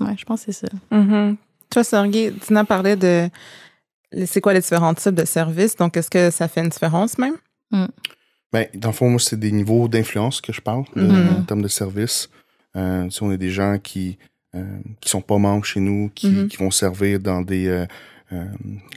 ouais, 0.00 0.14
je 0.18 0.24
pense 0.24 0.44
que 0.44 0.52
c'est 0.52 0.66
ça. 0.66 0.72
Mhm. 0.90 1.36
Toi, 1.70 1.84
Sergei, 1.84 2.30
Dina 2.30 2.66
parlait 2.66 2.96
de 2.96 3.30
c'est 4.26 4.42
quoi 4.42 4.52
les 4.52 4.60
différents 4.60 4.92
types 4.92 5.14
de 5.14 5.24
services? 5.24 5.74
Donc, 5.76 5.96
est-ce 5.96 6.10
que 6.10 6.30
ça 6.30 6.46
fait 6.48 6.60
une 6.60 6.68
différence 6.68 7.16
même? 7.16 7.36
Ben, 8.52 8.66
dans 8.74 8.88
le 8.90 8.94
fond, 8.94 9.08
moi, 9.10 9.18
c'est 9.20 9.38
des 9.38 9.50
niveaux 9.52 9.88
d'influence 9.88 10.40
que 10.40 10.52
je 10.52 10.60
parle 10.60 10.84
de- 10.94 11.02
Mhm. 11.02 11.28
en 11.38 11.42
termes 11.42 11.62
de 11.62 11.68
service. 11.68 12.28
Euh, 12.76 13.08
si 13.10 13.22
on 13.22 13.30
a 13.30 13.36
des 13.36 13.50
gens 13.50 13.78
qui 13.82 14.18
euh, 14.54 14.62
qui 15.00 15.08
sont 15.08 15.22
pas 15.22 15.38
membres 15.38 15.64
chez 15.64 15.80
nous, 15.80 16.10
qui, 16.14 16.28
Mhm. 16.28 16.48
qui 16.48 16.58
vont 16.58 16.70
servir 16.70 17.18
dans 17.20 17.40
des 17.40 17.68
euh, 17.68 17.86
euh, 18.34 18.44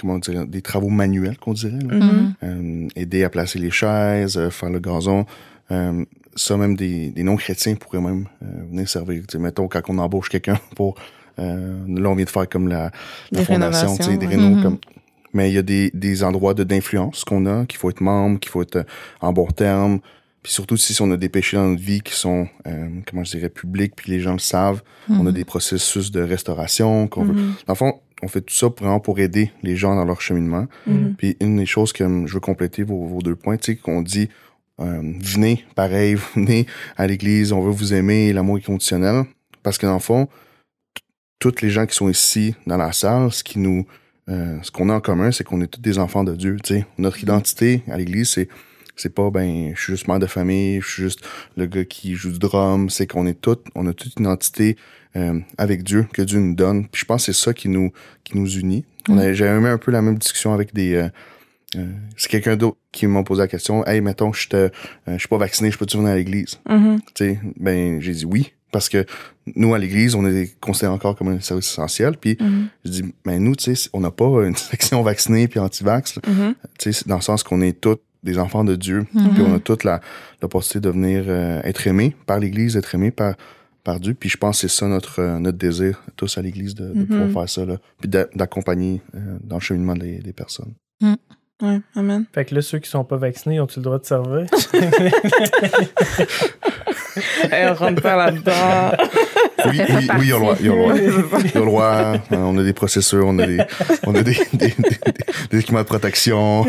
comment 0.01 0.19
dire 0.19 0.45
des 0.45 0.61
travaux 0.61 0.89
manuels 0.89 1.37
qu'on 1.37 1.53
dirait, 1.53 1.79
là. 1.79 1.95
Mhm. 1.95 2.33
Euh, 2.43 2.87
aider 2.97 3.23
à 3.23 3.29
placer 3.29 3.57
les 3.59 3.71
chaises, 3.71 4.37
euh, 4.37 4.49
faire 4.49 4.69
le 4.69 4.79
gazon. 4.79 5.25
Euh, 5.71 6.03
ça, 6.35 6.57
même 6.57 6.75
des, 6.75 7.09
des 7.11 7.23
non-chrétiens 7.23 7.75
pourraient 7.75 8.01
même 8.01 8.25
euh, 8.43 8.47
venir 8.69 8.89
servir. 8.89 9.21
Tu 9.27 9.37
sais, 9.37 9.39
mettons, 9.39 9.69
quand 9.69 9.81
on 9.87 9.97
embauche 9.97 10.27
quelqu'un 10.27 10.59
pour... 10.75 10.95
Euh, 11.39 11.77
là, 11.87 12.09
on 12.09 12.15
vient 12.15 12.25
de 12.25 12.29
faire 12.29 12.47
comme 12.49 12.67
la, 12.67 12.91
la 13.31 13.39
Des 13.39 13.45
fondation, 13.45 13.95
tu 13.95 14.03
sais, 14.03 14.17
des 14.17 14.27
rénaux. 14.27 14.61
Comme... 14.61 14.77
Mais 15.35 15.51
il 15.51 15.53
y 15.53 15.57
a 15.57 15.61
des, 15.61 15.91
des 15.93 16.23
endroits 16.23 16.53
de 16.53 16.63
d'influence 16.63 17.23
qu'on 17.23 17.45
a, 17.45 17.65
qu'il 17.65 17.77
faut 17.77 17.89
être 17.89 18.01
membre, 18.01 18.39
qu'il 18.39 18.49
faut 18.49 18.61
être 18.61 18.77
euh, 18.77 18.83
en 19.21 19.33
bon 19.33 19.47
terme. 19.47 19.99
Puis 20.41 20.53
surtout, 20.53 20.77
si 20.77 20.99
on 21.01 21.11
a 21.11 21.17
des 21.17 21.27
péchés 21.27 21.57
dans 21.57 21.67
notre 21.67 21.81
vie 21.81 22.01
qui 22.01 22.13
sont, 22.13 22.47
euh, 22.67 22.87
comment 23.05 23.23
je 23.23 23.31
dirais, 23.31 23.49
publics, 23.49 23.93
puis 23.95 24.11
les 24.11 24.19
gens 24.19 24.33
le 24.33 24.39
savent, 24.39 24.81
on 25.09 25.25
a 25.25 25.31
des 25.31 25.43
processus 25.43 26.11
de 26.11 26.21
restauration. 26.21 27.07
qu'on 27.07 27.25
veut... 27.25 27.33
Mhm. 27.33 27.53
Dans 27.67 27.73
le 27.73 27.77
fond, 27.77 27.99
on 28.21 28.27
fait 28.27 28.41
tout 28.41 28.53
ça 28.53 28.67
vraiment 28.67 28.99
pour 28.99 29.19
aider 29.19 29.51
les 29.61 29.75
gens 29.75 29.95
dans 29.95 30.05
leur 30.05 30.21
cheminement. 30.21 30.67
Mhm. 30.87 31.15
Puis 31.17 31.35
une 31.41 31.57
des 31.57 31.65
choses 31.65 31.93
que 31.93 32.03
hum, 32.03 32.27
je 32.27 32.33
veux 32.35 32.39
compléter 32.39 32.83
vos, 32.83 33.05
vos 33.05 33.21
deux 33.21 33.35
points, 33.35 33.57
tu 33.57 33.73
sais, 33.73 33.75
qu'on 33.75 34.01
dit 34.01 34.29
euh, 34.79 35.13
venez, 35.19 35.65
pareil, 35.75 36.15
venez 36.35 36.65
à 36.95 37.07
l'église, 37.07 37.51
on 37.51 37.61
veut 37.61 37.71
vous 37.71 37.93
aimer, 37.93 38.31
l'amour 38.31 38.57
est 38.57 38.65
conditionnel. 38.65 39.25
Parce 39.63 39.77
que 39.77 39.85
dans 39.85 39.93
le 39.93 39.99
fond, 39.99 40.27
toutes 41.39 41.61
les 41.61 41.69
gens 41.69 41.85
qui 41.85 41.95
sont 41.95 42.09
ici 42.09 42.55
dans 42.67 42.77
la 42.77 42.91
salle, 42.91 43.31
ce 43.31 43.43
qui 43.43 43.59
nous 43.59 43.85
euh, 44.29 44.57
ce 44.61 44.71
qu'on 44.71 44.89
a 44.89 44.93
en 44.93 45.01
commun, 45.01 45.31
c'est 45.31 45.43
qu'on 45.43 45.61
est 45.61 45.67
tous 45.67 45.81
des 45.81 45.97
enfants 45.99 46.23
de 46.23 46.35
Dieu. 46.35 46.57
Tu 46.63 46.75
sais. 46.75 46.85
Notre 46.97 47.21
identité 47.21 47.83
à 47.89 47.97
l'église, 47.97 48.29
c'est 48.29 48.47
c'est 48.97 49.13
pas 49.13 49.29
ben 49.29 49.73
je 49.75 49.81
suis 49.81 49.93
juste 49.93 50.07
mère 50.07 50.19
de 50.19 50.25
famille, 50.25 50.79
je 50.81 50.87
suis 50.87 51.03
juste 51.03 51.19
le 51.57 51.65
gars 51.65 51.83
qui 51.83 52.15
joue 52.15 52.31
du 52.31 52.39
drum, 52.39 52.89
c'est 52.89 53.07
qu'on 53.07 53.27
est 53.27 53.39
tous, 53.39 53.57
on 53.75 53.85
a 53.87 53.93
toute 53.93 54.13
une 54.17 54.23
identité 54.25 54.77
euh, 55.17 55.39
avec 55.57 55.83
Dieu 55.83 56.07
que 56.13 56.21
Dieu 56.21 56.39
nous 56.39 56.55
donne. 56.55 56.87
Puis 56.87 57.01
je 57.01 57.05
pense 57.05 57.25
que 57.25 57.33
c'est 57.33 57.43
ça 57.43 57.53
qui 57.53 57.67
nous 57.69 57.91
qui 58.23 58.37
nous 58.37 58.49
unit. 58.57 58.85
A- 59.09 59.33
J'avais 59.33 59.61
eu 59.61 59.67
un 59.67 59.77
peu 59.77 59.91
la 59.91 60.01
même 60.01 60.17
discussion 60.17 60.53
avec 60.53 60.73
des 60.73 60.93
euh, 60.95 61.09
euh, 61.75 61.85
c'est 62.15 62.29
quelqu'un 62.29 62.55
d'autre 62.55 62.77
qui 62.93 63.05
m'a 63.05 63.21
posé 63.23 63.41
la 63.41 63.47
question. 63.49 63.85
Hey, 63.85 63.99
mettons, 63.99 64.31
je 64.31 64.47
te, 64.47 64.55
euh, 64.55 64.69
je 65.07 65.17
suis 65.17 65.27
pas 65.27 65.37
vacciné, 65.37 65.71
je 65.71 65.77
peux-tu 65.77 65.97
venir 65.97 66.11
à 66.11 66.15
l'église? 66.15 66.57
Mhm. 66.69 66.99
Tu 67.07 67.25
sais, 67.25 67.39
ben, 67.59 67.99
j'ai 68.01 68.13
dit 68.13 68.25
oui. 68.25 68.53
Parce 68.71 68.87
que 68.87 69.05
nous, 69.55 69.73
à 69.73 69.77
l'église, 69.77 70.15
on 70.15 70.25
est 70.25 70.59
considéré 70.59 70.91
encore 70.93 71.15
comme 71.15 71.27
un 71.27 71.39
service 71.39 71.71
essentiel. 71.71 72.17
Puis, 72.17 72.37
Mhm. 72.39 72.67
je 72.85 72.89
dis, 72.91 73.03
ben, 73.25 73.43
nous, 73.43 73.55
tu 73.55 73.75
sais, 73.75 73.89
on 73.93 73.99
n'a 73.99 74.11
pas 74.11 74.25
une 74.45 74.55
section 74.55 75.01
vaccinée 75.03 75.47
puis 75.47 75.59
anti-vax. 75.59 76.19
Mhm. 76.27 76.55
Tu 76.79 76.93
sais, 76.93 77.03
dans 77.07 77.15
le 77.17 77.21
sens 77.21 77.43
qu'on 77.43 77.61
est 77.61 77.79
tous 77.79 77.97
des 78.23 78.39
enfants 78.39 78.63
de 78.63 78.75
Dieu. 78.75 79.05
Mhm. 79.13 79.33
Puis, 79.35 79.43
on 79.43 79.53
a 79.55 79.59
toute 79.59 79.83
la, 79.83 80.01
l'opportunité 80.41 80.79
de 80.79 80.89
venir 80.89 81.25
euh, 81.27 81.61
être 81.63 81.85
aimés 81.85 82.15
par 82.25 82.39
l'église, 82.39 82.75
être 82.75 82.95
aimés 82.95 83.11
par, 83.11 83.35
par 83.83 83.99
Dieu. 83.99 84.15
Puis, 84.15 84.29
je 84.29 84.37
pense 84.37 84.61
que 84.61 84.67
c'est 84.67 84.75
ça 84.79 84.87
notre, 84.87 85.19
euh, 85.19 85.37
notre 85.37 85.59
désir, 85.59 86.01
tous 86.15 86.37
à 86.39 86.41
l'église, 86.41 86.73
de, 86.73 86.87
de 86.87 86.99
Mhm. 87.01 87.05
pouvoir 87.05 87.29
faire 87.47 87.49
ça. 87.49 87.65
Là. 87.65 87.77
Puis, 87.99 88.09
d'a- 88.09 88.27
d'accompagner 88.33 89.01
euh, 89.13 89.37
dans 89.43 89.57
le 89.57 89.61
cheminement 89.61 89.95
des, 89.95 90.17
des 90.19 90.33
personnes. 90.33 90.73
Oui, 91.61 91.79
amen. 91.95 92.25
Fait 92.33 92.43
que 92.43 92.53
là, 92.55 92.61
ceux 92.61 92.79
qui 92.79 92.89
sont 92.89 93.05
pas 93.05 93.15
vaccinés, 93.15 93.61
ont-ils 93.61 93.79
le 93.79 93.83
droit 93.83 93.99
de 93.99 94.05
servir? 94.05 94.45
Elle 97.51 97.71
rentre 97.71 98.01
pas 98.01 98.17
là-dedans. 98.17 98.91
Oui, 99.69 99.81
oui, 99.89 100.07
oui, 100.17 100.25
ils 100.27 100.33
ont 100.33 100.39
le 100.39 100.55
droit. 100.69 100.93
Ont 100.93 101.59
le 101.59 101.65
droit. 101.65 102.13
On 102.31 102.57
a 102.57 102.63
des 102.63 102.73
processeurs, 102.73 103.25
on 103.25 103.37
a 103.39 103.47
des, 103.47 103.57
on 104.05 104.15
a 104.15 104.21
des, 104.23 104.37
des, 104.53 104.67
des- 104.67 104.75
des 105.51 105.59
équipements 105.59 105.79
de 105.81 105.85
protection. 105.85 106.63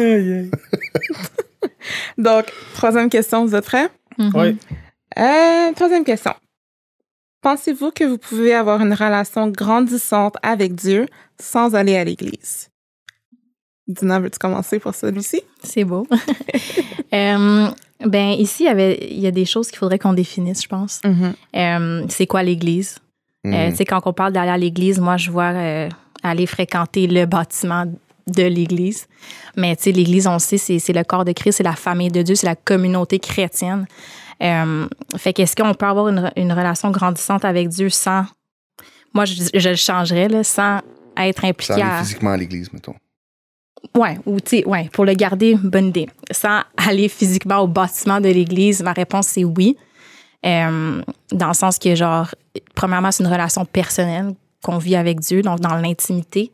Donc, 2.18 2.46
troisième 2.74 3.08
question, 3.08 3.44
vous 3.46 3.54
êtes 3.54 3.64
prêts? 3.64 3.88
Mhm. 4.18 4.32
Oui. 4.34 4.56
Euh, 5.18 5.72
troisième 5.74 6.04
question. 6.04 6.34
Pensez-vous 7.42 7.90
que 7.92 8.04
vous 8.04 8.18
pouvez 8.18 8.54
avoir 8.54 8.80
une 8.80 8.92
relation 8.92 9.48
grandissante 9.48 10.36
avec 10.42 10.74
Dieu 10.74 11.06
sans 11.40 11.74
aller 11.74 11.96
à 11.96 12.04
l'église? 12.04 12.68
Dina, 13.88 14.18
veux-tu 14.20 14.38
commencer 14.38 14.78
pour 14.78 14.94
celui-ci? 14.94 15.40
C'est 15.62 15.84
beau. 15.84 16.06
Euh, 17.14 17.68
ben 18.04 18.30
ici, 18.32 18.64
il 18.64 18.66
y, 18.66 18.68
avait, 18.68 18.98
il 19.10 19.20
y 19.20 19.26
a 19.28 19.30
des 19.30 19.44
choses 19.44 19.68
qu'il 19.68 19.78
faudrait 19.78 19.98
qu'on 19.98 20.12
définisse, 20.12 20.62
je 20.64 20.68
pense. 20.68 21.00
Euh, 21.56 22.04
c'est 22.08 22.26
quoi 22.26 22.42
l'Église? 22.42 22.96
Euh, 23.46 23.50
Mhm. 23.66 23.70
tu 23.70 23.76
sais, 23.76 23.84
quand 23.84 24.00
on 24.04 24.12
parle 24.12 24.32
d'aller 24.32 24.50
à 24.50 24.58
l'église, 24.58 24.98
moi, 24.98 25.16
je 25.16 25.30
vois 25.30 25.52
aller 26.24 26.46
fréquenter 26.46 27.06
le 27.06 27.24
bâtiment 27.24 27.84
de 28.26 28.42
l'église. 28.42 29.06
Mais 29.56 29.76
tu 29.76 29.84
sais, 29.84 29.92
l'église, 29.92 30.26
on 30.26 30.34
le 30.34 30.38
sait, 30.40 30.58
c'est 30.58 30.92
le 30.92 31.04
corps 31.04 31.24
de 31.24 31.30
Christ, 31.32 31.58
c'est 31.58 31.62
la 31.62 31.76
famille 31.76 32.10
de 32.10 32.22
Dieu, 32.22 32.34
c'est 32.34 32.46
la 32.48 32.56
communauté 32.56 33.20
chrétienne. 33.20 33.86
Fait 34.40 35.32
qu'est-ce 35.32 35.54
qu'on 35.54 35.72
peut 35.72 35.86
avoir 35.86 36.08
une, 36.08 36.30
une 36.36 36.52
relation 36.52 36.90
grandissante 36.90 37.44
avec 37.44 37.68
Dieu 37.68 37.88
sans. 37.88 38.26
Moi, 39.14 39.24
je, 39.26 39.44
je 39.54 39.68
le 39.68 39.76
changerais, 39.76 40.28
là, 40.28 40.42
sans 40.42 40.80
être 41.16 41.44
impliqué 41.44 41.80
à. 41.80 42.00
physiquement 42.02 42.30
à 42.32 42.36
l'église, 42.36 42.70
mettons. 42.72 42.96
Ouais, 43.94 44.18
ou 44.26 44.40
tu 44.40 44.64
ouais, 44.66 44.88
pour 44.92 45.04
le 45.04 45.14
garder, 45.14 45.56
bonne 45.56 45.88
idée. 45.88 46.08
Sans 46.30 46.60
aller 46.76 47.08
physiquement 47.08 47.58
au 47.58 47.66
bâtiment 47.66 48.20
de 48.20 48.28
l'église, 48.28 48.82
ma 48.82 48.92
réponse 48.92 49.28
c'est 49.28 49.44
oui. 49.44 49.76
Euh, 50.44 51.02
dans 51.32 51.48
le 51.48 51.54
sens 51.54 51.78
que, 51.78 51.94
genre, 51.94 52.28
premièrement, 52.74 53.10
c'est 53.10 53.24
une 53.24 53.30
relation 53.30 53.64
personnelle 53.64 54.34
qu'on 54.62 54.78
vit 54.78 54.96
avec 54.96 55.20
Dieu, 55.20 55.42
donc 55.42 55.60
dans 55.60 55.74
l'intimité. 55.74 56.52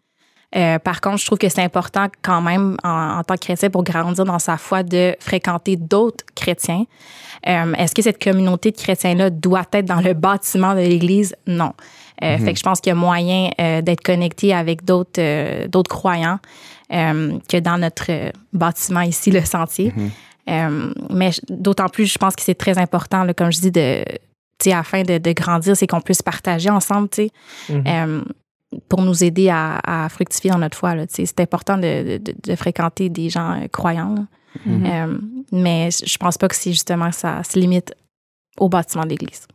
Euh, 0.55 0.79
par 0.79 1.01
contre, 1.01 1.19
je 1.19 1.27
trouve 1.27 1.39
que 1.39 1.49
c'est 1.49 1.63
important 1.63 2.09
quand 2.23 2.41
même, 2.43 2.77
en, 2.85 3.19
en 3.19 3.25
tant 3.25 3.35
que 3.35 3.41
chrétien, 3.41 3.71
pour 3.71 3.85
grandir 3.85 4.25
dans 4.25 4.39
sa 4.39 4.57
foi, 4.57 4.83
de 4.83 5.15
fréquenter 5.19 5.77
d'autres 5.77 6.25
chrétiens. 6.35 6.85
Euh, 7.47 7.73
Est-ce 7.75 7.95
que 7.95 8.03
cette 8.03 8.23
communauté 8.23 8.71
de 8.71 8.77
chrétiens-là 8.77 9.31
doit 9.31 9.67
être 9.73 9.87
dans 9.87 10.01
le 10.01 10.15
bâtiment 10.15 10.75
de 10.75 10.81
l'Église? 10.81 11.35
Non. 11.47 11.73
Euh, 12.23 12.39
Fait 12.39 12.53
que 12.53 12.59
je 12.59 12.63
pense 12.63 12.81
qu'il 12.81 12.91
y 12.91 12.93
a 12.93 12.97
moyen 12.97 13.51
euh, 13.61 13.83
d'être 13.83 14.03
connecté 14.03 14.55
avec 14.55 14.85
d'autres 14.85 15.21
euh, 15.21 15.67
d'autres 15.69 15.91
croyants 15.91 16.39
que 16.91 17.59
dans 17.59 17.79
notre 17.79 18.11
bâtiment 18.53 19.01
ici, 19.01 19.31
le 19.31 19.41
sentier. 19.45 19.93
Euh, 20.51 20.93
mais 21.11 21.31
d'autant 21.49 21.89
plus, 21.89 22.07
je 22.07 22.19
pense 22.19 22.37
que 22.37 22.43
c'est 22.43 22.55
très 22.55 22.77
important, 22.77 23.25
là, 23.25 23.33
comme 23.33 23.51
je 23.51 23.61
dis, 23.61 23.71
de, 23.71 24.05
afin 24.73 25.03
de, 25.03 25.17
de 25.19 25.33
grandir, 25.33 25.75
c'est 25.77 25.87
qu'on 25.87 26.01
puisse 26.03 26.21
partager 26.23 26.69
ensemble, 26.69 27.09
tu 27.09 27.29
sais, 27.69 27.75
Mhm. 27.75 28.25
pour 28.89 29.01
nous 29.03 29.25
aider 29.25 29.49
à, 29.49 29.81
à 29.85 30.09
fructifier 30.11 30.51
dans 30.51 30.59
notre 30.59 30.77
foi. 30.77 30.95
C'est 31.09 31.41
important 31.41 31.77
de, 31.79 32.19
de- 32.19 32.35
de 32.43 32.57
fréquenter 32.57 33.09
des 33.09 33.31
gens 33.31 33.53
euh, 33.53 33.69
croyants. 33.69 34.15
là. 34.15 34.23
Mhm. 34.67 34.87
Euh, 34.87 35.19
mais 35.53 35.89
je 35.91 36.17
pense 36.19 36.37
pas 36.37 36.49
que 36.49 36.57
c'est 36.57 36.73
justement 36.73 37.11
ça 37.11 37.43
se 37.43 37.59
limite 37.59 37.95
au 38.59 38.69
bâtiment 38.69 39.05
de 39.05 39.11
l'Église. 39.11 39.47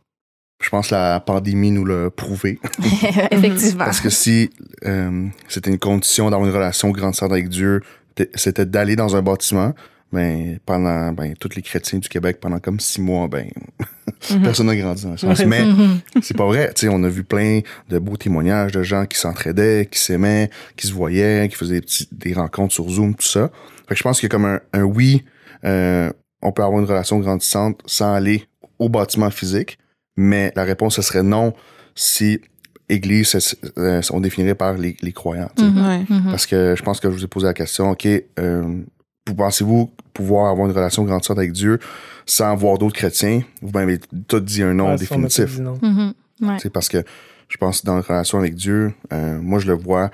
Je 0.60 0.68
pense 0.70 0.88
que 0.88 0.94
la 0.94 1.20
pandémie 1.20 1.70
nous 1.70 1.84
l'a 1.84 2.10
prouvé. 2.10 2.58
Effectivement. 3.30 3.84
Parce 3.84 4.00
que 4.00 4.10
si 4.10 4.50
euh, 4.84 5.26
c'était 5.48 5.70
une 5.70 5.78
condition 5.78 6.30
d'avoir 6.30 6.48
une 6.48 6.54
relation 6.54 6.90
grandissante 6.90 7.32
avec 7.32 7.48
Dieu, 7.48 7.80
c'était 8.34 8.66
d'aller 8.66 8.96
dans 8.96 9.14
un 9.14 9.22
bâtiment, 9.22 9.72
ben, 10.12 10.58
pendant, 10.66 11.12
ben, 11.12 11.34
tous 11.38 11.50
les 11.54 11.62
chrétiens 11.62 11.98
du 11.98 12.08
Québec, 12.08 12.38
pendant 12.40 12.58
comme 12.58 12.80
six 12.80 13.00
mois, 13.00 13.28
ben, 13.28 13.46
personne 14.42 14.66
n'a 14.66 14.74
grandi 14.76 15.04
dans 15.04 15.12
le 15.12 15.16
sens. 15.16 15.44
Mais 15.44 15.64
Mhm. 15.64 16.00
c'est 16.22 16.36
pas 16.36 16.46
vrai. 16.46 16.72
Tu 16.74 16.86
sais, 16.86 16.88
on 16.92 17.04
a 17.04 17.08
vu 17.08 17.22
plein 17.24 17.60
de 17.88 17.98
beaux 17.98 18.16
témoignages 18.16 18.72
de 18.72 18.82
gens 18.82 19.06
qui 19.06 19.18
s'entraidaient, 19.18 19.86
qui 19.90 20.00
s'aimaient, 20.00 20.50
qui 20.76 20.86
se 20.86 20.92
voyaient, 20.92 21.46
qui 21.48 21.56
faisaient 21.56 21.74
des, 21.74 21.80
petits, 21.82 22.08
des 22.10 22.32
rencontres 22.32 22.74
sur 22.74 22.88
Zoom, 22.88 23.14
tout 23.14 23.26
ça. 23.26 23.50
Fait 23.86 23.94
que 23.94 23.98
je 23.98 24.02
pense 24.02 24.18
qu'il 24.18 24.28
y 24.28 24.30
a 24.30 24.34
comme 24.34 24.46
un, 24.46 24.60
un 24.72 24.82
oui, 24.82 25.24
euh, 25.64 26.10
on 26.42 26.52
peut 26.52 26.62
avoir 26.62 26.80
une 26.80 26.86
relation 26.88 27.18
grandissante 27.18 27.80
sans 27.86 28.12
aller 28.14 28.44
au 28.78 28.88
bâtiment 28.88 29.30
physique, 29.30 29.78
mais 30.20 30.52
la 30.56 30.64
réponse, 30.64 30.96
ce 30.96 31.02
serait 31.02 31.22
non 31.22 31.54
si 31.94 32.40
Église, 32.90 33.28
c'est- 33.38 33.56
euh, 33.78 34.00
on 34.10 34.20
définirait 34.20 34.54
par 34.54 34.72
les, 34.74 34.96
les 35.02 35.12
croyants. 35.12 35.50
tu 35.56 35.62
sais. 35.62 35.70
Mhm. 35.70 35.86
Ouais. 35.86 36.04
Mhm. 36.08 36.30
Parce 36.30 36.46
que 36.46 36.74
je 36.76 36.82
pense 36.82 36.98
que 37.00 37.08
je 37.10 37.14
vous 37.14 37.24
ai 37.24 37.28
posé 37.28 37.46
la 37.46 37.54
question, 37.54 37.90
OK, 37.90 38.06
euh, 38.06 38.82
vous 39.26 39.34
pensez-vous 39.34 39.92
pouvoir 40.14 40.50
avoir 40.50 40.66
une 40.68 40.72
relation 40.74 41.04
grandissante 41.04 41.38
avec 41.38 41.52
Dieu 41.52 41.78
sans 42.26 42.56
voir 42.56 42.78
d'autres 42.78 42.96
chrétiens? 42.96 43.42
Vous 43.62 43.70
m'avez 43.72 43.98
tout 44.26 44.40
dit 44.40 44.62
un 44.62 44.72
nom 44.74 44.90
Ouais, 44.90 44.96
définitif. 44.96 45.58
non. 45.58 45.78
Mhm. 45.82 46.14
Ouais. 46.42 46.56
C'est 46.62 46.70
parce 46.72 46.88
que 46.88 47.04
je 47.48 47.56
pense 47.58 47.82
que 47.82 47.86
dans 47.86 47.96
la 47.96 48.00
relation 48.00 48.38
avec 48.38 48.54
Dieu, 48.54 48.92
euh, 49.12 49.38
moi 49.40 49.58
je 49.58 49.66
le 49.66 49.74
vois 49.74 50.10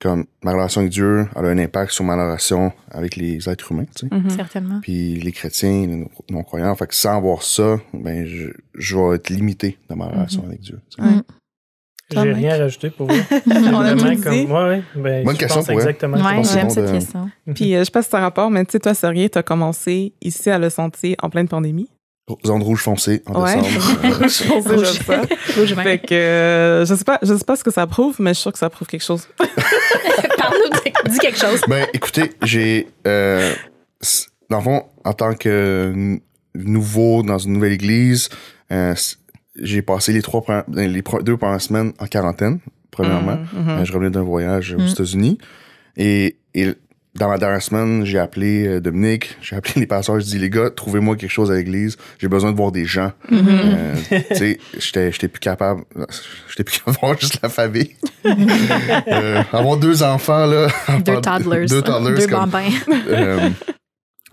comme 0.00 0.24
ma 0.42 0.52
relation 0.52 0.80
avec 0.80 0.92
Dieu 0.92 1.26
elle 1.36 1.44
a 1.44 1.48
un 1.48 1.58
impact 1.58 1.92
sur 1.92 2.04
ma 2.04 2.14
relation 2.14 2.72
avec 2.90 3.16
les 3.16 3.48
êtres 3.48 3.70
humains, 3.72 3.84
tu 3.94 4.08
sais. 4.08 4.14
Mhm. 4.14 4.30
Certainement. 4.30 4.80
Puis 4.80 5.16
les 5.16 5.32
chrétiens, 5.32 5.86
les 5.86 6.06
non-croyants. 6.30 6.74
Fait 6.74 6.86
que 6.86 6.94
sans 6.94 7.16
avoir 7.18 7.42
ça, 7.42 7.76
ben 7.92 8.26
je, 8.26 8.48
je 8.74 8.96
vais 8.96 9.16
être 9.16 9.30
limité 9.30 9.78
dans 9.88 9.96
ma 9.96 10.06
relation 10.06 10.42
avec 10.44 10.60
Dieu. 10.60 10.80
tu 10.90 11.02
sais. 11.04 11.10
J'ai 12.12 12.32
rien 12.32 12.58
rajouté 12.58 12.90
pour 12.90 13.06
vous. 13.06 13.14
On 13.46 13.50
a 13.52 13.94
Vraiment 13.94 14.14
tout 14.16 14.20
comme 14.22 14.32
dit. 14.32 14.46
moi, 14.46 14.68
ouais, 14.68 14.82
ben, 14.96 15.24
Bonne 15.24 15.34
je 15.36 15.38
question 15.40 15.56
pense 15.58 15.66
pour 15.66 15.74
elle. 15.74 15.78
exactement. 15.90 16.16
Ouais, 16.16 16.42
j'aime 16.42 16.68
cette 16.68 16.86
de- 16.86 16.90
question. 16.90 17.30
Puis, 17.54 17.76
euh, 17.76 17.80
je 17.80 17.84
sais 17.84 17.90
pas 17.92 18.02
si 18.02 18.08
c'est 18.10 18.16
un 18.16 18.20
rapport, 18.20 18.50
mais 18.50 18.64
tu 18.64 18.72
sais, 18.72 18.80
toi, 18.80 18.94
Sergei, 18.94 19.28
t'as 19.28 19.44
commencé 19.44 20.12
ici 20.20 20.50
à 20.50 20.58
Le 20.58 20.70
Sentier 20.70 21.16
en 21.22 21.30
pleine 21.30 21.46
pandémie? 21.46 21.88
Zone 22.46 22.62
rouge 22.62 22.80
foncée 22.82 23.22
en 23.26 23.42
Ouais. 23.42 23.56
décembre. 23.60 24.00
Euh, 24.04 24.74
Rouge. 24.74 24.78
juste 24.86 25.02
ça. 25.04 25.22
Rouge 25.56 25.72
vin. 25.74 25.82
Fait 25.82 25.98
que, 25.98 26.14
euh, 26.14 26.84
je 26.84 26.94
sais 26.94 27.04
pas, 27.04 27.18
je 27.22 27.34
sais 27.34 27.44
pas 27.44 27.56
ce 27.56 27.64
que 27.64 27.70
ça 27.70 27.86
prouve, 27.86 28.16
mais 28.18 28.30
je 28.30 28.34
suis 28.34 28.42
sûre 28.42 28.52
que 28.52 28.58
ça 28.58 28.70
prouve 28.70 28.88
quelque 28.88 29.04
chose. 29.04 29.26
Parle-nous, 30.38 31.10
dis 31.12 31.18
quelque 31.18 31.38
chose. 31.38 31.60
Ben, 31.68 31.86
écoutez, 31.92 32.30
j'ai. 32.42 32.88
Euh, 33.06 33.52
dans 34.48 34.58
le 34.58 34.62
fond, 34.64 34.82
en 35.04 35.12
tant 35.12 35.34
que 35.34 36.18
nouveau 36.54 37.22
dans 37.22 37.38
une 37.38 37.52
nouvelle 37.54 37.72
église, 37.72 38.28
euh, 38.72 38.94
j'ai 39.60 39.82
passé 39.82 40.12
les 40.12 40.22
trois 40.22 40.42
premières- 40.42 40.64
ben, 40.68 40.90
les 40.90 41.02
deux 41.22 41.36
premières 41.36 41.60
semaines 41.60 41.92
en 41.98 42.06
quarantaine, 42.06 42.58
premièrement. 42.90 43.36
Mhm, 43.52 43.62
mhm. 43.62 43.68
Euh, 43.70 43.84
je 43.84 43.92
revenais 43.92 44.10
d'un 44.10 44.22
voyage 44.22 44.74
aux 44.74 44.80
Mm. 44.80 44.86
États-Unis. 44.88 45.38
Et, 45.96 46.36
et 46.54 46.68
dans 47.20 47.28
ma 47.28 47.38
dernière 47.38 47.60
semaine, 47.62 48.04
j'ai 48.04 48.18
appelé 48.18 48.66
euh, 48.66 48.80
Dominique, 48.80 49.36
j'ai 49.42 49.54
appelé 49.54 49.74
les 49.76 49.86
pasteurs, 49.86 50.18
je 50.18 50.24
dis, 50.24 50.38
les 50.38 50.48
gars, 50.50 50.70
trouvez-moi 50.70 51.16
quelque 51.16 51.30
chose 51.30 51.50
à 51.52 51.54
l'église. 51.54 51.96
J'ai 52.18 52.28
besoin 52.28 52.50
de 52.50 52.56
voir 52.56 52.72
des 52.72 52.86
gens. 52.86 53.12
Mm-hmm. 53.30 53.44
Euh, 53.48 53.94
tu 54.30 54.34
sais, 54.36 54.58
j'étais 54.78 55.12
j'étais 55.12 55.28
plus 55.28 55.38
capable. 55.40 55.82
J'étais 56.48 56.64
plus 56.64 56.78
capable 56.78 56.96
de 56.96 57.00
voir 57.00 57.20
juste 57.20 57.38
la 57.42 57.48
famille. 57.48 57.90
Euh, 59.08 59.42
avoir 59.52 59.76
deux 59.76 60.02
enfants, 60.02 60.46
là. 60.46 60.68
Deux 61.04 61.20
toddlers. 61.20 61.66
Deux 61.66 61.82
toddlers. 61.82 62.16
Deux 62.20 62.26
comme, 62.26 62.40
bambins. 62.50 62.68
euh, 63.08 63.48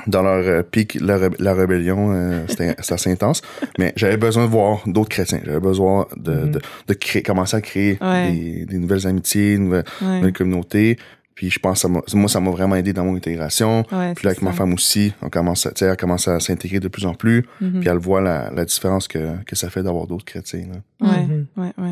dans 0.07 0.21
leur 0.21 0.63
pic, 0.65 0.97
la, 1.01 1.17
la 1.39 1.53
rébellion, 1.53 2.45
c'était 2.47 2.75
assez 2.77 3.09
intense. 3.11 3.41
Mais 3.79 3.93
j'avais 3.95 4.17
besoin 4.17 4.45
de 4.45 4.49
voir 4.49 4.81
d'autres 4.85 5.09
chrétiens. 5.09 5.39
J'avais 5.45 5.59
besoin 5.59 6.05
de, 6.17 6.31
Mhm. 6.33 6.51
de, 6.51 6.59
de 6.87 6.93
créer, 6.93 7.23
commencer 7.23 7.57
à 7.57 7.61
créer 7.61 7.97
Ouais. 8.01 8.31
des, 8.31 8.65
des 8.65 8.77
nouvelles 8.77 9.07
amitiés, 9.07 9.53
une 9.53 9.65
nouvelle, 9.65 9.85
Ouais. 10.01 10.17
nouvelle 10.17 10.33
communauté. 10.33 10.97
Puis 11.37 11.51
je 11.51 11.59
pense 11.59 11.83
que 11.83 11.87
ça 12.07 12.17
moi, 12.17 12.27
ça 12.27 12.39
m'a 12.39 12.49
vraiment 12.49 12.75
aidé 12.75 12.93
dans 12.93 13.05
mon 13.05 13.15
intégration. 13.15 13.85
Ouais, 13.91 14.15
Puis 14.15 14.25
là, 14.25 14.31
avec 14.31 14.41
ma 14.41 14.53
femme 14.53 14.73
aussi, 14.73 15.13
on 15.21 15.29
commence 15.29 15.67
à, 15.67 15.69
tu 15.71 15.79
sais, 15.79 15.85
elle 15.85 15.95
commence 15.95 16.27
à 16.27 16.39
s'intégrer 16.39 16.79
de 16.79 16.87
plus 16.87 17.05
en 17.05 17.13
plus. 17.13 17.45
Mhm. 17.61 17.79
Puis 17.79 17.89
elle 17.89 17.97
voit 17.99 18.21
la, 18.21 18.49
la 18.49 18.65
différence 18.65 19.07
que, 19.07 19.43
que 19.43 19.55
ça 19.55 19.69
fait 19.69 19.83
d'avoir 19.83 20.07
d'autres 20.07 20.25
chrétiens. 20.25 20.65
là. 20.73 21.07
Ouais, 21.07 21.23
Mhm. 21.25 21.45
ouais, 21.57 21.73
ouais. 21.77 21.91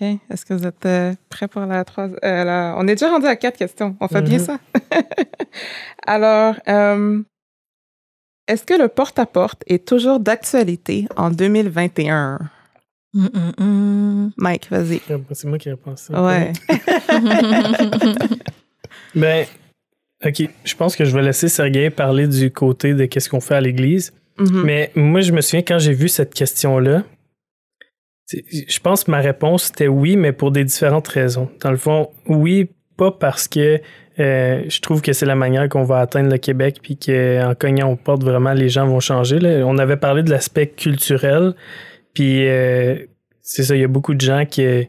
OK. 0.00 0.18
Est-ce 0.28 0.44
que 0.44 0.54
vous 0.54 0.66
êtes 0.66 0.84
euh, 0.86 1.14
prêts 1.28 1.46
pour 1.46 1.62
la 1.66 1.84
troisième? 1.84 2.18
on 2.24 2.88
est 2.88 2.96
déjà 2.96 3.10
rendu 3.10 3.26
à 3.26 3.36
quatre 3.36 3.56
questions. 3.58 3.96
On 4.00 4.08
fait 4.08 4.22
bien 4.22 4.38
Mhm. 4.38 4.44
ça? 4.44 4.58
Alors, 6.04 6.56
euh, 6.66 7.22
est-ce 8.48 8.64
que 8.64 8.74
le 8.74 8.88
porte-à-porte 8.88 9.62
est 9.68 9.86
toujours 9.86 10.18
d'actualité 10.18 11.06
en 11.16 11.30
2021? 11.30 12.40
Mm, 13.14 13.26
mm, 13.26 13.64
mm. 13.64 14.32
Mike, 14.36 14.68
vas-y. 14.68 15.00
C'est 15.30 15.44
moi 15.46 15.58
qui 15.58 15.70
réponds 15.70 15.94
ça. 15.94 16.20
Ouais. 16.20 16.52
Ben, 19.14 19.46
OK. 20.24 20.48
Je 20.64 20.74
pense 20.74 20.96
que 20.96 21.04
je 21.04 21.14
vais 21.14 21.22
laisser 21.22 21.48
Sergei 21.48 21.90
parler 21.90 22.26
du 22.26 22.50
côté 22.50 22.94
de 22.94 23.04
qu'est-ce 23.04 23.28
qu'on 23.28 23.40
fait 23.40 23.54
à 23.54 23.60
l'église. 23.60 24.12
Mhm. 24.38 24.62
Mais 24.64 24.90
moi, 24.94 25.20
je 25.20 25.32
me 25.32 25.40
souviens 25.40 25.62
quand 25.62 25.78
j'ai 25.78 25.92
vu 25.92 26.08
cette 26.08 26.34
question-là, 26.34 27.04
je 28.32 28.80
pense 28.80 29.04
que 29.04 29.10
ma 29.10 29.20
réponse 29.20 29.64
c'était 29.64 29.86
oui, 29.86 30.16
mais 30.16 30.32
pour 30.32 30.50
des 30.50 30.64
différentes 30.64 31.08
raisons. 31.08 31.50
Dans 31.60 31.70
le 31.70 31.76
fond, 31.76 32.10
oui, 32.26 32.70
pas 32.96 33.12
parce 33.12 33.48
que 33.48 33.80
euh, 34.18 34.62
je 34.68 34.80
trouve 34.80 35.02
que 35.02 35.12
c'est 35.12 35.26
la 35.26 35.34
manière 35.34 35.68
qu'on 35.68 35.82
va 35.82 36.00
atteindre 36.00 36.30
le 36.30 36.38
Québec, 36.38 36.78
puis 36.82 36.96
qu'en 36.96 37.54
cognant 37.58 37.90
aux 37.90 37.96
portes, 37.96 38.22
vraiment, 38.22 38.52
les 38.52 38.68
gens 38.68 38.86
vont 38.86 39.00
changer. 39.00 39.40
là. 39.40 39.66
On 39.66 39.76
avait 39.78 39.96
parlé 39.96 40.22
de 40.22 40.30
l'aspect 40.30 40.68
culturel, 40.68 41.54
puis 42.14 42.48
euh, 42.48 42.96
c'est 43.42 43.64
ça, 43.64 43.74
il 43.74 43.82
y 43.82 43.84
a 43.84 43.88
beaucoup 43.88 44.14
de 44.14 44.20
gens 44.20 44.46
qui, 44.46 44.62
tu 44.62 44.88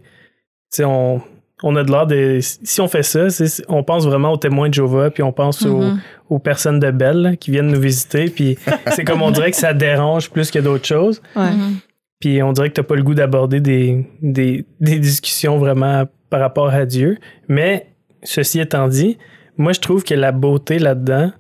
sais, 0.69 0.85
on, 0.85 1.21
on 1.67 1.75
a 1.75 1.83
de 1.83 1.91
l'air 1.91 2.05
de. 2.05 2.39
Si 2.41 2.79
on 2.79 2.87
fait 2.87 3.01
ça, 3.01 3.25
on 3.67 3.83
pense 3.83 4.05
vraiment 4.05 4.31
aux 4.31 4.37
témoins 4.37 4.69
de 4.69 4.75
Jéhovah, 4.75 5.09
puis 5.09 5.23
on 5.23 5.31
pense 5.31 5.65
mm-hmm. 5.65 5.97
aux, 6.29 6.37
personnes 6.37 6.79
de 6.79 6.91
Belle 6.91 7.37
qui 7.39 7.49
viennent 7.49 7.71
nous 7.71 7.81
visiter, 7.81 8.25
puis 8.29 8.55
c'est 8.91 9.03
comme 9.03 9.23
on 9.23 9.31
dirait 9.31 9.49
que 9.49 9.57
ça 9.57 9.73
dérange 9.73 10.29
plus 10.29 10.51
que 10.51 10.59
d'autres 10.59 10.85
choses. 10.85 11.23
Mm-hmm. 11.35 11.73
Puis 12.19 12.43
on 12.43 12.53
dirait 12.53 12.69
que 12.69 12.75
t'as 12.75 12.83
pas 12.83 12.95
le 12.95 13.01
goût 13.01 13.15
d'aborder 13.15 13.61
des, 13.61 14.07
des, 14.21 14.63
des 14.79 14.99
discussions 14.99 15.57
vraiment 15.57 16.05
par 16.29 16.39
rapport 16.39 16.69
à 16.69 16.85
Dieu. 16.85 17.17
Mais 17.47 17.87
ceci 18.21 18.59
étant 18.59 18.87
dit, 18.87 19.17
moi 19.57 19.73
je 19.73 19.79
trouve 19.79 20.03
que 20.03 20.13
la 20.13 20.31
beauté 20.31 20.77
là-dedans, 20.77 21.31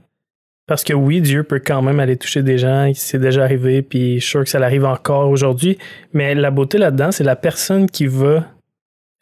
parce 0.65 0.83
que 0.83 0.93
oui, 0.93 1.21
Dieu 1.21 1.43
peut 1.43 1.61
quand 1.63 1.83
même 1.83 1.99
aller 1.99 2.17
toucher 2.17 2.41
des 2.41 2.57
gens, 2.57 2.91
c'est 2.95 3.19
déjà 3.19 3.43
arrivé, 3.43 3.83
puis 3.83 4.15
je 4.15 4.21
suis 4.21 4.31
sûr 4.31 4.43
que 4.43 4.49
ça 4.49 4.57
l'arrive 4.57 4.85
encore 4.85 5.29
aujourd'hui. 5.29 5.77
Mais 6.13 6.33
la 6.33 6.49
beauté 6.49 6.79
là-dedans, 6.79 7.11
c'est 7.11 7.23
la 7.23 7.35
personne 7.35 7.87
qui 7.87 8.07
va 8.07 8.54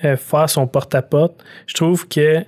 euh, 0.04 0.18
faire 0.18 0.50
son 0.50 0.68
porte-à-porte. 0.68 1.44
Je 1.68 1.74
trouve 1.76 2.08
que 2.08 2.44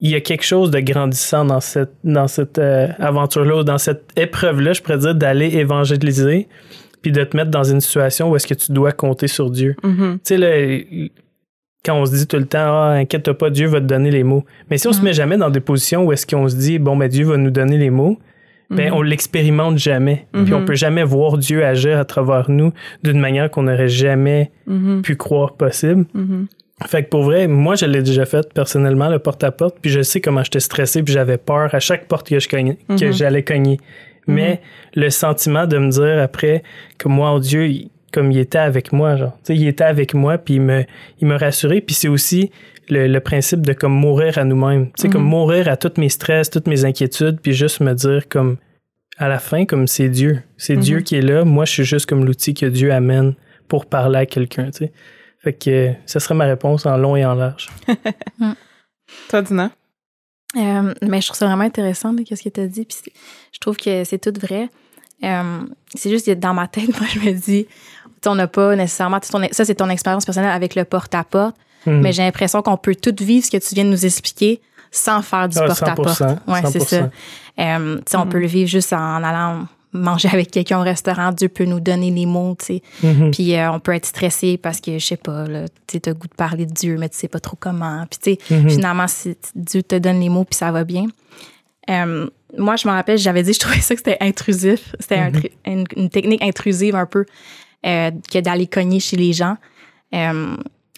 il 0.00 0.10
y 0.10 0.14
a 0.14 0.20
quelque 0.20 0.44
chose 0.44 0.70
de 0.70 0.80
grandissant 0.80 1.44
dans 1.44 1.60
cette, 1.60 1.92
dans 2.04 2.26
cette 2.26 2.58
euh, 2.58 2.88
aventure-là, 2.98 3.64
dans 3.64 3.76
cette 3.76 4.08
épreuve-là, 4.16 4.72
je 4.72 4.80
pourrais 4.80 4.98
dire, 4.98 5.14
d'aller 5.14 5.56
évangéliser, 5.56 6.48
puis 7.02 7.12
de 7.12 7.22
te 7.22 7.36
mettre 7.36 7.50
dans 7.50 7.64
une 7.64 7.82
situation 7.82 8.30
où 8.30 8.36
est-ce 8.36 8.46
que 8.46 8.54
tu 8.54 8.72
dois 8.72 8.92
compter 8.92 9.28
sur 9.28 9.50
Dieu. 9.50 9.76
Mm-hmm. 9.82 10.18
Tu 10.24 10.38
sais, 10.38 11.12
quand 11.84 11.96
on 11.96 12.06
se 12.06 12.14
dit 12.14 12.26
tout 12.26 12.38
le 12.38 12.46
temps, 12.46 12.58
ah, 12.58 12.94
inquiète 12.98 13.32
pas, 13.32 13.50
Dieu 13.50 13.66
va 13.66 13.80
te 13.80 13.86
donner 13.86 14.10
les 14.10 14.24
mots. 14.24 14.44
Mais 14.70 14.78
si 14.78 14.88
on 14.88 14.92
se 14.92 15.00
mm. 15.00 15.04
met 15.04 15.12
jamais 15.12 15.36
dans 15.36 15.50
des 15.50 15.60
positions 15.60 16.04
où 16.04 16.12
est-ce 16.12 16.26
qu'on 16.26 16.48
se 16.48 16.56
dit, 16.56 16.78
bon, 16.78 16.96
ben, 16.96 17.08
Dieu 17.08 17.26
va 17.26 17.36
nous 17.36 17.50
donner 17.50 17.76
les 17.76 17.90
mots, 17.90 18.18
ben, 18.70 18.90
mm-hmm. 18.90 18.94
on 18.94 19.02
l'expérimente 19.02 19.78
jamais. 19.78 20.26
Puis 20.32 20.54
on 20.54 20.60
mm-hmm. 20.60 20.64
peut 20.64 20.74
jamais 20.74 21.02
voir 21.02 21.38
Dieu 21.38 21.64
agir 21.64 21.98
à 21.98 22.04
travers 22.04 22.50
nous 22.50 22.72
d'une 23.02 23.18
manière 23.18 23.50
qu'on 23.50 23.64
n'aurait 23.64 23.88
jamais 23.88 24.50
mm-hmm. 24.68 25.02
pu 25.02 25.16
croire 25.16 25.54
possible. 25.54 26.06
Fait 26.86 27.04
que 27.04 27.10
pour 27.10 27.22
vrai, 27.22 27.46
moi, 27.46 27.74
je 27.74 27.84
l'ai 27.84 28.02
déjà 28.02 28.24
fait 28.24 28.52
personnellement, 28.54 29.08
le 29.08 29.18
porte-à-porte, 29.18 29.76
puis 29.82 29.90
je 29.90 30.00
sais 30.00 30.20
comment 30.20 30.42
j'étais 30.42 30.60
stressé, 30.60 31.02
puis 31.02 31.12
j'avais 31.12 31.36
peur 31.36 31.74
à 31.74 31.80
chaque 31.80 32.06
porte 32.06 32.28
que 32.28 32.38
je 32.38 32.48
que 32.48 33.12
j'allais 33.12 33.42
cogner. 33.42 33.78
Mais 34.26 34.60
le 34.94 35.10
sentiment 35.10 35.66
de 35.66 35.76
me 35.78 35.90
dire 35.90 36.22
après 36.22 36.62
que 36.98 37.08
moi, 37.08 37.32
oh 37.34 37.40
Dieu, 37.40 37.68
comme 38.12 38.30
il 38.30 38.38
était 38.38 38.58
avec 38.58 38.92
moi, 38.92 39.16
genre. 39.16 39.32
Tu 39.44 39.54
sais, 39.54 39.56
il 39.56 39.66
était 39.66 39.84
avec 39.84 40.14
moi, 40.14 40.38
puis 40.38 40.54
il 40.54 40.62
me, 40.62 40.84
il 41.20 41.28
me 41.28 41.36
rassurait. 41.36 41.80
Puis 41.80 41.94
c'est 41.94 42.08
aussi 42.08 42.50
le, 42.90 43.18
principe 43.20 43.62
de 43.62 43.72
comme 43.72 43.92
mourir 43.92 44.38
à 44.38 44.44
nous-mêmes. 44.44 44.86
Tu 44.92 45.02
sais, 45.02 45.08
comme 45.08 45.22
mhm. 45.22 45.28
mourir 45.28 45.68
à 45.68 45.76
tous 45.76 45.98
mes 45.98 46.08
stress, 46.08 46.50
toutes 46.50 46.66
mes 46.66 46.84
inquiétudes, 46.84 47.40
puis 47.40 47.52
juste 47.52 47.80
me 47.80 47.94
dire 47.94 48.28
comme 48.28 48.56
à 49.18 49.28
la 49.28 49.38
fin, 49.38 49.66
comme 49.66 49.86
c'est 49.86 50.08
Dieu. 50.08 50.42
C'est 50.56 50.76
Dieu 50.76 50.98
mhm. 50.98 51.02
qui 51.02 51.16
est 51.16 51.22
là. 51.22 51.44
Moi, 51.44 51.64
je 51.64 51.72
suis 51.72 51.84
juste 51.84 52.06
comme 52.06 52.24
l'outil 52.24 52.54
que 52.54 52.66
Dieu 52.66 52.92
amène 52.92 53.34
pour 53.68 53.86
parler 53.86 54.18
à 54.18 54.26
quelqu'un, 54.26 54.70
tu 54.70 54.84
sais. 54.84 54.92
Fait 55.42 55.54
que 55.54 55.92
ça 56.04 56.20
serait 56.20 56.34
ma 56.34 56.44
réponse 56.44 56.84
en 56.84 56.96
long 56.96 57.16
et 57.16 57.24
en 57.24 57.34
large. 57.34 57.70
Mm. 58.38 58.52
Toi, 59.28 59.42
Dina? 59.42 59.70
Euh, 60.56 60.94
mais 61.02 61.20
je 61.20 61.26
trouve 61.26 61.36
ça 61.36 61.46
vraiment 61.46 61.64
intéressant, 61.64 62.14
qu'est-ce 62.16 62.42
que 62.42 62.48
tu 62.48 62.60
as 62.60 62.66
dit. 62.66 62.84
Puis 62.84 63.12
je 63.52 63.58
trouve 63.58 63.76
que 63.76 64.04
c'est 64.04 64.18
tout 64.18 64.32
vrai. 64.40 64.68
Euh, 65.22 65.60
c'est 65.94 66.10
juste 66.10 66.26
que 66.26 66.32
dans 66.32 66.54
ma 66.54 66.68
tête, 66.68 66.88
moi, 67.00 67.08
je 67.12 67.18
me 67.18 67.32
dis, 67.32 67.66
on 68.26 68.34
n'a 68.34 68.48
pas 68.48 68.74
nécessairement. 68.76 69.20
ça, 69.52 69.64
c'est 69.64 69.74
ton 69.74 69.88
expérience 69.88 70.24
personnelle 70.24 70.52
avec 70.52 70.74
le 70.74 70.84
porte-à-porte, 70.84 71.56
hmm. 71.86 72.00
mais 72.00 72.12
j'ai 72.12 72.22
l'impression 72.22 72.62
qu'on 72.62 72.76
peut 72.76 72.94
tout 72.94 73.14
vivre 73.20 73.44
ce 73.44 73.50
que 73.50 73.56
tu 73.56 73.74
viens 73.74 73.84
de 73.84 73.90
nous 73.90 74.06
expliquer 74.06 74.60
sans 74.90 75.22
faire 75.22 75.48
du 75.48 75.58
ah, 75.58 75.66
porte-à-porte. 75.66 76.22
ouais, 76.48 76.62
c'est 76.70 76.80
ça. 76.80 77.10
Euh, 77.58 78.00
On 78.14 78.26
peut 78.26 78.40
le 78.40 78.46
vivre 78.46 78.68
juste 78.68 78.92
en 78.92 79.22
allant 79.22 79.66
manger 79.92 80.28
avec 80.32 80.50
quelqu'un 80.50 80.80
au 80.80 80.82
restaurant, 80.82 81.32
Dieu 81.32 81.48
peut 81.48 81.64
nous 81.64 81.80
donner 81.80 82.10
les 82.10 82.26
mots, 82.26 82.56
tu 82.58 82.66
sais. 82.66 82.82
Hmm. 83.02 83.30
Puis 83.30 83.54
euh, 83.54 83.72
on 83.72 83.80
peut 83.80 83.94
être 83.94 84.06
stressé 84.06 84.56
parce 84.56 84.80
que, 84.80 84.98
je 84.98 85.04
sais 85.04 85.16
pas, 85.16 85.44
tu 85.86 85.96
as 86.04 86.08
le 86.08 86.14
goût 86.14 86.28
de 86.28 86.34
parler 86.34 86.66
de 86.66 86.72
Dieu, 86.72 86.96
mais 86.98 87.08
tu 87.08 87.18
sais 87.18 87.28
pas 87.28 87.40
trop 87.40 87.56
comment. 87.58 88.06
Puis, 88.10 88.38
tu 88.38 88.46
sais, 88.46 88.54
hmm. 88.54 88.68
finalement, 88.68 89.06
Dieu 89.54 89.82
te 89.82 89.96
donne 89.96 90.20
les 90.20 90.28
mots, 90.28 90.44
puis 90.44 90.56
ça 90.56 90.70
va 90.70 90.84
bien. 90.84 91.06
Euh, 91.88 92.28
moi, 92.56 92.76
je 92.76 92.86
me 92.86 92.92
rappelle, 92.92 93.18
j'avais 93.18 93.42
dit, 93.42 93.52
je 93.54 93.58
trouvais 93.58 93.80
ça 93.80 93.94
que 93.94 94.00
c'était 94.00 94.18
intrusif. 94.20 94.94
C'était 94.98 95.30
une, 95.66 96.10
technique 96.10 96.42
intrusive 96.42 96.94
un 96.94 97.06
peu 97.06 97.24
euh, 97.86 98.10
que 98.32 98.38
d'aller 98.38 98.66
cogner 98.66 99.00
chez 99.00 99.16
les 99.16 99.32
gens. 99.32 99.56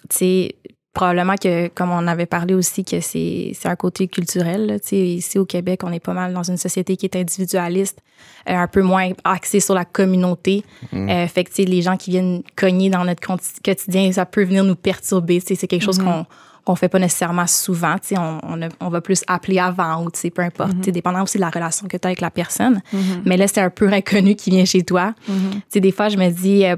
Tu 0.09 0.49
probablement 0.93 1.35
que, 1.35 1.69
comme 1.69 1.91
on 1.91 2.07
avait 2.07 2.27
parlé 2.27 2.53
aussi, 2.53 2.85
que 2.85 2.99
c'est 3.01 3.55
un 3.65 3.75
côté 3.75 4.07
culturel. 4.07 4.79
Tu 4.81 4.89
sais, 4.89 4.97
ici 4.97 5.39
au 5.39 5.45
Québec, 5.45 5.81
on 5.83 5.91
est 5.91 5.99
pas 5.99 6.13
mal 6.13 6.33
dans 6.33 6.43
une 6.43 6.57
société 6.57 6.95
qui 6.97 7.05
est 7.05 7.15
individualiste, 7.15 8.01
euh, 8.47 8.55
un 8.55 8.67
peu 8.67 8.81
moins 8.81 9.11
axée 9.23 9.59
sur 9.59 9.73
la 9.73 9.85
communauté. 9.85 10.63
Mm. 10.91 11.09
Euh, 11.09 11.27
fait 11.27 11.43
que, 11.43 11.61
les 11.63 11.81
gens 11.81 11.97
qui 11.97 12.11
viennent 12.11 12.43
cogner 12.55 12.89
dans 12.89 13.05
notre 13.05 13.21
quotidien, 13.63 14.11
ça 14.11 14.25
peut 14.25 14.43
venir 14.43 14.63
nous 14.63 14.75
perturber. 14.75 15.41
Tu 15.41 15.55
c'est 15.55 15.67
quelque 15.67 15.83
chose 15.83 15.99
mm-hmm. 15.99 16.25
qu'on 16.25 16.25
qu'on 16.65 16.75
fait 16.75 16.87
pas 16.87 16.99
nécessairement 16.99 17.45
souvent. 17.45 17.95
Tu 17.95 18.15
sais, 18.15 18.17
on, 18.17 18.39
on, 18.79 18.89
va 18.89 19.01
plus 19.01 19.23
appeler 19.27 19.59
avant 19.59 20.05
ou 20.05 20.09
tu 20.09 20.21
sais, 20.21 20.29
peu 20.29 20.43
importe. 20.43 20.75
Mm 20.75 20.91
dépendant 20.91 21.23
aussi 21.23 21.37
de 21.37 21.41
la 21.41 21.49
relation 21.49 21.87
que 21.87 21.97
tu 21.97 22.07
as 22.07 22.09
avec 22.09 22.21
la 22.21 22.31
personne. 22.31 22.81
Mm-hmm. 22.93 23.21
Mais 23.25 23.35
là, 23.35 23.49
c'est 23.49 23.59
un 23.59 23.69
peu 23.69 23.91
inconnu 23.91 24.35
qui 24.35 24.51
vient 24.51 24.63
chez 24.63 24.83
toi. 24.83 25.13
Mm-hmm. 25.29 25.51
Tu 25.51 25.61
sais, 25.69 25.79
des 25.81 25.91
fois, 25.91 26.07
je 26.07 26.17
me 26.17 26.29
dis, 26.29 26.65
euh, 26.65 26.77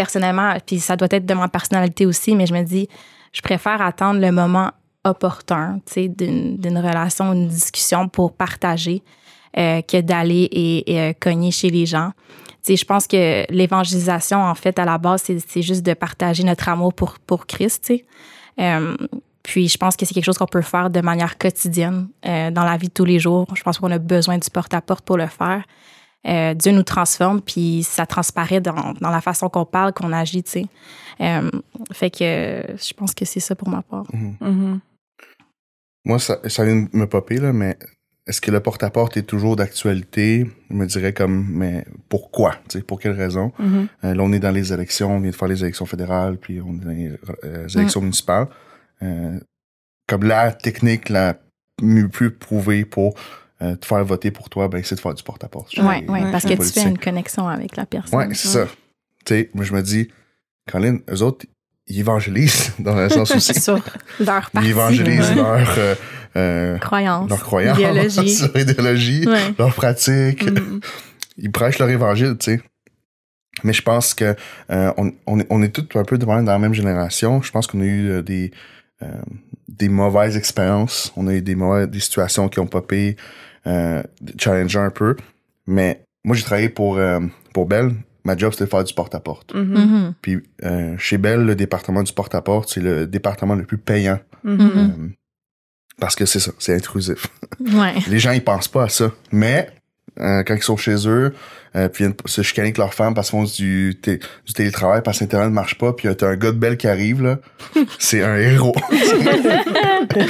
personnellement, 0.00 0.56
puis 0.66 0.80
ça 0.80 0.96
doit 0.96 1.08
être 1.10 1.26
de 1.26 1.34
ma 1.34 1.48
personnalité 1.48 2.06
aussi, 2.06 2.34
mais 2.34 2.46
je 2.46 2.54
me 2.54 2.62
dis, 2.62 2.88
je 3.32 3.42
préfère 3.42 3.82
attendre 3.82 4.18
le 4.18 4.32
moment 4.32 4.70
opportun, 5.04 5.78
tu 5.84 5.92
sais, 5.92 6.08
d'une 6.08 6.78
relation, 6.78 7.34
une 7.34 7.48
discussion 7.48 8.08
pour 8.08 8.32
partager 8.32 9.02
euh, 9.58 9.82
que 9.82 10.00
d'aller 10.00 10.48
et, 10.52 10.84
euh, 10.88 11.12
cogner 11.20 11.50
chez 11.50 11.68
les 11.68 11.84
gens. 11.84 12.12
Je 12.66 12.82
pense 12.84 13.06
que 13.06 13.44
l'évangélisation, 13.52 14.42
en 14.42 14.54
fait, 14.54 14.78
à 14.78 14.86
la 14.86 14.96
base, 14.96 15.22
c'est 15.22 15.62
juste 15.62 15.84
de 15.84 15.92
partager 15.92 16.44
notre 16.44 16.70
amour 16.70 16.94
pour, 16.94 17.18
pour 17.18 17.46
Christ. 17.46 17.92
Euh, 18.58 18.96
puis 19.42 19.68
je 19.68 19.76
pense 19.76 19.96
que 19.96 20.06
c'est 20.06 20.14
quelque 20.14 20.24
chose 20.24 20.38
qu'on 20.38 20.46
peut 20.46 20.62
faire 20.62 20.88
de 20.88 21.02
manière 21.02 21.36
quotidienne 21.36 22.08
dans 22.22 22.64
la 22.64 22.76
vie 22.78 22.88
de 22.88 22.94
tous 22.94 23.04
les 23.04 23.18
jours. 23.18 23.46
Je 23.54 23.62
pense 23.62 23.78
qu'on 23.78 23.90
a 23.90 23.98
besoin 23.98 24.38
du 24.38 24.48
porte-à-porte 24.48 25.04
pour 25.04 25.18
le 25.18 25.26
faire. 25.26 25.62
Euh, 26.26 26.54
Dieu 26.54 26.72
nous 26.72 26.82
transforme, 26.82 27.40
puis 27.40 27.82
ça 27.82 28.04
transparaît 28.06 28.60
dans, 28.60 28.92
dans 29.00 29.10
la 29.10 29.20
façon 29.20 29.48
qu'on 29.48 29.64
parle, 29.64 29.92
qu'on 29.92 30.12
agit, 30.12 30.42
tu 30.42 30.50
sais. 30.50 30.66
fait 31.92 32.10
que 32.10 32.64
je 32.76 32.92
pense 32.92 33.14
que 33.14 33.24
c'est 33.24 33.40
ça 33.40 33.54
pour 33.54 33.68
ma 33.68 33.82
part. 33.82 34.04
Mm-hmm. 34.12 34.38
Mm-hmm. 34.40 34.78
Moi, 36.04 36.18
ça, 36.18 36.38
ça 36.48 36.64
vient 36.64 36.76
de 36.76 36.88
me 36.92 37.06
popper, 37.06 37.38
là, 37.38 37.52
mais 37.52 37.76
est-ce 38.26 38.40
que 38.40 38.50
le 38.50 38.60
porte-à-porte 38.60 39.16
est 39.16 39.24
toujours 39.24 39.56
d'actualité? 39.56 40.48
Je 40.70 40.74
me 40.76 40.86
dirais 40.86 41.12
comme, 41.12 41.48
mais 41.50 41.84
pourquoi? 42.08 42.54
pour 42.86 43.00
quelle 43.00 43.12
raison? 43.12 43.52
Mm-hmm. 43.58 43.86
Euh, 44.04 44.14
là, 44.14 44.22
on 44.22 44.32
est 44.32 44.38
dans 44.38 44.52
les 44.52 44.72
élections, 44.72 45.16
on 45.16 45.20
vient 45.20 45.30
de 45.30 45.36
faire 45.36 45.48
les 45.48 45.62
élections 45.62 45.86
fédérales, 45.86 46.36
puis 46.36 46.60
on 46.60 46.74
est 46.74 46.84
dans 46.84 46.90
les, 46.90 47.10
euh, 47.44 47.68
élections 47.68 48.00
municipales. 48.00 48.46
Euh, 49.02 49.40
comme 50.06 50.22
la 50.24 50.52
technique 50.52 51.08
la 51.08 51.38
mieux 51.82 52.08
plus 52.08 52.30
prouvée 52.30 52.84
pour 52.84 53.14
te 53.60 53.86
faire 53.86 54.04
voter 54.04 54.30
pour 54.30 54.48
toi, 54.48 54.68
ben, 54.68 54.82
c'est 54.82 54.94
de 54.94 55.00
faire 55.00 55.14
du 55.14 55.22
porte-à-porte. 55.22 55.72
Oui, 55.76 55.84
ouais, 56.08 56.32
parce 56.32 56.44
que 56.44 56.54
tu 56.54 56.62
fais 56.62 56.88
une 56.88 56.98
connexion 56.98 57.48
avec 57.48 57.76
la 57.76 57.86
personne. 57.86 58.18
Oui, 58.18 58.34
c'est 58.34 58.48
ça. 58.48 58.66
Tu 59.24 59.34
sais, 59.34 59.50
moi, 59.54 59.64
je 59.64 59.74
me 59.74 59.82
dis, 59.82 60.08
Colin, 60.70 60.98
eux 61.10 61.22
autres, 61.22 61.46
ils 61.86 62.00
évangélisent 62.00 62.72
dans 62.78 62.94
le 62.94 63.08
sens 63.10 63.30
aussi. 63.30 63.60
Sur 63.60 63.74
leur 64.18 64.50
partie. 64.50 64.68
Ils 64.68 64.70
évangélisent 64.70 65.34
leur, 65.34 65.78
euh, 65.78 65.94
euh, 66.36 66.78
croyance. 66.78 67.28
Leur 67.28 67.40
croyance. 67.40 67.78
Idéologie. 67.78 68.38
leur 68.54 68.56
idéologie, 68.56 69.28
leur 69.58 69.74
pratique. 69.74 70.46
Mm-hmm. 70.46 70.84
Ils 71.38 71.52
prêchent 71.52 71.78
leur 71.78 71.90
évangile, 71.90 72.36
tu 72.38 72.52
sais. 72.52 72.60
Mais 73.64 73.72
je 73.72 73.82
pense 73.82 74.14
que 74.14 74.34
euh, 74.70 74.92
on, 75.26 75.62
est 75.62 75.68
tous 75.68 75.98
un 75.98 76.04
peu 76.04 76.18
dans 76.18 76.34
la 76.34 76.58
même 76.58 76.74
génération. 76.74 77.42
Je 77.42 77.50
pense 77.50 77.66
qu'on 77.66 77.80
a 77.80 77.84
eu 77.84 78.08
euh, 78.08 78.22
des, 78.22 78.52
euh, 79.02 79.06
des 79.68 79.88
mauvaises 79.88 80.36
expériences. 80.36 81.12
On 81.16 81.26
a 81.26 81.34
eu 81.34 81.42
des, 81.42 81.54
mauvaises, 81.54 81.88
des 81.88 82.00
situations 82.00 82.48
qui 82.48 82.60
ont 82.60 82.66
popé, 82.66 83.16
euh, 83.66 84.02
challenger 84.38 84.78
un 84.78 84.90
peu. 84.90 85.16
Mais 85.66 86.02
moi, 86.24 86.36
j'ai 86.36 86.42
travaillé 86.42 86.68
pour, 86.68 86.98
pour 87.52 87.66
Bell 87.66 87.92
ma 88.24 88.36
job, 88.36 88.52
c'était 88.52 88.64
de 88.64 88.70
faire 88.70 88.84
du 88.84 88.94
porte-à-porte. 88.94 89.54
Mm-hmm. 89.54 89.74
Mm-hmm. 89.74 90.12
Puis 90.20 90.38
euh, 90.64 90.96
chez 90.98 91.18
Bell, 91.18 91.44
le 91.44 91.54
département 91.54 92.02
du 92.02 92.12
porte-à-porte, 92.12 92.70
c'est 92.72 92.80
le 92.80 93.06
département 93.06 93.54
le 93.54 93.64
plus 93.64 93.78
payant. 93.78 94.18
Mm-hmm. 94.44 94.76
Euh, 94.76 95.08
parce 95.98 96.16
que 96.16 96.26
c'est 96.26 96.40
ça, 96.40 96.52
c'est 96.58 96.74
intrusif. 96.74 97.26
Les 98.08 98.18
gens, 98.18 98.32
ils 98.32 98.44
pensent 98.44 98.68
pas 98.68 98.84
à 98.84 98.88
ça. 98.88 99.10
Mais 99.32 99.68
euh, 100.18 100.42
quand 100.44 100.54
ils 100.54 100.62
sont 100.62 100.76
chez 100.76 101.08
eux, 101.08 101.34
puis 101.72 102.04
viennent 102.04 102.14
se 102.26 102.42
chicaner 102.42 102.66
avec 102.68 102.78
leur 102.78 102.94
femme 102.94 103.14
parce 103.14 103.30
qu'ils 103.30 103.38
font 103.38 103.44
du, 103.44 103.96
du 104.02 104.52
télétravail, 104.52 105.02
parce 105.04 105.20
que 105.20 105.24
Internet 105.24 105.50
ne 105.50 105.54
marche 105.54 105.78
pas, 105.78 105.92
puis 105.92 106.08
t'as 106.16 106.28
un 106.28 106.36
gars 106.36 106.50
de 106.50 106.58
Bell 106.58 106.76
qui 106.76 106.88
arrive, 106.88 107.22
là, 107.22 107.38
c'est 107.98 108.24
un 108.24 108.36
héros. 108.36 108.74
tu 108.90 110.20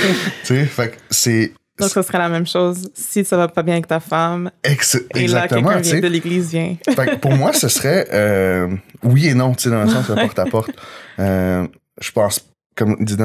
sais, 0.45 0.67
fait 0.67 0.91
que 0.91 0.97
c'est 1.11 1.55
donc, 1.81 1.91
ce 1.91 2.03
serait 2.03 2.19
la 2.19 2.29
même 2.29 2.47
chose 2.47 2.91
si 2.95 3.25
ça 3.25 3.37
va 3.37 3.49
pas 3.49 3.63
bien 3.63 3.75
avec 3.75 3.87
ta 3.87 4.01
femme. 4.01 4.51
exactement. 4.65 5.73
Et 5.73 5.83
là, 5.83 6.01
de 6.01 6.07
l'église 6.07 6.51
vient. 6.51 6.77
pour 7.21 7.33
moi, 7.33 7.53
ce 7.53 7.69
serait 7.69 8.09
euh, 8.13 8.69
oui 9.03 9.27
et 9.27 9.35
non, 9.35 9.55
tu 9.55 9.65
sais, 9.65 9.71
dans 9.71 9.83
le 9.83 9.89
sens 9.89 10.09
de 10.09 10.15
porte-à-porte. 10.21 10.71
Euh, 11.19 11.67
je 12.01 12.13
pense, 12.13 12.47
comme 12.75 12.97
dit, 13.01 13.17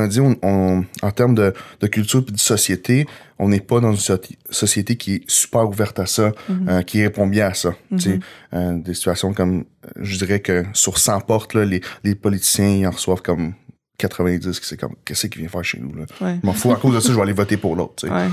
on, 0.42 0.86
en 1.02 1.12
termes 1.12 1.36
de, 1.36 1.54
culture 1.88 2.24
et 2.28 2.32
de 2.32 2.40
société, 2.40 3.06
on 3.40 3.50
n'est 3.50 3.60
pas 3.60 3.80
dans 3.80 3.94
une 3.94 4.18
société 4.50 4.96
qui 4.96 5.16
est 5.16 5.24
super 5.28 5.68
ouverte 5.68 6.00
à 6.00 6.06
ça, 6.06 6.30
mm-hmm. 6.30 6.70
euh, 6.70 6.82
qui 6.82 7.02
répond 7.02 7.28
bien 7.28 7.48
à 7.48 7.54
ça. 7.54 7.74
tu 7.92 8.00
sais. 8.00 8.20
Mm-hmm. 8.54 8.84
des 8.84 8.94
situations 8.94 9.34
comme, 9.34 9.66
je 10.00 10.18
dirais 10.18 10.40
que 10.40 10.64
sur 10.74 10.98
100 10.98 11.22
portes, 11.22 11.54
là, 11.54 11.66
les, 11.66 11.82
les 12.04 12.16
politiciens 12.16 12.70
ils 12.70 12.88
en 12.88 12.92
reçoivent 12.92 13.22
comme 13.22 13.54
90 13.98 14.60
qui 14.60 14.68
c'est 14.68 14.78
comme, 14.78 14.96
qu'est-ce 15.06 15.28
qu'il 15.28 15.42
vient 15.42 15.50
faire 15.50 15.64
chez 15.64 15.80
nous, 15.80 15.94
là? 15.96 16.06
Ouais. 16.22 16.38
Je 16.42 16.46
m'en 16.46 16.54
fous, 16.54 16.72
à 16.72 16.76
cause 16.78 16.96
de 16.96 17.00
ça, 17.00 17.10
je 17.10 17.16
vais 17.16 17.22
aller 17.22 17.34
voter 17.34 17.58
pour 17.58 17.76
l'autre, 17.76 17.94
tu 17.98 18.08
sais. 18.08 18.14
Ouais. 18.14 18.28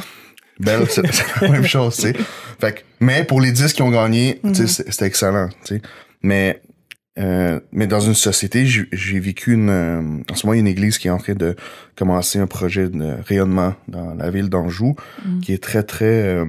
Belle, 0.61 0.87
c'est 0.88 1.03
la 1.40 1.48
même 1.48 1.64
chose, 1.66 1.96
tu 1.96 2.03
sais. 2.03 2.14
Fait 2.61 2.72
que, 2.75 2.81
mais 3.01 3.25
pour 3.25 3.40
les 3.40 3.53
10 3.53 3.72
qui 3.72 3.83
ont 3.83 3.90
gagné, 3.90 4.40
tu 4.44 4.55
sais, 4.55 4.66
c'est- 4.66 4.90
c'était 4.90 5.07
excellent, 5.07 5.48
tu 5.64 5.77
sais. 5.77 5.83
Mais, 6.22 6.61
euh, 7.18 7.59
mais 7.72 7.87
dans 7.87 8.01
une 8.01 8.14
société, 8.14 8.64
j'ai 8.66 8.87
j'ai 8.92 9.18
vécu 9.18 9.53
une, 9.55 9.70
euh, 9.70 10.01
en 10.31 10.35
ce 10.35 10.46
moment, 10.46 10.55
il 10.55 10.59
y 10.59 10.61
a 10.61 10.62
une 10.62 10.66
église 10.68 10.98
qui 10.98 11.09
est 11.09 11.11
en 11.11 11.18
train 11.18 11.35
de 11.35 11.57
commencer 11.96 12.38
un 12.38 12.46
projet 12.46 12.88
de 12.88 13.16
rayonnement 13.27 13.75
dans 13.88 14.14
la 14.14 14.31
ville 14.31 14.48
d'Anjou, 14.48 14.94
Mhm. 15.25 15.40
qui 15.40 15.53
est 15.53 15.62
très, 15.62 15.83
très, 15.83 16.05
euh, 16.05 16.44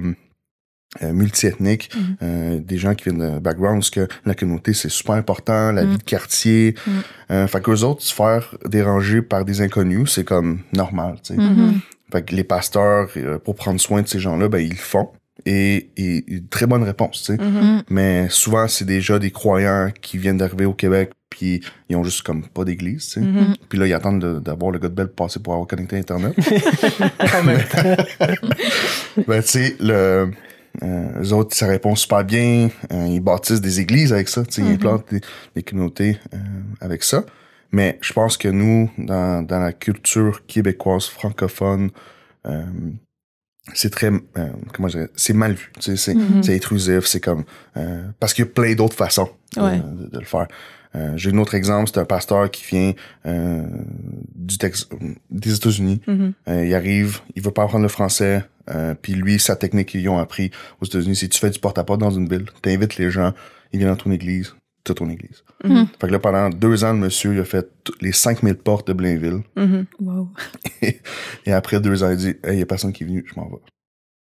euh, 1.02 1.12
multiethnique, 1.12 1.90
Mhm. 1.94 2.16
euh, 2.22 2.58
des 2.60 2.78
gens 2.78 2.94
qui 2.94 3.04
viennent 3.10 3.34
de 3.34 3.38
backgrounds, 3.38 3.80
parce 3.80 3.90
que 3.90 4.08
la 4.24 4.34
communauté, 4.34 4.72
c'est 4.74 4.88
super 4.88 5.14
important, 5.16 5.72
la 5.72 5.84
Mhm. 5.84 5.90
vie 5.92 5.98
de 5.98 6.02
quartier. 6.04 6.74
Mhm. 6.86 6.92
Euh, 7.30 7.46
fait 7.46 7.62
qu'eux 7.62 7.80
autres, 7.82 8.02
se 8.02 8.14
faire 8.14 8.54
déranger 8.66 9.22
par 9.22 9.44
des 9.44 9.60
inconnus, 9.60 10.10
c'est 10.12 10.24
comme 10.24 10.60
normal, 10.72 11.16
tu 11.22 11.34
sais. 11.34 11.40
Mhm. 11.40 11.80
Fait 12.12 12.22
que 12.24 12.34
les 12.36 12.44
pasteurs, 12.44 13.08
euh, 13.16 13.38
pour 13.38 13.54
prendre 13.56 13.80
soin 13.80 14.02
de 14.02 14.08
ces 14.08 14.20
gens-là, 14.20 14.48
ben, 14.48 14.58
ils 14.58 14.70
le 14.70 14.76
font. 14.76 15.08
Et, 15.46 15.90
et, 15.96 16.24
très 16.48 16.66
bonne 16.66 16.84
réponse, 16.84 17.24
tu 17.26 17.34
sais. 17.36 17.42
Mhm. 17.42 17.82
Mais 17.90 18.28
souvent, 18.30 18.66
c'est 18.68 18.84
déjà 18.86 19.18
des 19.18 19.30
croyants 19.32 19.90
qui 20.00 20.16
viennent 20.16 20.38
d'arriver 20.38 20.64
au 20.64 20.72
Québec, 20.74 21.10
puis 21.28 21.60
ils 21.90 21.96
ont 21.96 22.04
juste 22.04 22.22
comme 22.22 22.46
pas 22.46 22.64
d'église, 22.64 23.06
tu 23.06 23.10
sais. 23.14 23.20
Mhm. 23.20 23.54
Puis 23.68 23.78
là, 23.78 23.86
ils 23.86 23.92
attendent 23.92 24.22
de- 24.22 24.38
d'avoir 24.38 24.70
le 24.70 24.78
gars 24.78 24.88
de 24.88 24.94
belle 24.94 25.08
passer 25.08 25.40
pour 25.40 25.52
avoir 25.54 25.66
connecté 25.66 25.96
à 25.96 25.98
Internet. 25.98 26.34
ben, 29.26 29.42
tu 29.42 29.48
sais, 29.48 29.76
le, 29.80 30.30
euh, 30.82 31.22
eux 31.22 31.32
autres, 31.32 31.54
ça 31.56 31.66
répond 31.66 31.94
super 31.94 32.24
bien. 32.24 32.68
Euh, 32.92 33.06
ils 33.08 33.20
bâtissent 33.20 33.60
des 33.60 33.80
églises 33.80 34.12
avec 34.12 34.28
ça, 34.28 34.44
tu 34.44 34.52
sais, 34.54 34.60
ils 34.62 34.68
Mhm. 34.68 34.74
implantent 34.74 35.10
des, 35.10 35.20
des 35.54 35.62
communautés 35.62 36.18
euh, 36.32 36.38
avec 36.80 37.02
ça. 37.04 37.24
Mais 37.72 37.98
je 38.02 38.12
pense 38.12 38.36
que 38.36 38.48
nous, 38.48 38.90
dans, 38.98 39.42
dans 39.42 39.58
la 39.60 39.72
culture 39.72 40.46
québécoise 40.46 41.06
francophone, 41.06 41.90
euh, 42.46 42.64
c'est 43.72 43.90
très 43.90 44.10
euh, 44.10 44.50
comment 44.74 44.88
je 44.88 44.98
c'est 45.16 45.32
mal 45.32 45.54
vu 45.54 45.72
c'est 45.80 46.14
Mhm. 46.14 46.42
c'est 46.42 46.54
intrusif 46.54 47.06
c'est 47.06 47.20
comme 47.20 47.44
euh, 47.78 48.02
parce 48.20 48.34
qu'il 48.34 48.44
y 48.44 48.48
a 48.48 48.50
plein 48.50 48.74
d'autres 48.74 48.94
façons 48.96 49.30
de- 49.56 49.62
Ouais. 49.62 49.78
de, 49.78 50.10
de 50.10 50.18
le 50.18 50.26
faire 50.26 50.48
Euh, 50.96 51.14
j'ai 51.16 51.32
un 51.32 51.38
autre 51.38 51.54
exemple 51.56 51.90
c'est 51.92 51.98
un 51.98 52.04
pasteur 52.04 52.48
qui 52.52 52.62
vient 52.66 52.92
euh, 53.26 53.66
du 54.36 54.58
Tex 54.58 54.88
des 55.30 55.54
États-Unis 55.56 56.00
Mhm. 56.06 56.32
il 56.46 56.74
arrive 56.74 57.20
il 57.34 57.42
veut 57.42 57.50
pas 57.50 57.64
apprendre 57.64 57.82
le 57.82 57.88
français 57.88 58.44
euh, 58.70 58.94
puis 59.00 59.12
lui 59.14 59.38
sa 59.38 59.56
technique 59.56 59.88
qu'ils 59.88 60.08
ont 60.08 60.18
appris 60.18 60.50
aux 60.80 60.84
États-Unis 60.86 61.16
c'est 61.16 61.28
tu 61.28 61.38
fais 61.38 61.50
du 61.50 61.58
porte-à-porte 61.58 62.00
dans 62.00 62.10
une 62.10 62.28
ville 62.28 62.46
t'invites 62.62 62.96
les 62.96 63.10
gens 63.10 63.32
ils 63.72 63.78
viennent 63.78 63.90
dans 63.90 63.96
ton 63.96 64.10
église 64.12 64.54
t'as 64.84 64.94
ton 64.94 65.08
église 65.10 65.42
Mhm. 65.64 65.86
fait 66.00 66.06
que 66.08 66.12
là 66.12 66.18
pendant 66.18 66.50
deux 66.50 66.84
ans 66.84 66.92
le 66.92 66.98
monsieur 66.98 67.32
il 67.34 67.40
a 67.40 67.44
fait 67.44 67.66
les 68.00 68.12
5000 68.12 68.54
portes 68.56 68.86
de 68.88 68.92
Blainville 68.92 69.40
Mhm. 69.56 69.86
Wow. 70.00 70.28
et 71.46 71.52
après 71.52 71.80
deux 71.80 72.02
ans 72.02 72.10
il 72.10 72.16
dit 72.16 72.34
hey, 72.44 72.58
y 72.58 72.62
a 72.62 72.66
personne 72.66 72.92
qui 72.92 73.04
est 73.04 73.06
venu 73.06 73.24
je 73.26 73.38
m'en 73.40 73.48
vais 73.48 73.56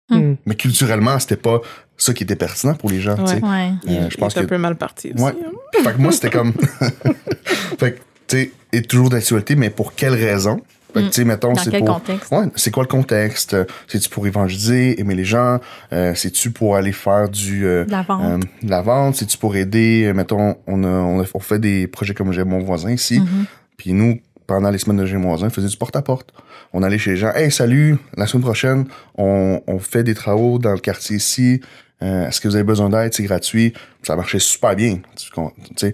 Hmm. 0.09 0.35
mais 0.45 0.55
culturellement, 0.55 1.17
c'était 1.17 1.37
pas 1.37 1.61
ça 1.95 2.13
qui 2.13 2.23
était 2.23 2.35
pertinent 2.35 2.75
pour 2.75 2.89
les 2.91 2.99
gens, 2.99 3.15
tu 3.15 3.25
sais. 3.25 3.41
Ouais. 3.41 3.49
Ouais. 3.49 3.71
Il, 3.85 3.95
Euh, 3.97 4.09
je 4.09 4.17
pense 4.17 4.35
il 4.35 4.39
un 4.39 4.45
peu 4.45 4.57
mal 4.57 4.75
parti 4.75 5.11
aussi. 5.13 5.23
Ouais. 5.23 5.31
hein. 5.31 5.81
Fait 5.81 5.93
que 5.93 5.97
moi, 5.97 6.11
c'était 6.11 6.29
comme. 6.29 6.51
fait 7.79 7.93
que, 7.93 7.99
tu 8.27 8.37
sais, 8.37 8.51
est 8.73 8.87
toujours 8.87 9.09
d'actualité, 9.09 9.55
mais 9.55 9.69
pour 9.69 9.95
quelle 9.95 10.13
raison? 10.13 10.61
Fait 10.93 11.01
que, 11.09 11.21
Mm. 11.21 11.25
mettons, 11.25 11.53
Dans 11.53 11.61
c'est 11.61 11.71
quel 11.71 11.83
pour. 11.83 11.95
contexte? 11.95 12.31
Ouais, 12.31 12.45
c'est 12.55 12.71
quoi 12.71 12.83
le 12.83 12.87
contexte? 12.89 13.55
C'est-tu 13.87 14.09
pour 14.09 14.27
évangéliser, 14.27 14.99
aimer 14.99 15.15
les 15.15 15.25
gens? 15.25 15.59
Euh, 15.91 16.13
C'est-tu 16.15 16.51
pour 16.51 16.75
aller 16.75 16.91
faire 16.91 17.29
du. 17.29 17.65
euh, 17.65 17.85
De 17.85 17.91
la 17.91 18.01
vente? 18.03 18.21
euh, 18.23 18.37
de 18.65 18.69
la 18.69 18.81
vente? 18.81 19.15
C'est-tu 19.15 19.37
pour 19.37 19.55
aider? 19.55 20.05
Euh, 20.05 20.13
Mettons, 20.13 20.55
on, 20.67 20.83
a, 20.83 20.87
on, 20.87 21.21
a- 21.21 21.25
on 21.33 21.39
fait 21.39 21.59
des 21.59 21.87
projets 21.87 22.13
comme 22.13 22.31
j'ai 22.31 22.43
mon 22.43 22.59
voisin 22.59 22.91
ici. 22.91 23.19
Mhm. 23.19 23.45
Puis 23.77 23.93
nous, 23.93 24.19
pendant 24.45 24.69
les 24.69 24.77
semaines 24.77 24.97
de 24.99 25.05
J'ai 25.05 25.17
mon 25.17 25.29
voisin, 25.29 25.47
on 25.47 25.49
faisait 25.49 25.67
du 25.69 25.77
porte-à-porte. 25.77 26.31
On 26.73 26.83
allait 26.83 26.97
chez 26.97 27.11
les 27.11 27.17
gens. 27.17 27.31
Hey, 27.33 27.49
salut, 27.51 27.97
la 28.17 28.27
semaine 28.27 28.43
prochaine, 28.43 28.85
on, 29.17 29.61
on 29.67 29.79
fait 29.79 30.03
des 30.03 30.13
travaux 30.13 30.59
dans 30.59 30.73
le 30.73 30.79
quartier 30.79 31.15
ici. 31.17 31.61
Euh, 32.01 32.27
Est-ce 32.27 32.41
que 32.41 32.47
vous 32.49 32.55
avez 32.55 32.63
besoin 32.65 32.89
d'aide? 32.89 33.13
C'est 33.13 33.23
gratuit. 33.23 33.73
Ça 34.03 34.15
marchait 34.15 34.39
super 34.39 34.75
bien. 34.75 34.99
Tu 35.15 35.29
sais. 35.77 35.93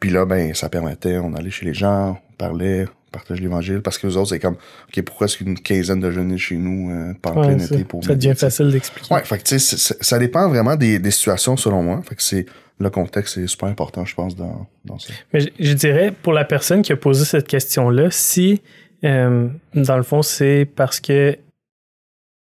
Puis 0.00 0.10
là, 0.10 0.24
ben, 0.26 0.54
ça 0.54 0.68
permettait, 0.68 1.18
on 1.18 1.34
allait 1.34 1.50
chez 1.50 1.64
les 1.66 1.74
gens, 1.74 2.18
on 2.30 2.32
parlait, 2.36 2.86
on 3.08 3.10
partageait 3.12 3.40
l'évangile. 3.42 3.80
Parce 3.82 3.98
que 3.98 4.06
les 4.06 4.16
autres, 4.16 4.30
c'est 4.30 4.38
comme, 4.38 4.56
OK, 4.88 5.02
pourquoi 5.02 5.26
est-ce 5.26 5.38
qu'une 5.38 5.58
quinzaine 5.58 6.00
de 6.00 6.10
jeunes 6.10 6.36
chez 6.36 6.56
nous 6.56 6.90
euh, 6.90 7.14
pendant 7.22 7.40
Ouais, 7.42 7.54
plein 7.56 7.64
été 7.64 7.84
pour 7.84 8.04
ça 8.04 8.14
devient 8.14 8.34
facile 8.36 8.70
d'expliquer. 8.70 9.14
Ouais, 9.14 9.24
fait 9.24 9.38
que 9.38 9.42
tu 9.44 9.48
sais, 9.50 9.58
c'est- 9.58 9.76
c'est- 9.78 10.02
ça 10.02 10.18
dépend 10.18 10.48
vraiment 10.48 10.76
des, 10.76 10.98
des 10.98 11.10
situations 11.10 11.56
selon 11.56 11.82
moi. 11.82 12.00
Fait 12.08 12.14
que 12.14 12.22
c'est 12.22 12.46
le 12.80 12.90
contexte, 12.90 13.34
c'est 13.34 13.46
super 13.48 13.68
important, 13.68 14.04
je 14.04 14.14
pense, 14.14 14.36
dans, 14.36 14.66
dans 14.84 14.98
ça. 14.98 15.12
Mais 15.32 15.40
je, 15.40 15.48
je 15.58 15.72
dirais, 15.72 16.12
pour 16.22 16.32
la 16.32 16.44
personne 16.44 16.82
qui 16.82 16.92
a 16.92 16.96
posé 16.96 17.24
cette 17.24 17.48
question-là, 17.48 18.08
si, 18.10 18.62
euh, 19.04 19.48
dans 19.74 19.96
le 19.96 20.02
fond, 20.04 20.22
c'est 20.22 20.68
parce 20.76 21.00
que, 21.00 21.36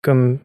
comme, 0.04 0.38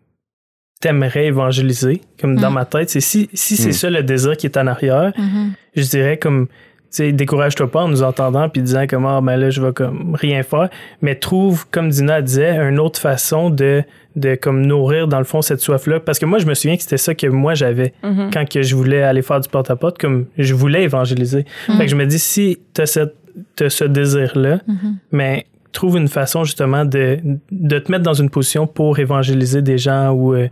t'aimerais 0.80 1.26
évangéliser, 1.26 2.02
comme 2.20 2.36
dans 2.36 2.50
Mm. 2.50 2.54
ma 2.54 2.64
tête, 2.66 2.90
c'est 2.90 3.00
si, 3.00 3.28
si 3.34 3.56
c'est 3.56 3.70
Mm. 3.70 3.72
ça 3.72 3.90
le 3.90 4.02
désir 4.02 4.36
qui 4.36 4.46
est 4.46 4.56
en 4.58 4.66
arrière, 4.66 5.12
Mhm. 5.16 5.52
je 5.74 5.82
dirais 5.82 6.18
comme, 6.18 6.48
sais, 6.90 7.12
décourage-toi 7.12 7.70
pas 7.70 7.82
en 7.82 7.88
nous 7.88 8.02
entendant 8.02 8.48
puis 8.48 8.62
disant 8.62 8.86
comme, 8.86 9.06
ah, 9.06 9.20
ben 9.22 9.36
là, 9.36 9.50
je 9.50 9.60
vais 9.60 9.72
comme 9.72 10.14
rien 10.14 10.42
faire, 10.42 10.68
mais 11.02 11.14
trouve, 11.16 11.66
comme 11.70 11.88
Dina 11.90 12.22
disait, 12.22 12.56
une 12.56 12.78
autre 12.78 13.00
façon 13.00 13.50
de, 13.50 13.82
de 14.16 14.34
comme 14.34 14.64
nourrir, 14.66 15.08
dans 15.08 15.18
le 15.18 15.24
fond, 15.24 15.42
cette 15.42 15.60
soif-là. 15.60 16.00
Parce 16.00 16.18
que 16.18 16.26
moi, 16.26 16.38
je 16.38 16.46
me 16.46 16.54
souviens 16.54 16.76
que 16.76 16.82
c'était 16.82 16.96
ça 16.96 17.14
que 17.14 17.26
moi, 17.26 17.54
j'avais 17.54 17.92
Mhm. 18.02 18.30
quand 18.32 18.48
que 18.48 18.62
je 18.62 18.74
voulais 18.76 19.02
aller 19.02 19.22
faire 19.22 19.40
du 19.40 19.48
porte-à-porte, 19.48 19.98
comme 19.98 20.26
je 20.38 20.54
voulais 20.54 20.84
évangéliser. 20.84 21.44
Mhm. 21.68 21.76
Fait 21.76 21.84
que 21.84 21.90
je 21.90 21.96
me 21.96 22.06
dis, 22.06 22.18
si 22.18 22.58
t'as 22.72 22.86
cette, 22.86 23.14
t'as 23.56 23.68
ce 23.68 23.84
désir-là, 23.84 24.60
Mhm. 24.66 24.96
mais 25.12 25.46
trouve 25.76 25.96
une 25.96 26.08
façon 26.08 26.42
justement 26.44 26.84
de, 26.84 27.18
de 27.52 27.78
te 27.78 27.90
mettre 27.92 28.02
dans 28.02 28.14
une 28.14 28.28
position 28.30 28.66
pour 28.66 28.98
évangéliser 28.98 29.62
des 29.62 29.78
gens 29.78 30.10
ou 30.10 30.34
euh, 30.34 30.48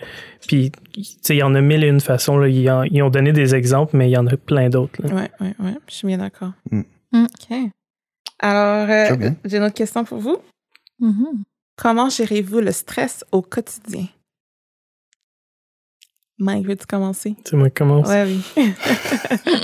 puis 0.46 0.70
tu 0.92 1.02
sais 1.22 1.34
il 1.34 1.38
y 1.40 1.42
en 1.42 1.54
a 1.54 1.60
mille 1.60 1.82
et 1.82 1.88
une 1.88 2.00
façons 2.00 2.38
là. 2.38 2.46
Ils, 2.48 2.70
en- 2.70 2.84
ils 2.84 3.02
ont 3.02 3.10
donné 3.10 3.32
des 3.32 3.54
exemples 3.54 3.96
mais 3.96 4.08
il 4.08 4.12
y 4.12 4.16
en 4.16 4.26
a 4.26 4.36
plein 4.36 4.68
d'autres 4.68 5.02
là. 5.02 5.14
Ouais, 5.14 5.30
ouais, 5.40 5.54
ouais. 5.58 5.74
Je 5.88 5.94
suis 5.94 6.06
bien 6.06 6.18
d'accord. 6.18 6.52
Mm. 6.70 6.80
OK. 7.12 7.56
Alors, 8.40 8.88
euh, 8.90 9.30
j'ai 9.44 9.56
une 9.58 9.62
autre 9.64 9.74
question 9.74 10.04
pour 10.04 10.18
vous. 10.18 10.38
Mhm. 11.00 11.42
Comment 11.76 12.08
gérez-vous 12.08 12.60
le 12.60 12.70
stress 12.72 13.24
au 13.32 13.42
quotidien? 13.42 14.06
Mike, 16.38 16.66
veux-tu 16.66 16.86
commencer? 16.86 17.36
Tu 17.44 17.54
moi 17.56 17.70
comment 17.70 18.00
Ouais, 18.02 18.24
oui. 18.26 18.42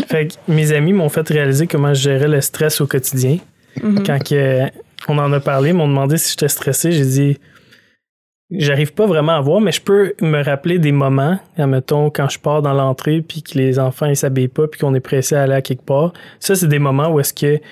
fait 0.09 0.29
que 0.29 0.35
mes 0.53 0.73
amis 0.73 0.93
m'ont 0.93 1.09
fait 1.09 1.29
réaliser 1.29 1.67
comment 1.67 1.93
je 1.93 2.03
gérais 2.03 2.29
le 2.29 2.41
stress 2.41 2.81
au 2.81 2.87
quotidien 2.87 3.39
Mhm. 3.83 4.03
quand 4.05 4.19
que, 4.29 4.67
on 5.09 5.19
en 5.19 5.33
a 5.33 5.41
parlé, 5.41 5.71
ils 5.71 5.75
m'ont 5.75 5.89
demandé 5.89 6.17
si 6.19 6.31
j'étais 6.31 6.49
stressé, 6.49 6.93
j'ai 6.93 7.05
dit 7.05 7.39
j'arrive 8.51 8.93
pas 8.93 9.07
vraiment 9.07 9.33
à 9.37 9.41
voir, 9.41 9.61
mais 9.61 9.71
je 9.73 9.81
peux 9.81 10.15
me 10.21 10.43
rappeler 10.43 10.79
des 10.79 10.91
moments, 10.93 11.39
admettons, 11.57 12.11
quand 12.11 12.29
je 12.29 12.39
pars 12.39 12.63
dans 12.63 12.73
l'entrée 12.73 13.23
puis 13.23 13.43
que 13.43 13.57
les 13.57 13.79
enfants 13.79 14.07
ils 14.07 14.17
s'habillent 14.17 14.49
pas 14.49 14.67
puis 14.67 14.81
qu'on 14.81 14.95
est 14.95 15.01
pressé 15.01 15.37
à 15.37 15.43
aller 15.45 15.55
à 15.55 15.63
quelque 15.63 15.85
part. 15.85 16.13
Ça, 16.41 16.55
c'est 16.57 16.67
des 16.67 16.81
moments 16.81 17.09
où 17.13 17.21
est-ce 17.21 17.33
que 17.33 17.57
tu 17.59 17.63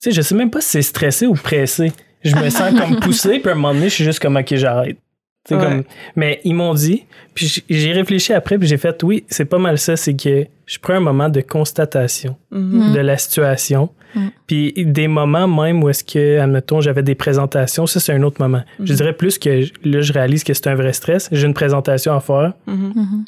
sais, 0.00 0.10
je 0.10 0.20
sais 0.20 0.34
même 0.34 0.50
pas 0.50 0.60
si 0.60 0.68
c'est 0.70 0.82
stressé 0.82 1.26
ou 1.26 1.34
pressé. 1.34 1.92
Je 2.24 2.34
me 2.36 2.50
sens 2.50 2.78
comme 2.78 2.96
poussé, 3.00 3.38
puis 3.38 3.48
à 3.48 3.52
un 3.52 3.54
moment 3.54 3.72
donné, 3.72 3.88
je 3.88 3.94
suis 3.94 4.04
juste 4.04 4.18
comme 4.20 4.36
OK, 4.36 4.54
j'arrête. 4.54 4.98
Ouais. 5.50 5.58
comme 5.58 5.82
mais 6.14 6.40
ils 6.44 6.54
m'ont 6.54 6.72
dit, 6.74 7.04
puis 7.34 7.64
j'ai 7.68 7.92
réfléchi 7.92 8.32
après, 8.32 8.58
puis 8.58 8.68
j'ai 8.68 8.76
fait 8.76 9.02
oui, 9.02 9.24
c'est 9.28 9.44
pas 9.44 9.58
mal 9.58 9.76
ça, 9.78 9.96
c'est 9.96 10.14
que 10.14 10.46
je 10.66 10.78
prends 10.78 10.94
un 10.94 11.00
moment 11.00 11.28
de 11.28 11.40
constatation 11.40 12.36
Mhm. 12.52 12.92
de 12.92 13.00
la 13.00 13.16
situation. 13.16 13.88
Mm. 14.14 14.28
Puis 14.46 14.72
des 14.86 15.08
moments 15.08 15.46
même 15.48 15.82
où 15.82 15.88
est-ce 15.88 16.04
que, 16.04 16.38
admettons, 16.38 16.80
j'avais 16.80 17.02
des 17.02 17.14
présentations, 17.14 17.86
ça 17.86 18.00
c'est 18.00 18.12
un 18.12 18.22
autre 18.22 18.40
moment. 18.40 18.62
Je 18.78 18.92
Mhm. 18.92 18.96
dirais 18.96 19.12
plus 19.12 19.38
que 19.38 19.64
là, 19.84 20.00
je 20.00 20.12
réalise 20.12 20.44
que 20.44 20.54
c'est 20.54 20.66
un 20.68 20.74
vrai 20.74 20.92
stress. 20.92 21.28
J'ai 21.32 21.46
une 21.46 21.54
présentation 21.54 22.14
à 22.14 22.20
faire. 22.20 22.52
Mhm. 22.66 22.92
Mhm. 22.94 23.24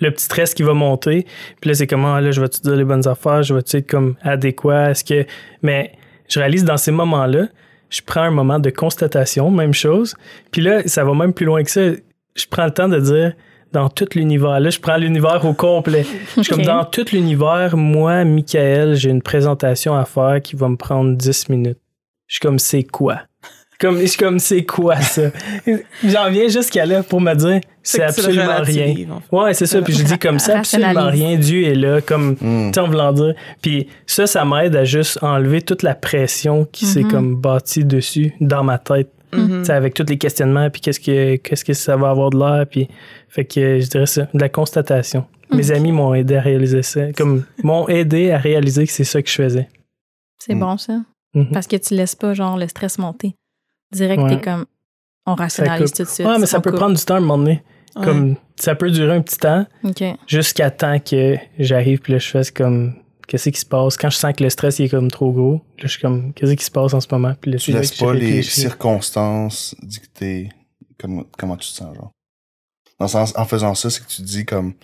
Le 0.00 0.10
petit 0.10 0.24
stress 0.24 0.52
qui 0.54 0.62
va 0.64 0.74
monter. 0.74 1.26
Puis 1.60 1.68
là, 1.70 1.74
c'est 1.74 1.86
comment, 1.86 2.18
là, 2.18 2.30
je 2.32 2.40
vais-tu 2.40 2.60
dire 2.62 2.74
les 2.76 2.84
bonnes 2.84 3.06
affaires? 3.06 3.42
Je 3.44 3.54
vais-tu 3.54 3.76
être 3.76 3.88
comme 3.88 4.16
adéquat? 4.22 4.90
Est-ce 4.90 5.04
que. 5.04 5.26
Mais 5.62 5.92
je 6.28 6.40
réalise 6.40 6.64
dans 6.64 6.76
ces 6.76 6.90
moments-là, 6.90 7.46
je 7.90 8.00
prends 8.04 8.22
un 8.22 8.30
moment 8.30 8.58
de 8.58 8.70
constatation, 8.70 9.50
même 9.50 9.74
chose. 9.74 10.16
Puis 10.50 10.60
là, 10.62 10.82
ça 10.86 11.04
va 11.04 11.14
même 11.14 11.32
plus 11.32 11.46
loin 11.46 11.62
que 11.62 11.70
ça. 11.70 11.82
Je 12.34 12.46
prends 12.50 12.64
le 12.64 12.70
temps 12.72 12.88
de 12.88 12.98
dire 12.98 13.34
dans 13.72 13.88
tout 13.88 14.06
l'univers. 14.14 14.60
Là, 14.60 14.70
je 14.70 14.78
prends 14.80 14.96
l'univers 14.96 15.44
au 15.44 15.54
complet. 15.54 16.04
Je 16.36 16.42
suis 16.42 16.52
comme 16.54 16.62
dans 16.62 16.84
tout 16.84 17.04
l'univers, 17.12 17.76
moi, 17.76 18.24
Michael, 18.24 18.94
j'ai 18.96 19.10
une 19.10 19.22
présentation 19.22 19.94
à 19.96 20.04
faire 20.04 20.40
qui 20.42 20.56
va 20.56 20.68
me 20.68 20.76
prendre 20.76 21.16
10 21.16 21.48
minutes. 21.48 21.78
Je 22.26 22.34
suis 22.36 22.40
comme, 22.40 22.58
c'est 22.58 22.84
quoi? 22.84 23.20
Comme, 23.80 23.98
je 23.98 24.06
suis 24.06 24.18
comme, 24.18 24.38
c'est 24.38 24.64
quoi 24.64 25.00
ça? 25.00 25.22
J'en 26.04 26.30
viens 26.30 26.46
jusqu'à 26.48 26.86
là 26.86 27.02
pour 27.02 27.20
me 27.20 27.34
dire, 27.34 27.60
c'est 27.82 28.02
absolument 28.02 28.44
rien. 28.62 28.84
relativises, 28.84 29.10
en 29.10 29.20
fait. 29.20 29.36
Ouais, 29.36 29.54
c'est 29.54 29.66
ça. 29.66 29.82
Puis 29.82 29.92
je 29.94 30.04
dis 30.04 30.18
comme 30.20 30.38
ça, 30.38 30.58
absolument 30.60 31.08
rien. 31.08 31.36
Dieu 31.36 31.64
est 31.64 31.74
là, 31.74 32.00
comme, 32.00 32.36
Mm. 32.40 32.68
tu 32.68 32.74
sais, 32.74 32.80
en 32.80 32.86
voulant 32.86 33.12
dire. 33.12 33.34
Puis 33.60 33.88
ça, 34.06 34.26
ça 34.28 34.44
m'aide 34.44 34.76
à 34.76 34.84
juste 34.84 35.18
enlever 35.22 35.62
toute 35.62 35.82
la 35.82 35.96
pression 35.96 36.64
qui 36.70 36.86
s'est 36.86 37.02
Mhm. 37.02 37.10
comme 37.10 37.36
bâtie 37.36 37.84
dessus 37.84 38.32
dans 38.40 38.62
ma 38.62 38.78
tête. 38.78 39.10
Tu 39.32 39.64
sais, 39.64 39.72
avec 39.72 39.94
tous 39.94 40.04
les 40.08 40.18
questionnements, 40.18 40.68
puis 40.70 40.80
qu'est-ce 40.82 41.00
que, 41.00 41.36
qu'est-ce 41.36 41.64
que 41.64 41.72
ça 41.72 41.96
va 41.96 42.10
avoir 42.10 42.30
de 42.30 42.38
l'air, 42.38 42.66
puis 42.70 42.88
fait 43.28 43.44
que 43.44 43.78
je 43.80 43.86
dirais 43.88 44.06
ça, 44.06 44.28
de 44.34 44.38
la 44.40 44.48
constatation. 44.48 45.24
Mes 45.50 45.70
amis 45.70 45.92
m'ont 45.92 46.14
aidé 46.14 46.36
à 46.36 46.40
réaliser 46.40 46.82
ça, 46.82 47.12
comme 47.12 47.44
m'ont 47.62 47.88
aidé 47.88 48.30
à 48.30 48.38
réaliser 48.38 48.86
que 48.86 48.92
c'est 48.92 49.04
ça 49.04 49.22
que 49.22 49.28
je 49.28 49.34
faisais. 49.34 49.68
C'est 50.38 50.54
Mm. 50.54 50.60
bon, 50.60 50.76
ça. 50.78 51.00
Mhm. 51.34 51.50
Parce 51.52 51.66
que 51.66 51.76
tu 51.76 51.94
laisses 51.94 52.14
pas, 52.14 52.34
genre, 52.34 52.56
le 52.58 52.66
stress 52.68 52.98
monter. 52.98 53.34
Direct, 53.92 54.22
Ouais. 54.22 54.36
t'es 54.36 54.40
comme, 54.40 54.66
on 55.26 55.34
rationalise 55.34 55.92
tout 55.92 56.02
de 56.02 56.08
suite. 56.08 56.26
Ouais, 56.26 56.38
mais 56.38 56.46
ça 56.46 56.60
peut 56.60 56.70
coupe. 56.70 56.80
prendre 56.80 56.96
du 56.96 57.04
temps 57.04 57.14
à 57.14 57.18
un 57.18 57.20
moment 57.20 57.38
donné. 57.38 57.62
Ouais. 57.96 58.04
Comme, 58.04 58.36
ça 58.56 58.74
peut 58.74 58.90
durer 58.90 59.14
un 59.14 59.20
petit 59.22 59.38
temps 59.38 59.66
jusqu'à 60.26 60.70
temps 60.70 60.98
que 60.98 61.36
j'arrive 61.58 62.00
puis 62.00 62.14
là, 62.14 62.18
je 62.18 62.28
fasse 62.28 62.50
comme, 62.50 62.94
qu'est-ce 63.26 63.50
qui 63.50 63.60
se 63.60 63.66
passe? 63.66 63.96
Quand 63.96 64.10
je 64.10 64.16
sens 64.16 64.32
que 64.36 64.42
le 64.44 64.50
stress 64.50 64.78
il 64.78 64.86
est 64.86 64.88
comme 64.88 65.10
trop 65.10 65.32
gros, 65.32 65.54
là, 65.78 65.84
je 65.84 65.88
suis 65.88 66.00
comme, 66.00 66.32
qu'est-ce 66.32 66.52
qui 66.52 66.64
se 66.64 66.70
passe 66.70 66.94
en 66.94 67.00
ce 67.00 67.08
moment? 67.10 67.34
Puis 67.40 67.50
là, 67.52 67.58
Tu 67.58 67.72
laisses 67.72 67.92
pas 67.96 68.12
les 68.14 68.42
circonstances 68.42 69.74
dicter 69.82 70.50
comment, 71.00 71.24
comment 71.38 71.56
tu 71.56 71.70
te 71.70 71.74
sens, 71.76 71.94
genre. 71.94 72.12
Dans 72.98 73.06
le 73.06 73.10
sens, 73.10 73.32
en 73.36 73.44
faisant 73.44 73.74
ça, 73.74 73.90
c'est 73.90 74.02
que 74.04 74.08
tu 74.08 74.22
te 74.22 74.26
dis 74.26 74.44
comme, 74.44 74.74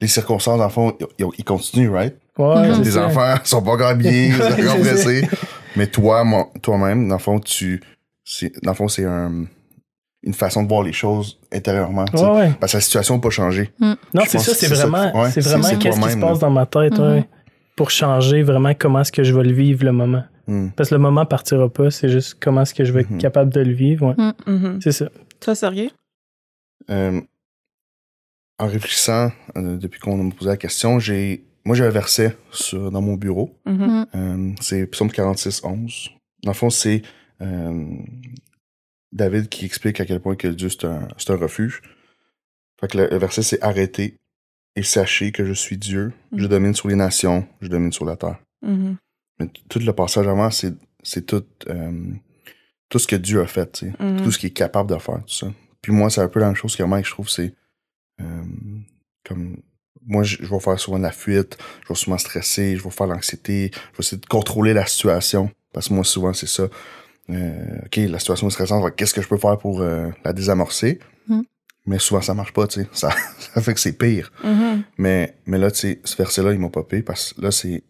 les 0.00 0.08
circonstances, 0.08 0.58
dans 0.58 0.64
le 0.64 0.70
fond, 0.70 0.96
ils, 1.18 1.26
ils 1.38 1.44
continuent, 1.44 1.90
right? 1.90 2.16
Ouais, 2.38 2.68
Mhm. 2.70 2.82
Les 2.82 2.90
ça. 2.92 3.06
enfants 3.06 3.34
sont 3.44 3.62
pas 3.62 3.94
bien, 3.94 4.10
ils 4.10 4.32
sont 4.34 4.40
Ouais, 4.42 4.46
encore 4.52 4.76
c'est 4.82 4.84
ça. 4.84 4.94
pressés. 4.94 5.28
Mais 5.76 5.86
toi, 5.86 6.24
toi-même, 6.62 7.06
dans 7.08 7.16
le 7.16 7.20
fond, 7.20 7.38
tu, 7.38 7.82
c'est, 8.24 8.52
dans 8.64 8.70
le 8.72 8.76
fond, 8.76 8.88
c'est 8.88 9.04
un, 9.04 9.44
une 10.22 10.34
façon 10.34 10.62
de 10.62 10.68
voir 10.68 10.82
les 10.82 10.92
choses 10.92 11.38
intérieurement. 11.52 12.04
Ouais, 12.14 12.22
ouais. 12.30 12.52
Parce 12.58 12.72
que 12.72 12.78
la 12.78 12.80
situation 12.80 13.14
n'a 13.16 13.20
pas 13.20 13.30
changé. 13.30 13.70
Non, 13.78 13.94
Je 14.14 14.20
c'est 14.30 14.38
ça, 14.38 14.54
c'est 14.54 14.66
vraiment, 14.68 15.14
ouais, 15.22 15.30
c'est 15.30 15.40
vraiment 15.42 15.68
qu'est-ce 15.78 16.00
qui 16.00 16.10
se 16.10 16.16
passe 16.18 16.32
là. 16.34 16.38
dans 16.38 16.50
ma 16.50 16.66
tête, 16.66 16.98
Mhm. 16.98 17.24
Pour 17.80 17.90
changer 17.90 18.42
vraiment 18.42 18.74
comment 18.74 19.00
est-ce 19.00 19.10
que 19.10 19.24
je 19.24 19.34
vais 19.34 19.42
le 19.42 19.54
vivre 19.54 19.86
le 19.86 19.92
moment. 19.92 20.22
Hmm. 20.46 20.68
Parce 20.76 20.90
que 20.90 20.96
le 20.96 21.00
moment 21.00 21.24
partira 21.24 21.66
pas, 21.72 21.90
c'est 21.90 22.10
juste 22.10 22.36
comment 22.38 22.60
est-ce 22.60 22.74
que 22.74 22.84
je 22.84 22.92
vais 22.92 23.00
être 23.00 23.10
Mhm. 23.10 23.16
capable 23.16 23.50
de 23.50 23.60
le 23.62 23.72
vivre, 23.72 24.08
ouais. 24.08 24.32
Mhm. 24.46 24.80
C'est 24.82 24.92
ça. 24.92 25.08
Toi, 25.40 25.54
sérieux? 25.54 25.88
Euh, 26.90 27.22
en 28.58 28.66
réfléchissant, 28.66 29.32
euh, 29.56 29.78
depuis 29.78 29.98
qu'on 29.98 30.22
m'a 30.22 30.30
posé 30.34 30.50
la 30.50 30.58
question, 30.58 30.98
j'ai, 30.98 31.46
moi, 31.64 31.74
j'ai 31.74 31.84
un 31.86 31.88
verset 31.88 32.36
sur, 32.50 32.90
dans 32.90 33.00
mon 33.00 33.14
bureau. 33.14 33.58
Euh, 33.66 34.52
c'est 34.60 34.86
Psaume 34.86 35.10
46, 35.10 35.62
11. 35.64 36.10
Dans 36.42 36.50
le 36.50 36.54
fond, 36.54 36.68
c'est 36.68 37.00
euh, 37.40 37.86
David 39.10 39.48
qui 39.48 39.64
explique 39.64 40.00
à 40.00 40.04
quel 40.04 40.20
point 40.20 40.36
que 40.36 40.48
Dieu, 40.48 40.68
c'est 40.68 40.84
un, 40.84 41.08
c'est 41.16 41.30
un 41.30 41.36
refuge. 41.36 41.80
Fait 42.78 42.88
que 42.88 42.98
le, 42.98 43.08
le 43.10 43.16
verset, 43.16 43.40
c'est 43.40 43.62
Arrêtez 43.62 44.18
et 44.76 44.82
sachez 44.82 45.32
que 45.32 45.44
je 45.44 45.52
suis 45.52 45.76
Dieu. 45.76 46.12
Je 46.36 46.42
Mhm. 46.44 46.48
domine 46.48 46.74
sur 46.74 46.88
les 46.88 46.94
nations, 46.96 47.46
je 47.60 47.68
domine 47.68 47.92
sur 47.92 48.04
la 48.04 48.16
terre. 48.16 48.38
Mhm. 48.62 48.96
Mais 49.38 49.48
tout 49.68 49.78
le 49.78 49.92
passage 49.92 50.26
avant, 50.28 50.50
c'est, 50.50 50.74
c'est 51.02 51.26
tout, 51.26 51.44
euh, 51.68 52.12
tout 52.88 52.98
ce 52.98 53.06
que 53.06 53.16
Dieu 53.16 53.40
a 53.40 53.46
fait, 53.46 53.72
tu 53.72 53.86
sais. 53.90 53.92
Mhm. 54.04 54.22
tout 54.22 54.30
ce 54.30 54.38
qu'il 54.38 54.48
est 54.48 54.52
capable 54.52 54.90
de 54.90 54.98
faire, 54.98 55.20
tout 55.24 55.34
ça. 55.34 55.52
Puis 55.82 55.92
moi, 55.92 56.10
c'est 56.10 56.20
un 56.20 56.28
peu 56.28 56.40
la 56.40 56.46
même 56.46 56.54
chose 56.56 56.76
que 56.76 56.82
Mike, 56.82 57.06
je 57.06 57.10
trouve, 57.12 57.28
c'est 57.28 57.54
euh, 58.20 58.42
comme 59.26 59.56
moi, 60.06 60.22
je, 60.22 60.38
je 60.40 60.46
vais 60.50 60.60
faire 60.60 60.78
souvent 60.78 60.98
de 60.98 61.02
la 61.04 61.12
fuite, 61.12 61.56
je 61.84 61.88
vais 61.88 61.94
souvent 61.94 62.18
stresser, 62.18 62.76
je 62.76 62.82
vais 62.82 62.90
faire 62.90 63.06
l'anxiété, 63.06 63.70
je 63.72 63.78
vais 63.96 64.00
essayer 64.00 64.20
de 64.20 64.26
contrôler 64.26 64.72
la 64.74 64.86
situation. 64.86 65.50
Parce 65.72 65.88
que 65.88 65.94
moi, 65.94 66.04
souvent, 66.04 66.32
c'est 66.32 66.48
ça. 66.48 66.68
Euh, 67.30 67.78
OK, 67.86 67.96
la 67.96 68.18
situation 68.18 68.48
est 68.48 68.50
stressante, 68.50 68.96
qu'est-ce 68.96 69.14
que 69.14 69.22
je 69.22 69.28
peux 69.28 69.36
faire 69.38 69.56
pour 69.58 69.80
euh, 69.82 70.08
la 70.24 70.32
désamorcer? 70.32 70.98
Mm. 71.28 71.42
Mais 71.86 71.98
souvent, 71.98 72.20
ça 72.20 72.34
marche 72.34 72.52
pas, 72.52 72.66
tu 72.66 72.82
sais. 72.82 72.88
Ça, 72.92 73.10
ça 73.38 73.60
fait 73.60 73.74
que 73.74 73.80
c'est 73.80 73.96
pire. 73.96 74.32
Mhm. 74.44 74.84
Mais, 74.98 75.36
mais 75.46 75.58
là, 75.58 75.70
tu 75.70 75.78
sais, 75.78 76.00
ce 76.04 76.16
verset-là, 76.16 76.52
il 76.52 76.60
m'a 76.60 76.68
popé 76.68 77.02
parce 77.02 77.32
que 77.32 77.40
là, 77.40 77.50
c'est 77.50 77.82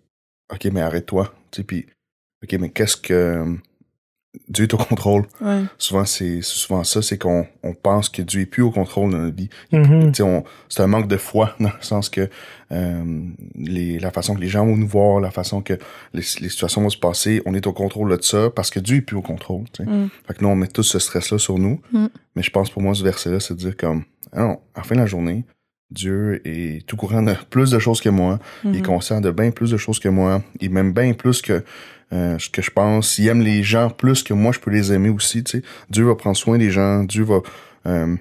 OK, 0.53 0.65
mais 0.67 0.81
arrête-toi. 0.81 1.33
Tu 1.51 1.61
sais, 1.61 1.65
puis 1.65 1.87
OK, 2.43 2.53
mais 2.61 2.71
qu'est-ce 2.71 2.97
que. 2.97 3.57
Dieu 4.49 4.65
est 4.65 4.75
au 4.75 4.77
contrôle. 4.77 5.25
Ouais. 5.41 5.63
Souvent, 5.77 6.05
c'est 6.05 6.37
c'est 6.43 6.57
souvent 6.57 6.85
ça, 6.85 7.03
c'est 7.03 7.19
qu'on 7.19 7.47
on 7.65 7.75
pense 7.75 8.09
que 8.09 8.23
Dieu 8.23 8.43
est 8.43 8.47
plus 8.47 8.63
au 8.63 8.71
contrôle 8.71 9.13
de 9.13 9.17
notre 9.17 9.37
vie. 9.37 9.49
Mhm. 9.73 10.13
C'est 10.69 10.83
un 10.83 10.87
manque 10.87 11.09
de 11.09 11.17
foi, 11.17 11.57
dans 11.61 11.69
le 11.69 11.83
sens 11.83 12.09
que 12.09 12.29
euh, 12.71 13.23
les, 13.57 13.99
la 13.99 14.11
façon 14.13 14.35
que 14.37 14.41
les 14.41 14.49
gens 14.49 14.65
vont 14.65 14.77
nous 14.77 14.87
voir, 14.87 15.21
la 15.21 15.33
façon 15.33 15.63
que 15.63 15.75
les, 16.15 16.23
les 16.41 16.49
situations 16.49 16.83
vont 16.83 16.91
se 16.91 16.97
passer, 16.99 17.43
on 17.45 17.55
est 17.55 17.67
au 17.67 17.73
contrôle 17.73 18.17
de 18.17 18.23
ça 18.23 18.51
parce 18.51 18.71
que 18.71 18.79
Dieu 18.79 18.99
est 18.99 19.03
plus 19.03 19.17
au 19.17 19.23
contrôle. 19.23 19.65
Mm. 19.81 20.07
Fait 20.27 20.35
que 20.35 20.43
nous, 20.45 20.49
on 20.49 20.55
met 20.57 20.69
tout 20.69 20.85
ce 20.85 21.01
stress-là 21.01 21.39
sur 21.39 21.59
nous. 21.59 21.81
Mm. 21.93 22.07
Mais 22.37 22.43
je 22.43 22.51
pense 22.51 22.71
pour 22.71 22.83
moi, 22.83 22.95
ce 22.95 23.03
verset-là, 23.03 23.41
c'est 23.41 23.55
de 23.55 23.59
dire 23.59 23.77
comme, 23.77 24.05
ah 24.33 24.43
non, 24.43 24.61
à 24.75 24.79
la 24.79 24.83
fin 24.85 24.95
de 24.95 25.01
la 25.01 25.07
journée, 25.07 25.45
Dieu 25.91 26.41
est 26.45 26.87
tout 26.87 26.97
courant 26.97 27.23
de 27.23 27.35
plus 27.51 27.73
de 27.73 27.79
choses 27.81 28.01
que 28.01 28.09
moi. 28.11 28.39
Il 28.63 28.77
est 28.77 28.79
Mhm. 28.79 28.87
conscient 28.87 29.21
de 29.21 29.33
bien 29.33 29.51
plus 29.51 29.73
de 29.73 29.77
choses 29.77 29.99
que 29.99 30.09
moi. 30.09 30.43
Il 30.61 30.71
m'aime 30.71 30.93
bien 30.93 31.13
plus 31.15 31.43
que 31.43 31.65
euh, 32.13 32.39
ce 32.39 32.49
que 32.51 32.63
je 32.63 32.71
pense. 32.71 33.19
Il 33.19 33.29
aime 33.29 33.41
les 33.43 33.63
gens 33.63 33.91
plus 33.91 34.23
que 34.23 34.35
moi, 34.35 34.53
je 34.53 34.59
peux 34.61 34.71
les 34.71 34.93
aimer 34.93 35.09
aussi. 35.11 35.45
Tu 35.45 35.59
sais. 35.61 35.65
Dieu 35.91 36.05
va 36.05 36.15
prendre 36.15 36.37
soin 36.37 36.59
des 36.59 36.71
gens. 36.71 37.05
Dieu 37.05 37.25
va 37.25 37.41
euh, 37.87 38.17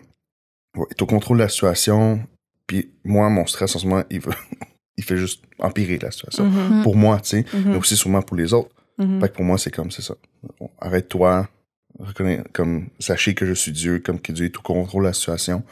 va 0.76 0.84
être 0.92 1.02
au 1.02 1.06
contrôle 1.06 1.38
de 1.38 1.44
la 1.44 1.50
situation. 1.50 2.22
Puis 2.68 2.92
moi, 3.04 3.30
mon 3.30 3.46
stress 3.48 3.76
en 3.76 3.80
ce 3.80 3.88
moment, 3.88 4.04
il, 4.12 4.20
va, 4.20 4.32
il 4.98 5.04
fait 5.04 5.18
juste 5.18 5.44
empirer 5.58 5.98
la 5.98 6.12
situation. 6.12 6.46
Mhm. 6.46 6.84
Pour 6.84 6.96
moi, 6.96 7.20
tu 7.20 7.30
sais, 7.30 7.46
Mhm. 7.54 7.72
mais 7.72 7.78
aussi 7.78 7.98
sûrement 7.98 8.22
pour 8.22 8.38
les 8.38 8.54
autres. 8.54 8.70
Mhm. 9.00 9.20
Fait 9.22 9.30
que 9.30 9.34
pour 9.36 9.46
moi, 9.46 9.58
c'est 9.58 9.72
comme, 9.72 9.90
c'est 9.92 10.02
ça. 10.04 10.16
Bon, 10.60 10.70
Arrête-toi. 10.80 11.50
Reconnais, 11.98 12.44
comme, 12.54 12.88
sachez 13.00 13.34
que 13.34 13.46
je 13.46 13.54
suis 13.54 13.72
Dieu, 13.74 14.00
comme 14.00 14.22
que 14.22 14.32
Dieu 14.32 14.46
est 14.46 14.58
au 14.58 14.62
contrôle 14.62 15.04
de 15.04 15.08
la 15.08 15.14
situation. 15.14 15.64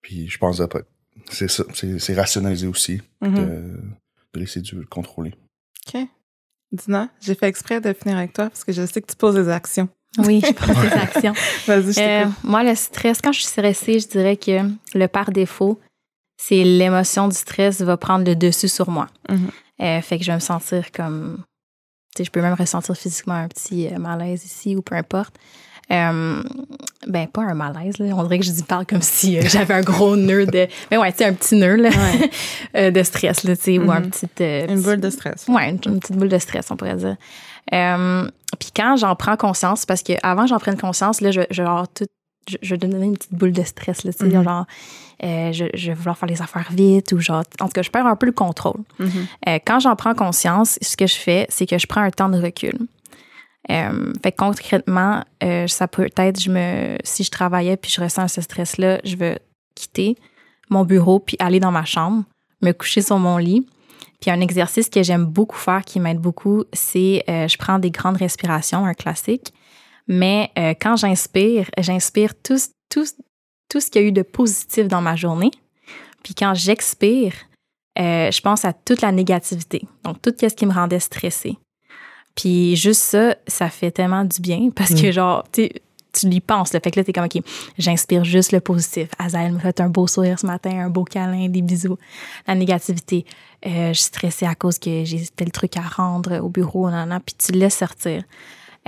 Puis 0.00 0.28
je 0.28 0.38
pense 0.38 0.60
après, 0.60 0.84
c'est 1.30 1.50
ça, 1.50 1.64
c'est 1.74 2.14
rationaliser 2.14 2.66
aussi 2.66 3.02
de, 3.20 3.28
de 4.32 4.40
laisser 4.40 4.60
Dieu 4.62 4.78
le 4.78 4.86
contrôler. 4.86 5.34
OK. 5.92 6.00
Dina, 6.72 7.08
j'ai 7.20 7.34
fait 7.34 7.48
exprès 7.48 7.80
de 7.80 7.92
finir 7.92 8.16
avec 8.16 8.32
toi 8.32 8.48
parce 8.48 8.64
que 8.64 8.72
je 8.72 8.86
sais 8.86 9.00
que 9.02 9.10
tu 9.10 9.16
poses 9.16 9.34
des 9.34 9.48
actions. 9.48 9.88
Oui, 10.18 10.42
je 10.46 10.52
prends 10.52 10.80
des 10.80 10.88
actions. 10.92 11.32
Vas-y, 11.66 11.92
je 11.92 12.00
Euh, 12.00 12.26
moi, 12.42 12.62
le 12.64 12.74
stress, 12.74 13.20
quand 13.20 13.32
je 13.32 13.40
suis 13.40 13.48
stressée, 13.48 13.98
je 14.00 14.08
dirais 14.08 14.36
que 14.36 14.68
le 14.94 15.06
par 15.06 15.30
défaut, 15.30 15.78
c'est 16.36 16.64
l'émotion 16.64 17.28
du 17.28 17.36
stress 17.36 17.80
va 17.80 17.96
prendre 17.96 18.24
le 18.24 18.34
dessus 18.34 18.68
sur 18.68 18.90
moi. 18.90 19.06
Mhm. 19.28 19.50
Euh, 19.82 20.00
fait 20.00 20.18
que 20.18 20.24
je 20.24 20.30
vais 20.30 20.36
me 20.36 20.40
sentir 20.40 20.90
comme. 20.92 21.42
Tu 22.14 22.18
sais, 22.18 22.24
je 22.24 22.30
peux 22.30 22.42
même 22.42 22.54
ressentir 22.54 22.96
physiquement 22.96 23.34
un 23.34 23.48
petit 23.48 23.86
euh, 23.88 23.98
malaise 23.98 24.44
ici 24.44 24.74
ou 24.74 24.82
peu 24.82 24.96
importe. 24.96 25.34
Euh, 25.92 26.42
ben, 27.08 27.26
pas 27.26 27.42
un 27.42 27.54
malaise, 27.54 27.98
là. 27.98 28.14
On 28.16 28.22
dirait 28.22 28.38
que 28.38 28.44
je 28.44 28.52
dis 28.52 28.62
parle 28.62 28.86
comme 28.86 29.02
si 29.02 29.38
euh, 29.38 29.42
j'avais 29.44 29.74
un 29.74 29.80
gros 29.80 30.14
nœud 30.16 30.46
de. 30.46 30.68
Mais 30.90 30.96
ouais, 30.98 31.10
tu 31.12 31.18
sais, 31.18 31.24
un 31.24 31.32
petit 31.32 31.56
nœud, 31.56 31.76
là, 31.76 31.88
Ouais. 31.88 32.30
euh, 32.76 32.90
de 32.90 33.02
stress, 33.02 33.42
là, 33.44 33.56
tu 33.56 33.62
sais, 33.62 33.78
ou 33.78 33.90
un 33.90 34.00
Mhm. 34.00 34.10
petit. 34.10 34.26
Une 34.42 34.66
petit- 34.76 34.82
boule 34.84 35.00
de 35.00 35.10
stress. 35.10 35.46
Ouais, 35.48 35.70
une, 35.70 35.78
une 35.86 35.98
petite 36.00 36.16
boule 36.16 36.28
de 36.28 36.38
stress, 36.38 36.70
on 36.70 36.76
pourrait 36.76 36.96
dire. 36.96 37.16
Puis 38.58 38.70
quand 38.74 38.96
j'en 38.96 39.14
prends 39.16 39.36
conscience, 39.36 39.86
parce 39.86 40.02
que 40.02 40.12
avant 40.22 40.46
j'en 40.46 40.58
prenne 40.58 40.76
conscience, 40.76 41.20
là, 41.20 41.30
je, 41.30 41.40
je, 41.50 41.62
genre, 41.62 41.86
tout, 41.88 42.06
je, 42.48 42.56
je 42.62 42.70
vais 42.74 42.78
donner 42.78 43.04
une 43.06 43.16
petite 43.16 43.34
boule 43.34 43.52
de 43.52 43.62
stress, 43.62 44.04
là, 44.04 44.12
tu 44.12 44.18
sais, 44.18 44.24
Mhm. 44.36 44.44
genre, 44.44 44.66
euh, 45.22 45.52
je, 45.52 45.66
je 45.74 45.88
vais 45.88 45.94
vouloir 45.94 46.16
faire 46.18 46.28
les 46.28 46.40
affaires 46.42 46.68
vite, 46.70 47.12
ou 47.12 47.18
genre, 47.20 47.42
en 47.60 47.66
tout 47.66 47.72
cas, 47.72 47.82
je 47.82 47.90
perds 47.90 48.06
un 48.06 48.16
peu 48.16 48.26
le 48.26 48.32
contrôle. 48.32 48.80
Mhm. 48.98 49.10
Euh, 49.48 49.58
quand 49.64 49.80
j'en 49.80 49.96
prends 49.96 50.14
conscience, 50.14 50.78
ce 50.82 50.96
que 50.96 51.06
je 51.06 51.14
fais, 51.16 51.46
c'est 51.48 51.66
que 51.66 51.78
je 51.78 51.86
prends 51.86 52.00
un 52.02 52.10
temps 52.10 52.28
de 52.28 52.40
recul. 52.40 52.78
Euh, 53.70 54.12
fait 54.22 54.32
concrètement, 54.32 55.24
euh, 55.42 55.66
ça 55.66 55.86
peut 55.86 56.08
être, 56.16 56.40
je 56.40 56.50
me, 56.50 56.96
si 57.04 57.24
je 57.24 57.30
travaillais 57.30 57.76
puis 57.76 57.90
je 57.90 58.00
ressens 58.00 58.28
ce 58.28 58.40
stress-là, 58.40 59.00
je 59.04 59.16
vais 59.16 59.38
quitter 59.74 60.16
mon 60.70 60.84
bureau 60.84 61.20
puis 61.20 61.36
aller 61.40 61.60
dans 61.60 61.72
ma 61.72 61.84
chambre, 61.84 62.24
me 62.62 62.72
coucher 62.72 63.02
sur 63.02 63.18
mon 63.18 63.36
lit. 63.36 63.66
Puis 64.20 64.30
un 64.30 64.40
exercice 64.40 64.88
que 64.88 65.02
j'aime 65.02 65.24
beaucoup 65.24 65.56
faire, 65.56 65.82
qui 65.84 65.98
m'aide 65.98 66.18
beaucoup, 66.18 66.64
c'est 66.72 67.24
euh, 67.28 67.48
je 67.48 67.56
prends 67.56 67.78
des 67.78 67.90
grandes 67.90 68.18
respirations, 68.18 68.84
un 68.84 68.94
classique. 68.94 69.52
Mais 70.08 70.50
euh, 70.58 70.74
quand 70.80 70.96
j'inspire, 70.96 71.70
j'inspire 71.78 72.34
tout, 72.42 72.58
tout, 72.90 73.04
tout 73.68 73.80
ce 73.80 73.90
qu'il 73.90 74.02
y 74.02 74.04
a 74.04 74.08
eu 74.08 74.12
de 74.12 74.22
positif 74.22 74.88
dans 74.88 75.00
ma 75.00 75.16
journée. 75.16 75.50
Puis 76.22 76.34
quand 76.34 76.54
j'expire, 76.54 77.32
euh, 77.98 78.30
je 78.30 78.40
pense 78.40 78.64
à 78.64 78.72
toute 78.72 79.00
la 79.00 79.12
négativité. 79.12 79.82
Donc, 80.04 80.20
tout 80.20 80.32
ce 80.38 80.54
qui 80.54 80.66
me 80.66 80.72
rendait 80.72 81.00
stressée. 81.00 81.56
Puis 82.40 82.76
juste 82.76 83.00
ça, 83.02 83.36
ça 83.46 83.68
fait 83.68 83.90
tellement 83.90 84.24
du 84.24 84.40
bien 84.40 84.70
parce 84.74 84.94
que, 84.94 85.08
Mm. 85.08 85.12
genre, 85.12 85.44
tu 85.52 85.68
tu 86.12 86.26
y 86.26 86.40
penses. 86.40 86.72
Là. 86.72 86.80
Fait 86.82 86.90
que 86.90 86.98
là, 86.98 87.04
t'es 87.04 87.12
comme, 87.12 87.26
OK, 87.26 87.40
j'inspire 87.78 88.24
juste 88.24 88.50
le 88.50 88.58
positif. 88.58 89.10
Azael 89.16 89.52
me 89.52 89.60
fait 89.60 89.80
un 89.80 89.88
beau 89.88 90.08
sourire 90.08 90.40
ce 90.40 90.46
matin, 90.46 90.70
un 90.86 90.90
beau 90.90 91.04
câlin, 91.04 91.48
des 91.48 91.62
bisous. 91.62 91.98
La 92.48 92.56
négativité, 92.56 93.24
euh, 93.64 93.90
je 93.90 93.92
suis 93.92 94.06
stressée 94.06 94.44
à 94.44 94.56
cause 94.56 94.80
que 94.80 95.04
j'ai 95.04 95.20
tel 95.36 95.52
truc 95.52 95.76
à 95.76 95.82
rendre 95.82 96.40
au 96.40 96.48
bureau, 96.48 96.90
nan, 96.90 97.16
puis 97.24 97.36
tu 97.38 97.52
le 97.52 97.60
laisses 97.60 97.76
sortir. 97.76 98.24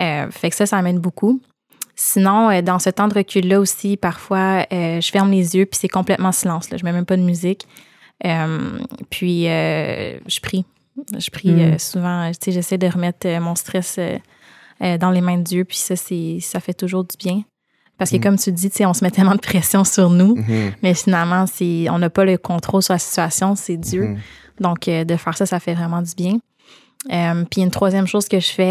Euh, 0.00 0.30
fait 0.32 0.50
que 0.50 0.56
ça, 0.56 0.66
ça 0.66 0.78
amène 0.78 0.98
beaucoup. 0.98 1.40
Sinon, 1.94 2.50
euh, 2.50 2.60
dans 2.60 2.80
ce 2.80 2.90
temps 2.90 3.06
de 3.06 3.14
recul-là 3.14 3.60
aussi, 3.60 3.96
parfois, 3.96 4.66
je 4.72 5.08
ferme 5.12 5.30
les 5.30 5.54
yeux, 5.54 5.66
puis 5.66 5.78
c'est 5.80 5.88
complètement 5.88 6.32
silence. 6.32 6.70
Là. 6.70 6.76
Je 6.76 6.84
mets 6.84 6.92
même 6.92 7.06
pas 7.06 7.16
de 7.16 7.22
musique. 7.22 7.68
Puis, 9.10 9.44
je 9.44 10.40
prie. 10.40 10.64
Je 11.18 11.30
prie 11.30 11.50
Mm. 11.52 11.58
euh, 11.60 11.78
souvent. 11.78 12.30
Tu 12.32 12.36
sais, 12.44 12.52
j'essaie 12.52 12.78
de 12.78 12.86
remettre 12.86 13.26
euh, 13.26 13.40
mon 13.40 13.54
stress 13.54 13.96
euh, 13.98 14.18
euh, 14.82 14.98
dans 14.98 15.10
les 15.10 15.20
mains 15.20 15.38
de 15.38 15.42
Dieu, 15.42 15.64
puis 15.64 15.76
ça, 15.78 15.96
c'est, 15.96 16.38
ça 16.40 16.60
fait 16.60 16.74
toujours 16.74 17.04
du 17.04 17.16
bien. 17.18 17.42
Parce 17.98 18.10
que, 18.10 18.16
Mm. 18.16 18.20
comme 18.20 18.36
tu 18.36 18.52
dis, 18.52 18.68
tu 18.70 18.76
sais, 18.78 18.86
on 18.86 18.94
se 18.94 19.04
met 19.04 19.10
tellement 19.10 19.34
de 19.34 19.40
pression 19.40 19.84
sur 19.84 20.10
nous, 20.10 20.34
Mhm, 20.36 20.72
mais 20.82 20.94
finalement, 20.94 21.46
c'est, 21.46 21.86
on 21.90 21.98
n'a 21.98 22.10
pas 22.10 22.24
le 22.24 22.36
contrôle 22.36 22.82
sur 22.82 22.92
la 22.94 22.98
situation, 22.98 23.54
c'est 23.54 23.76
Dieu. 23.76 24.08
mhm. 24.08 24.18
Donc, 24.60 24.88
euh, 24.88 25.04
de 25.04 25.16
faire 25.16 25.36
ça, 25.36 25.46
ça 25.46 25.60
fait 25.60 25.74
vraiment 25.74 26.02
du 26.02 26.14
bien. 26.14 26.38
Euh, 27.12 27.44
puis 27.50 27.62
une 27.62 27.70
troisième 27.72 28.06
chose 28.06 28.28
que 28.28 28.38
je 28.38 28.48
fais 28.50 28.62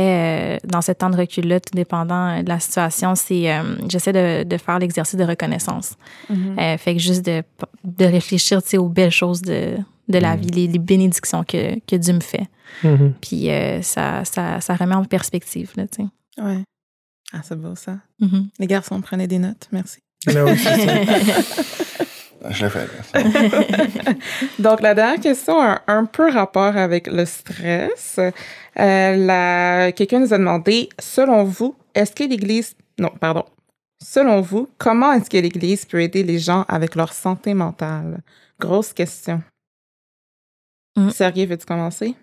euh, 0.55 0.67
dans 0.67 0.81
ce 0.81 0.93
temps 0.93 1.09
de 1.09 1.17
recul-là, 1.17 1.59
tout 1.59 1.73
dépendant 1.75 2.39
euh, 2.39 2.43
de 2.43 2.47
la 2.49 2.59
situation, 2.61 3.13
c'est 3.15 3.51
euh, 3.53 3.75
j'essaie 3.89 4.13
de, 4.13 4.43
de 4.43 4.57
faire 4.57 4.79
l'exercice 4.79 5.15
de 5.17 5.23
reconnaissance. 5.25 5.95
Mhm. 6.29 6.55
Euh, 6.57 6.77
fait 6.77 6.93
que 6.93 6.99
juste 7.01 7.25
de, 7.25 7.43
de 7.83 8.05
réfléchir 8.05 8.61
aux 8.77 8.87
belles 8.87 9.11
choses 9.11 9.41
de, 9.41 9.75
de 10.11 10.19
la 10.19 10.35
Mm. 10.35 10.39
vie, 10.41 10.49
les, 10.51 10.67
les 10.67 10.79
bénédictions 10.79 11.43
que, 11.43 11.79
que 11.79 11.95
Dieu 11.95 12.13
me 12.13 12.19
fait. 12.21 12.47
Mhm. 12.83 13.13
Puis 13.21 13.49
euh, 13.49 13.81
ça, 13.81 14.23
ça, 14.25 14.61
ça 14.61 14.75
remet 14.75 14.95
en 14.95 15.03
perspective, 15.05 15.71
là, 15.75 15.87
tu 15.87 16.03
sais. 16.03 16.41
Ouais. 16.43 16.63
Ah, 17.33 17.41
c'est 17.43 17.59
beau 17.59 17.75
ça. 17.75 17.97
Mhm. 18.19 18.49
Les 18.59 18.67
garçons, 18.67 18.99
prenez 19.01 19.27
des 19.27 19.39
notes. 19.39 19.67
Merci. 19.71 19.99
Oui, 20.27 20.33
c'est 20.57 20.85
ça. 20.85 22.03
Je 22.49 22.65
l'ai 22.65 22.71
fait. 22.71 22.89
Donc, 24.59 24.81
la 24.81 24.95
dernière 24.95 25.19
question 25.19 25.61
a 25.61 25.81
un, 25.87 26.05
peu 26.05 26.31
rapport 26.31 26.75
avec 26.75 27.05
le 27.07 27.25
stress. 27.25 28.19
Euh, 28.19 28.31
la- 29.15 29.91
Quelqu'un 29.91 30.19
nous 30.21 30.33
a 30.33 30.37
demandé, 30.39 30.89
selon 30.99 31.43
vous, 31.43 31.75
est-ce 31.93 32.11
que 32.13 32.23
l'Église... 32.23 32.75
Non, 32.99 33.11
pardon. 33.19 33.45
Selon 34.03 34.41
vous, 34.41 34.67
comment 34.79 35.13
est-ce 35.13 35.29
que 35.29 35.37
l'Église 35.37 35.85
peut 35.85 36.01
aider 36.01 36.23
les 36.23 36.39
gens 36.39 36.65
avec 36.67 36.95
leur 36.95 37.13
santé 37.13 37.53
mentale? 37.53 38.21
Grosse 38.59 38.91
question. 38.93 39.43
Mm. 40.95 41.09
Sergei, 41.11 41.45
veux-tu 41.45 41.65
commencer? 41.65 42.15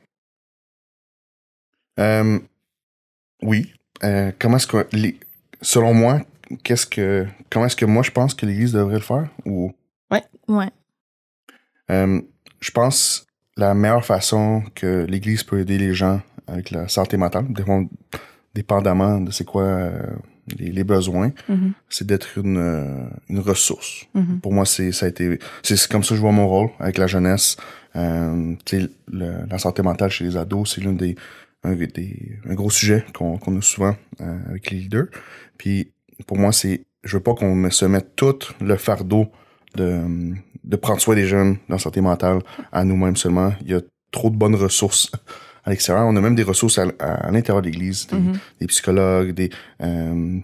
Euh, 1.99 2.39
oui. 3.43 3.73
Euh, 4.05 4.31
comment 4.39 4.57
est-ce 4.57 4.67
que, 4.67 4.87
les- 4.93 5.19
selon 5.63 5.95
moi, 5.95 6.21
qu'est-ce 6.63 6.87
que, 6.87 7.27
comment 7.51 7.67
est-ce 7.67 7.77
que 7.77 7.85
moi 7.87 8.03
je 8.03 8.11
pense 8.11 8.35
que 8.35 8.47
l'Église 8.47 8.73
devrait 8.73 8.95
le 8.97 9.01
faire 9.01 9.29
ou? 9.45 9.73
Ouais. 10.49 10.71
Euh, 11.91 12.21
je 12.61 12.71
pense 12.71 13.27
la 13.57 13.75
meilleure 13.75 14.05
façon 14.05 14.63
que 14.75 15.05
l'Église 15.07 15.43
peut 15.43 15.59
aider 15.61 15.77
les 15.79 15.93
gens 15.93 16.23
avec 16.47 16.71
la 16.71 16.89
santé 16.89 17.17
mentale, 17.19 17.47
dépend- 17.53 17.87
dépendamment 18.55 19.21
de 19.21 19.31
c'est 19.31 19.45
quoi 19.45 19.65
euh, 19.65 20.07
les, 20.59 20.71
les 20.71 20.85
besoins, 20.85 21.33
Mhm. 21.51 21.73
c'est 21.91 22.07
d'être 22.07 22.39
une, 22.39 23.11
une 23.29 23.41
ressource. 23.41 24.07
Mhm. 24.15 24.41
Pour 24.41 24.53
moi, 24.55 24.65
c'est 24.65 24.93
ça 24.93 25.05
a 25.07 25.09
été 25.11 25.39
c'est 25.63 25.77
c'est 25.77 25.91
comme 25.91 26.03
ça 26.03 26.11
que 26.11 26.17
je 26.17 26.21
vois 26.23 26.33
mon 26.33 26.49
rôle 26.49 26.71
avec 26.79 26.97
la 26.97 27.07
jeunesse. 27.07 27.57
Euh, 27.97 28.55
le- 29.11 29.47
la 29.51 29.59
santé 29.59 29.83
mentale 29.83 30.11
chez 30.11 30.25
les 30.25 30.37
ados, 30.37 30.75
c'est 30.75 30.83
l'un 30.85 30.93
des 30.93 31.17
un, 31.65 31.75
des 31.75 32.39
un 32.49 32.55
gros 32.55 32.71
sujet 32.71 33.05
qu'on 33.15 33.39
qu'on 33.39 33.57
a 33.59 33.63
souvent 33.63 33.97
euh, 34.21 34.39
avec 34.51 34.71
les 34.71 34.79
leaders. 34.79 35.07
Puis 35.57 35.91
pour 36.27 36.39
moi, 36.39 36.53
c'est 36.53 36.85
je 37.05 37.17
veux 37.17 37.23
pas 37.23 37.35
qu'on 37.35 37.55
me- 37.55 37.71
se 37.71 37.85
mette 37.85 38.15
tout 38.17 38.39
le 38.61 38.77
fardeau 38.77 39.29
de, 39.77 40.01
de 40.65 40.77
prendre 40.77 41.01
soin 41.01 41.15
des 41.15 41.27
jeunes 41.27 41.55
dans 41.69 41.77
la 41.77 41.79
santé 41.79 42.01
mentale 42.01 42.41
à 42.73 42.85
nous-mêmes 42.85 43.17
seulement. 43.17 43.53
Il 43.63 43.71
y 43.71 43.75
a 43.75 43.81
trop 44.11 44.31
de 44.31 44.37
bonnes 44.37 44.55
ressources 44.57 45.11
à 45.65 45.71
l'extérieur. 45.71 46.07
On 46.07 46.17
a 46.17 46.21
même 46.21 46.35
des 46.35 46.43
ressources 46.43 46.79
à, 46.79 46.87
à- 46.99 47.27
à 47.27 47.31
l'intérieur 47.31 47.63
de 47.63 47.67
l'Église, 47.69 48.07
des, 48.09 48.17
Mhm. 48.17 48.39
des 48.61 48.67
psychologues, 48.67 49.31
des, 49.33 49.51
euh, 49.83 50.39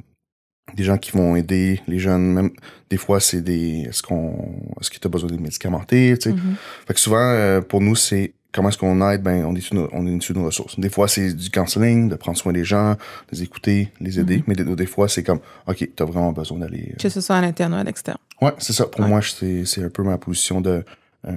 des 0.75 0.85
gens 0.85 0.97
qui 0.99 1.12
vont 1.12 1.37
aider 1.37 1.81
les 1.87 1.99
jeunes. 1.99 2.33
Même 2.33 2.51
des 2.91 2.97
fois, 2.97 3.21
c'est 3.21 3.41
des 3.43 3.83
est-ce 3.89 4.03
qu'on 4.03 4.35
est-ce 4.81 4.91
que 4.91 4.99
tu 4.99 5.07
as 5.07 5.11
besoin 5.11 5.29
de 5.31 5.37
médicamentés, 5.37 6.17
tu 6.19 6.31
sais? 6.31 6.35
Mhm. 6.35 6.55
Fait 6.87 6.95
que 6.95 7.01
souvent, 7.01 7.19
euh, 7.21 7.61
pour 7.61 7.81
nous, 7.81 7.95
c'est 7.97 8.33
comment 8.53 8.69
est-ce 8.69 8.79
qu'on 8.79 9.09
aide, 9.11 9.23
ben, 9.23 9.45
on 9.45 9.55
est 9.57 9.71
une, 9.71 9.87
on 9.93 10.07
est 10.07 10.11
une, 10.11 10.21
une 10.37 10.45
ressource. 10.45 10.79
Des 10.79 10.89
fois, 10.89 11.09
c'est 11.09 11.33
du 11.35 11.51
counseling, 11.51 12.09
de 12.09 12.15
prendre 12.15 12.39
soin 12.39 12.53
des 12.53 12.65
gens, 12.65 12.97
les 13.33 13.43
écouter, 13.43 13.91
les 14.01 14.19
aider. 14.21 14.39
Mhm. 14.39 14.45
Mais 14.47 14.55
des, 14.55 14.65
des 14.77 14.87
fois, 14.87 15.09
c'est 15.09 15.23
comme, 15.25 15.41
OK, 15.67 15.89
t'as 15.95 16.05
vraiment 16.05 16.33
besoin 16.33 16.59
d'aller. 16.61 16.91
euh, 16.93 16.97
Que 17.03 17.09
ce 17.09 17.21
soit 17.21 17.37
à 17.37 17.41
l'interne 17.41 17.75
ou 17.75 17.77
à 17.77 17.85
l'externe. 17.85 18.19
Ouais, 18.41 18.53
c'est 18.59 18.73
ça. 18.73 18.87
Pour 18.87 19.01
Ouais. 19.03 19.09
moi, 19.09 19.21
c'est, 19.23 19.65
c'est 19.65 19.83
un 19.85 19.91
peu 19.91 20.03
ma 20.03 20.19
position 20.19 20.61
de, 20.61 20.85
euh, 21.27 21.33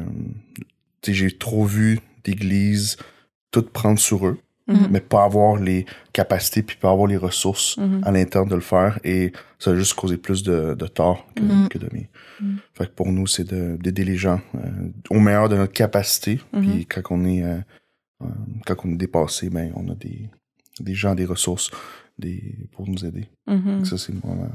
tu 1.01 1.11
sais, 1.11 1.13
j'ai 1.13 1.31
trop 1.37 1.65
vu 1.65 1.99
d'églises 2.23 2.97
tout 3.51 3.61
prendre 3.63 3.97
sur 3.99 4.27
eux, 4.27 4.37
Mhm. 4.67 4.87
mais 4.91 4.99
pas 4.99 5.23
avoir 5.23 5.55
les 5.55 5.85
capacités 6.13 6.61
puis 6.61 6.75
pas 6.77 6.91
avoir 6.91 7.07
les 7.07 7.17
ressources 7.17 7.77
Mhm. 7.77 8.01
à 8.03 8.11
l'interne 8.11 8.49
de 8.49 8.55
le 8.55 8.61
faire 8.61 8.99
et 9.03 9.31
ça 9.59 9.71
a 9.71 9.75
juste 9.75 9.93
causé 9.93 10.17
plus 10.17 10.43
de, 10.43 10.73
de 10.73 10.87
tort 10.87 11.25
que, 11.35 11.41
Mhm. 11.41 11.69
que 11.69 11.77
de 11.77 11.87
bien. 11.87 12.03
Fait 12.73 12.85
que 12.85 12.91
pour 12.91 13.11
nous, 13.11 13.25
c'est 13.27 13.43
de, 13.45 13.77
d'aider 13.81 14.03
les 14.03 14.17
gens 14.17 14.41
euh, 14.55 14.59
au 15.09 15.19
meilleur 15.19 15.49
de 15.49 15.55
notre 15.57 15.73
capacité. 15.73 16.39
Puis 16.51 16.85
quand 16.85 17.01
on 17.11 17.25
est 17.25 17.43
euh, 17.43 17.57
euh, 18.23 18.27
quand 18.65 18.75
on 18.83 18.91
est 18.91 18.97
dépassé, 18.97 19.49
ben 19.49 19.71
on 19.75 19.89
a 19.91 19.95
des, 19.95 20.29
des 20.79 20.93
gens, 20.95 21.15
des 21.15 21.25
ressources 21.25 21.71
des, 22.19 22.67
pour 22.71 22.87
nous 22.89 23.05
aider. 23.05 23.27
Ça, 23.83 23.97
c'est 23.97 24.13
vraiment. 24.23 24.49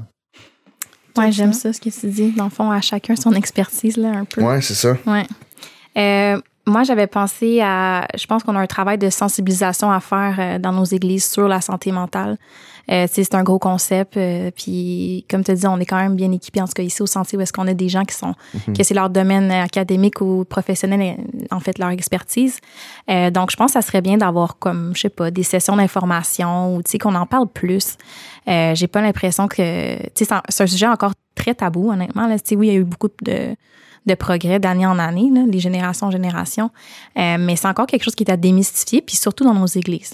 Ouais, 1.17 1.31
j'aime 1.31 1.53
ça, 1.53 1.71
ce 1.71 1.79
que 1.79 1.89
tu 1.89 2.07
dis. 2.09 2.31
Dans 2.31 2.45
le 2.45 2.49
fond, 2.49 2.71
à 2.71 2.81
chacun 2.81 3.15
son 3.15 3.31
expertise, 3.33 3.97
là, 3.97 4.09
un 4.11 4.25
peu. 4.25 4.41
Ouais, 4.43 4.61
c'est 4.61 4.73
ça. 4.73 4.97
Ouais. 5.05 5.25
Euh, 5.97 6.41
moi, 6.65 6.83
j'avais 6.83 7.07
pensé 7.07 7.59
à. 7.61 8.07
Je 8.17 8.25
pense 8.25 8.43
qu'on 8.43 8.55
a 8.55 8.59
un 8.59 8.67
travail 8.67 8.97
de 8.97 9.09
sensibilisation 9.09 9.91
à 9.91 9.99
faire 9.99 10.35
euh, 10.39 10.59
dans 10.59 10.71
nos 10.71 10.85
églises 10.85 11.25
sur 11.29 11.47
la 11.47 11.59
santé 11.61 11.91
mentale. 11.91 12.37
Euh, 12.91 13.05
c'est 13.09 13.33
un 13.35 13.43
gros 13.43 13.59
concept. 13.59 14.17
euh, 14.17 14.51
puis, 14.55 15.25
comme 15.29 15.43
tu 15.43 15.51
as 15.51 15.55
dit, 15.55 15.67
on 15.67 15.79
est 15.79 15.85
quand 15.85 15.97
même 15.97 16.15
bien 16.15 16.31
équipés, 16.33 16.61
en 16.61 16.65
tout 16.67 16.73
cas 16.73 16.83
ici 16.83 17.01
au 17.01 17.05
Sentier, 17.05 17.37
où 17.37 17.41
est-ce 17.41 17.53
qu'on 17.53 17.67
a 17.67 17.73
des 17.73 17.87
gens 17.89 18.03
qui 18.05 18.15
sont. 18.15 18.33
Mhm. 18.67 18.75
que 18.77 18.83
c'est 18.83 18.93
leur 18.93 19.09
domaine 19.09 19.51
académique 19.51 20.19
ou 20.21 20.43
professionnel, 20.45 21.17
euh, 21.19 21.45
en 21.51 21.59
fait, 21.59 21.79
leur 21.79 21.89
expertise. 21.89 22.59
Euh, 23.09 23.29
donc, 23.29 23.51
je 23.51 23.55
pense 23.57 23.73
que 23.73 23.79
ça 23.79 23.81
serait 23.81 24.01
bien 24.01 24.17
d'avoir 24.17 24.57
comme, 24.57 24.91
je 24.95 25.01
sais 25.01 25.09
pas, 25.09 25.31
des 25.31 25.43
sessions 25.43 25.75
d'information 25.75 26.75
ou, 26.75 26.81
tu 26.83 26.91
sais, 26.91 26.97
qu'on 26.97 27.15
en 27.15 27.25
parle 27.25 27.47
plus. 27.47 27.97
Euh, 28.47 28.73
J'ai 28.75 28.87
pas 28.87 29.01
l'impression 29.01 29.47
que. 29.47 29.55
Tu 29.97 30.09
sais, 30.15 30.25
c'est 30.25 30.31
un- 30.33 30.43
c'est 30.49 30.63
un 30.63 30.67
sujet 30.67 30.87
encore 30.87 31.13
très 31.35 31.55
tabou, 31.55 31.89
honnêtement. 31.91 32.27
Là. 32.27 32.37
Tu 32.37 32.49
sais, 32.49 32.55
oui, 32.55 32.67
il 32.67 32.73
y 32.73 32.77
a 32.77 32.79
eu 32.79 32.83
beaucoup 32.83 33.07
de 33.23 33.55
de 34.05 34.13
progrès 34.15 34.59
d'année 34.59 34.85
en 34.85 34.99
année, 34.99 35.29
là, 35.33 35.41
les 35.49 35.59
générations 35.59 36.07
en 36.07 36.11
génération. 36.11 36.69
Euh, 37.17 37.37
mais 37.39 37.55
c'est 37.55 37.67
encore 37.67 37.87
quelque 37.87 38.03
chose 38.03 38.15
qui 38.15 38.23
est 38.23 38.31
à 38.31 38.37
démystifier, 38.37 39.01
puis 39.01 39.15
surtout 39.15 39.43
dans 39.43 39.53
nos 39.53 39.65
églises. 39.65 40.13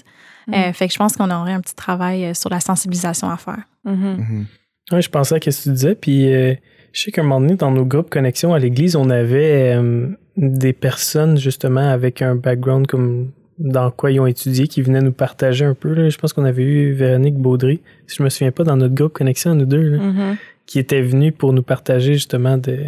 Euh, 0.52 0.72
fait 0.72 0.88
que 0.88 0.92
je 0.92 0.98
pense 0.98 1.16
qu'on 1.16 1.30
aurait 1.30 1.52
un 1.52 1.60
petit 1.60 1.74
travail 1.76 2.24
euh, 2.24 2.34
sur 2.34 2.50
la 2.50 2.60
sensibilisation 2.60 3.30
à 3.30 3.36
faire. 3.36 3.62
Mhm. 3.84 3.94
Mhm. 4.18 4.46
Ouais, 4.92 5.02
je 5.02 5.08
pensais 5.08 5.36
à 5.36 5.38
ce 5.40 5.44
que 5.44 5.62
tu 5.64 5.70
disais, 5.70 5.94
puis 5.94 6.32
euh, 6.32 6.54
je 6.92 7.00
sais 7.02 7.12
qu'à 7.12 7.20
un 7.20 7.24
moment 7.24 7.40
donné, 7.40 7.54
dans 7.54 7.70
nos 7.70 7.84
groupes 7.84 8.10
connexion 8.10 8.52
à 8.54 8.58
l'église, 8.58 8.96
on 8.96 9.10
avait 9.10 9.74
euh, 9.76 10.08
des 10.36 10.72
personnes 10.72 11.36
justement 11.36 11.88
avec 11.88 12.22
un 12.22 12.34
background 12.34 12.86
comme 12.88 13.30
dans 13.58 13.90
quoi 13.90 14.10
ils 14.10 14.18
ont 14.18 14.26
étudié 14.26 14.66
qui 14.66 14.80
venaient 14.82 15.02
nous 15.02 15.12
partager 15.12 15.64
un 15.66 15.74
peu. 15.74 15.92
là. 15.92 16.08
Je 16.08 16.16
pense 16.18 16.32
qu'on 16.32 16.44
avait 16.46 16.62
eu 16.64 16.92
Véronique 16.94 17.36
Baudry, 17.36 17.80
si 18.06 18.16
je 18.16 18.22
me 18.22 18.28
souviens 18.30 18.50
pas, 18.50 18.64
dans 18.64 18.76
notre 18.76 18.94
groupe 18.94 19.12
connexion 19.12 19.52
à 19.52 19.54
nous 19.54 19.66
deux, 19.66 19.82
là, 19.90 19.98
Mhm. 19.98 20.36
qui 20.66 20.78
était 20.78 21.02
venue 21.02 21.30
pour 21.30 21.52
nous 21.52 21.62
partager 21.62 22.14
justement 22.14 22.56
de, 22.56 22.78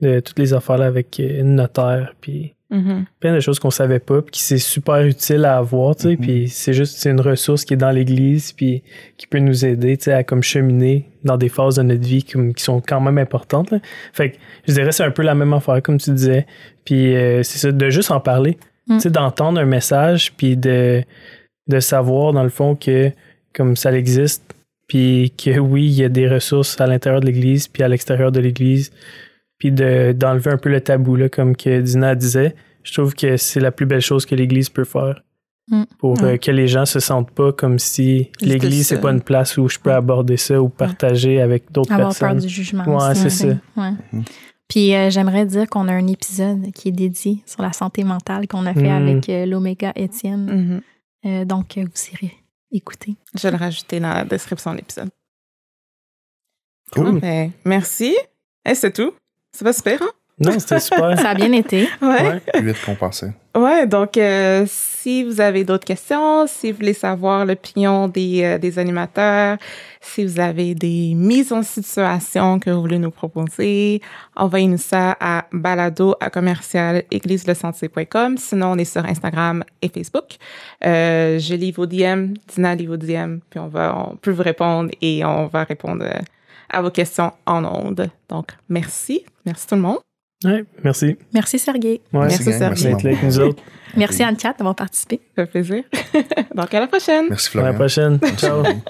de 0.00 0.20
toutes 0.20 0.38
les 0.38 0.52
affaires 0.54 0.78
là 0.78 0.86
avec 0.86 1.18
euh, 1.20 1.40
une 1.40 1.54
notaire, 1.56 2.14
puis 2.20 2.54
Mhm. 2.72 3.04
plein 3.18 3.34
de 3.34 3.40
choses 3.40 3.58
qu'on 3.58 3.72
savait 3.72 3.98
pas 3.98 4.22
puis 4.22 4.30
qui 4.30 4.42
c'est 4.44 4.56
super 4.58 5.02
utile 5.04 5.44
à 5.44 5.56
avoir 5.56 5.96
tu 5.96 6.02
sais 6.04 6.08
Mhm. 6.10 6.16
puis 6.18 6.48
c'est 6.48 6.72
juste 6.72 6.98
c'est 6.98 7.10
une 7.10 7.20
ressource 7.20 7.64
qui 7.64 7.74
est 7.74 7.76
dans 7.76 7.90
l'église 7.90 8.52
puis 8.52 8.84
qui 9.16 9.26
peut 9.26 9.40
nous 9.40 9.64
aider 9.64 9.96
tu 9.96 10.04
sais 10.04 10.12
à 10.12 10.22
comme 10.22 10.44
cheminer 10.44 11.08
dans 11.24 11.36
des 11.36 11.48
phases 11.48 11.74
de 11.74 11.82
notre 11.82 12.06
vie 12.06 12.22
comme 12.22 12.54
qui 12.54 12.62
sont 12.62 12.80
quand 12.80 13.00
même 13.00 13.18
importantes 13.18 13.72
là. 13.72 13.80
fait 14.12 14.30
que 14.30 14.36
je 14.68 14.74
dirais 14.74 14.92
c'est 14.92 15.02
un 15.02 15.10
peu 15.10 15.22
la 15.22 15.34
même 15.34 15.52
affaire 15.52 15.82
comme 15.82 15.98
tu 15.98 16.12
disais 16.12 16.46
puis 16.84 17.16
euh, 17.16 17.42
c'est 17.42 17.58
ça 17.58 17.72
de 17.72 17.90
juste 17.90 18.12
en 18.12 18.20
parler 18.20 18.56
Mm. 18.86 18.94
tu 18.98 19.00
sais 19.00 19.10
d'entendre 19.10 19.58
un 19.60 19.64
message 19.66 20.32
puis 20.36 20.56
de 20.56 21.02
de 21.66 21.80
savoir 21.80 22.32
dans 22.32 22.44
le 22.44 22.50
fond 22.50 22.76
que 22.76 23.10
comme 23.52 23.74
ça 23.74 23.90
existe 23.92 24.44
puis 24.86 25.32
que 25.36 25.58
oui 25.58 25.86
il 25.86 25.94
y 25.94 26.04
a 26.04 26.08
des 26.08 26.28
ressources 26.28 26.80
à 26.80 26.86
l'intérieur 26.86 27.20
de 27.20 27.26
l'église 27.26 27.66
puis 27.66 27.82
à 27.82 27.88
l'extérieur 27.88 28.30
de 28.30 28.38
l'église 28.38 28.92
puis 29.60 29.70
de 29.70 30.10
d'enlever 30.12 30.50
un 30.50 30.56
peu 30.58 30.68
le 30.70 30.80
tabou 30.80 31.14
là 31.14 31.28
comme 31.28 31.54
que 31.54 31.80
Dina 31.80 32.16
disait 32.16 32.56
je 32.82 32.92
trouve 32.92 33.14
que 33.14 33.36
c'est 33.36 33.60
la 33.60 33.70
plus 33.70 33.86
belle 33.86 34.00
chose 34.00 34.26
que 34.26 34.34
l'église 34.34 34.68
peut 34.68 34.84
faire 34.84 35.22
Mm. 35.68 35.84
pour 36.00 36.20
euh, 36.24 36.36
que 36.36 36.50
les 36.50 36.66
gens 36.66 36.84
se 36.84 36.98
sentent 36.98 37.30
pas 37.30 37.52
comme 37.52 37.78
si 37.78 38.28
l'église 38.40 38.88
c'est 38.88 39.00
pas 39.00 39.12
une 39.12 39.20
place 39.20 39.56
où 39.56 39.68
je 39.68 39.78
peux 39.78 39.92
aborder 39.92 40.36
ça 40.36 40.60
ou 40.60 40.68
partager 40.68 41.40
avec 41.40 41.70
d'autres 41.70 41.92
Avoir 41.92 42.08
peur 42.08 42.18
personnes 42.18 42.38
du 42.40 42.48
jugement. 42.48 42.82
Ouais, 42.88 43.14
c'est 43.14 43.30
sais. 43.30 43.50
ça. 43.76 43.80
Ouais. 43.80 43.92
Mhm. 44.12 44.24
Puis 44.66 44.92
euh, 44.96 45.10
j'aimerais 45.10 45.46
dire 45.46 45.68
qu'on 45.68 45.86
a 45.86 45.92
un 45.92 46.08
épisode 46.08 46.72
qui 46.72 46.88
est 46.88 46.92
dédié 46.92 47.38
sur 47.46 47.62
la 47.62 47.72
santé 47.72 48.02
mentale 48.02 48.48
qu'on 48.48 48.66
a 48.66 48.74
fait 48.74 48.80
Mm. 48.88 49.08
avec 49.08 49.28
euh, 49.28 49.46
l'Oméga 49.46 49.92
Étienne. 49.94 50.46
Mhm. 50.50 50.80
Euh, 51.26 51.44
donc, 51.44 51.78
vous 51.78 52.14
irez 52.14 52.32
écouter. 52.72 53.14
Je 53.36 53.42
vais 53.42 53.50
le 53.52 53.56
rajouter 53.58 54.00
dans 54.00 54.12
la 54.12 54.24
description 54.24 54.72
de 54.72 54.78
l'épisode. 54.78 55.10
Cool. 56.92 57.20
Ben, 57.20 57.52
merci. 57.64 58.16
Et 58.68 58.74
c'est 58.74 58.92
tout. 58.92 59.12
Ça 59.52 59.64
va 59.64 59.72
super, 59.72 60.02
hein? 60.02 60.10
non 60.40 60.58
c'était 60.58 60.80
super 60.80 61.18
Ça 61.18 61.30
a 61.30 61.34
bien 61.34 61.52
été. 61.52 61.88
Ouais. 62.00 62.22
Ouais. 62.22 62.40
Plus 62.54 62.66
vite 62.66 62.84
qu'on 62.84 62.94
pensait. 62.94 63.32
Ouais, 63.56 63.86
donc 63.86 64.16
euh, 64.16 64.64
si 64.66 65.24
vous 65.24 65.40
avez 65.40 65.64
d'autres 65.64 65.84
questions, 65.84 66.46
si 66.46 66.70
vous 66.70 66.78
voulez 66.78 66.94
savoir 66.94 67.44
l'opinion 67.44 68.06
des, 68.06 68.44
euh, 68.44 68.58
des 68.58 68.78
animateurs, 68.78 69.58
si 70.00 70.24
vous 70.24 70.38
avez 70.38 70.74
des 70.74 71.14
mises 71.14 71.52
en 71.52 71.62
situation 71.62 72.60
que 72.60 72.70
vous 72.70 72.80
voulez 72.80 72.98
nous 72.98 73.10
proposer, 73.10 74.00
envoyez-nous 74.36 74.78
ça 74.78 75.16
à 75.18 75.46
balado 75.52 76.14
à 76.20 76.30
commercial 76.30 77.02
égliselesentier.com. 77.10 78.38
Sinon, 78.38 78.72
on 78.72 78.78
est 78.78 78.84
sur 78.84 79.04
Instagram 79.04 79.64
et 79.82 79.88
Facebook. 79.88 80.36
Euh, 80.86 81.38
je 81.40 81.54
lis 81.54 81.72
vos 81.72 81.86
DM, 81.86 82.34
Dina 82.46 82.76
lit 82.76 82.86
vos 82.86 82.96
DM, 82.96 83.38
puis 83.50 83.58
on 83.58 83.68
va, 83.68 84.10
on 84.12 84.16
peut 84.16 84.30
vous 84.30 84.44
répondre 84.44 84.90
et 85.02 85.24
on 85.24 85.48
va 85.48 85.64
répondre 85.64 86.06
à 86.70 86.82
vos 86.82 86.90
questions 86.90 87.32
en 87.46 87.64
ondes. 87.64 88.10
Donc, 88.28 88.52
merci. 88.68 89.24
Merci 89.50 89.66
tout 89.66 89.74
le 89.74 89.80
monde. 89.80 89.98
Ouais, 90.44 90.64
merci 90.84 91.16
Merci, 91.34 91.58
Sergei. 91.58 92.00
ouais 92.12 92.28
Merci, 92.28 92.44
gang. 92.44 92.58
Serge. 92.58 92.82
d'être 92.82 93.02
là 93.02 93.10
avec 93.10 93.22
nous 93.24 93.40
autres 93.40 93.62
Merci, 93.96 94.22
Anne-Cat, 94.22 94.54
d'avoir 94.56 94.74
participé. 94.76 95.20
Ça 95.36 95.44
fait 95.44 95.50
plaisir. 95.50 95.82
donc, 96.54 96.72
à 96.72 96.80
la 96.80 96.86
prochaine. 96.86 97.26
Merci 97.28 97.58
à 97.58 97.62
la 97.62 97.72
Florian. 97.74 97.74
prochaine 97.74 98.18
ciao 98.36 98.62
Merci. 98.62 98.80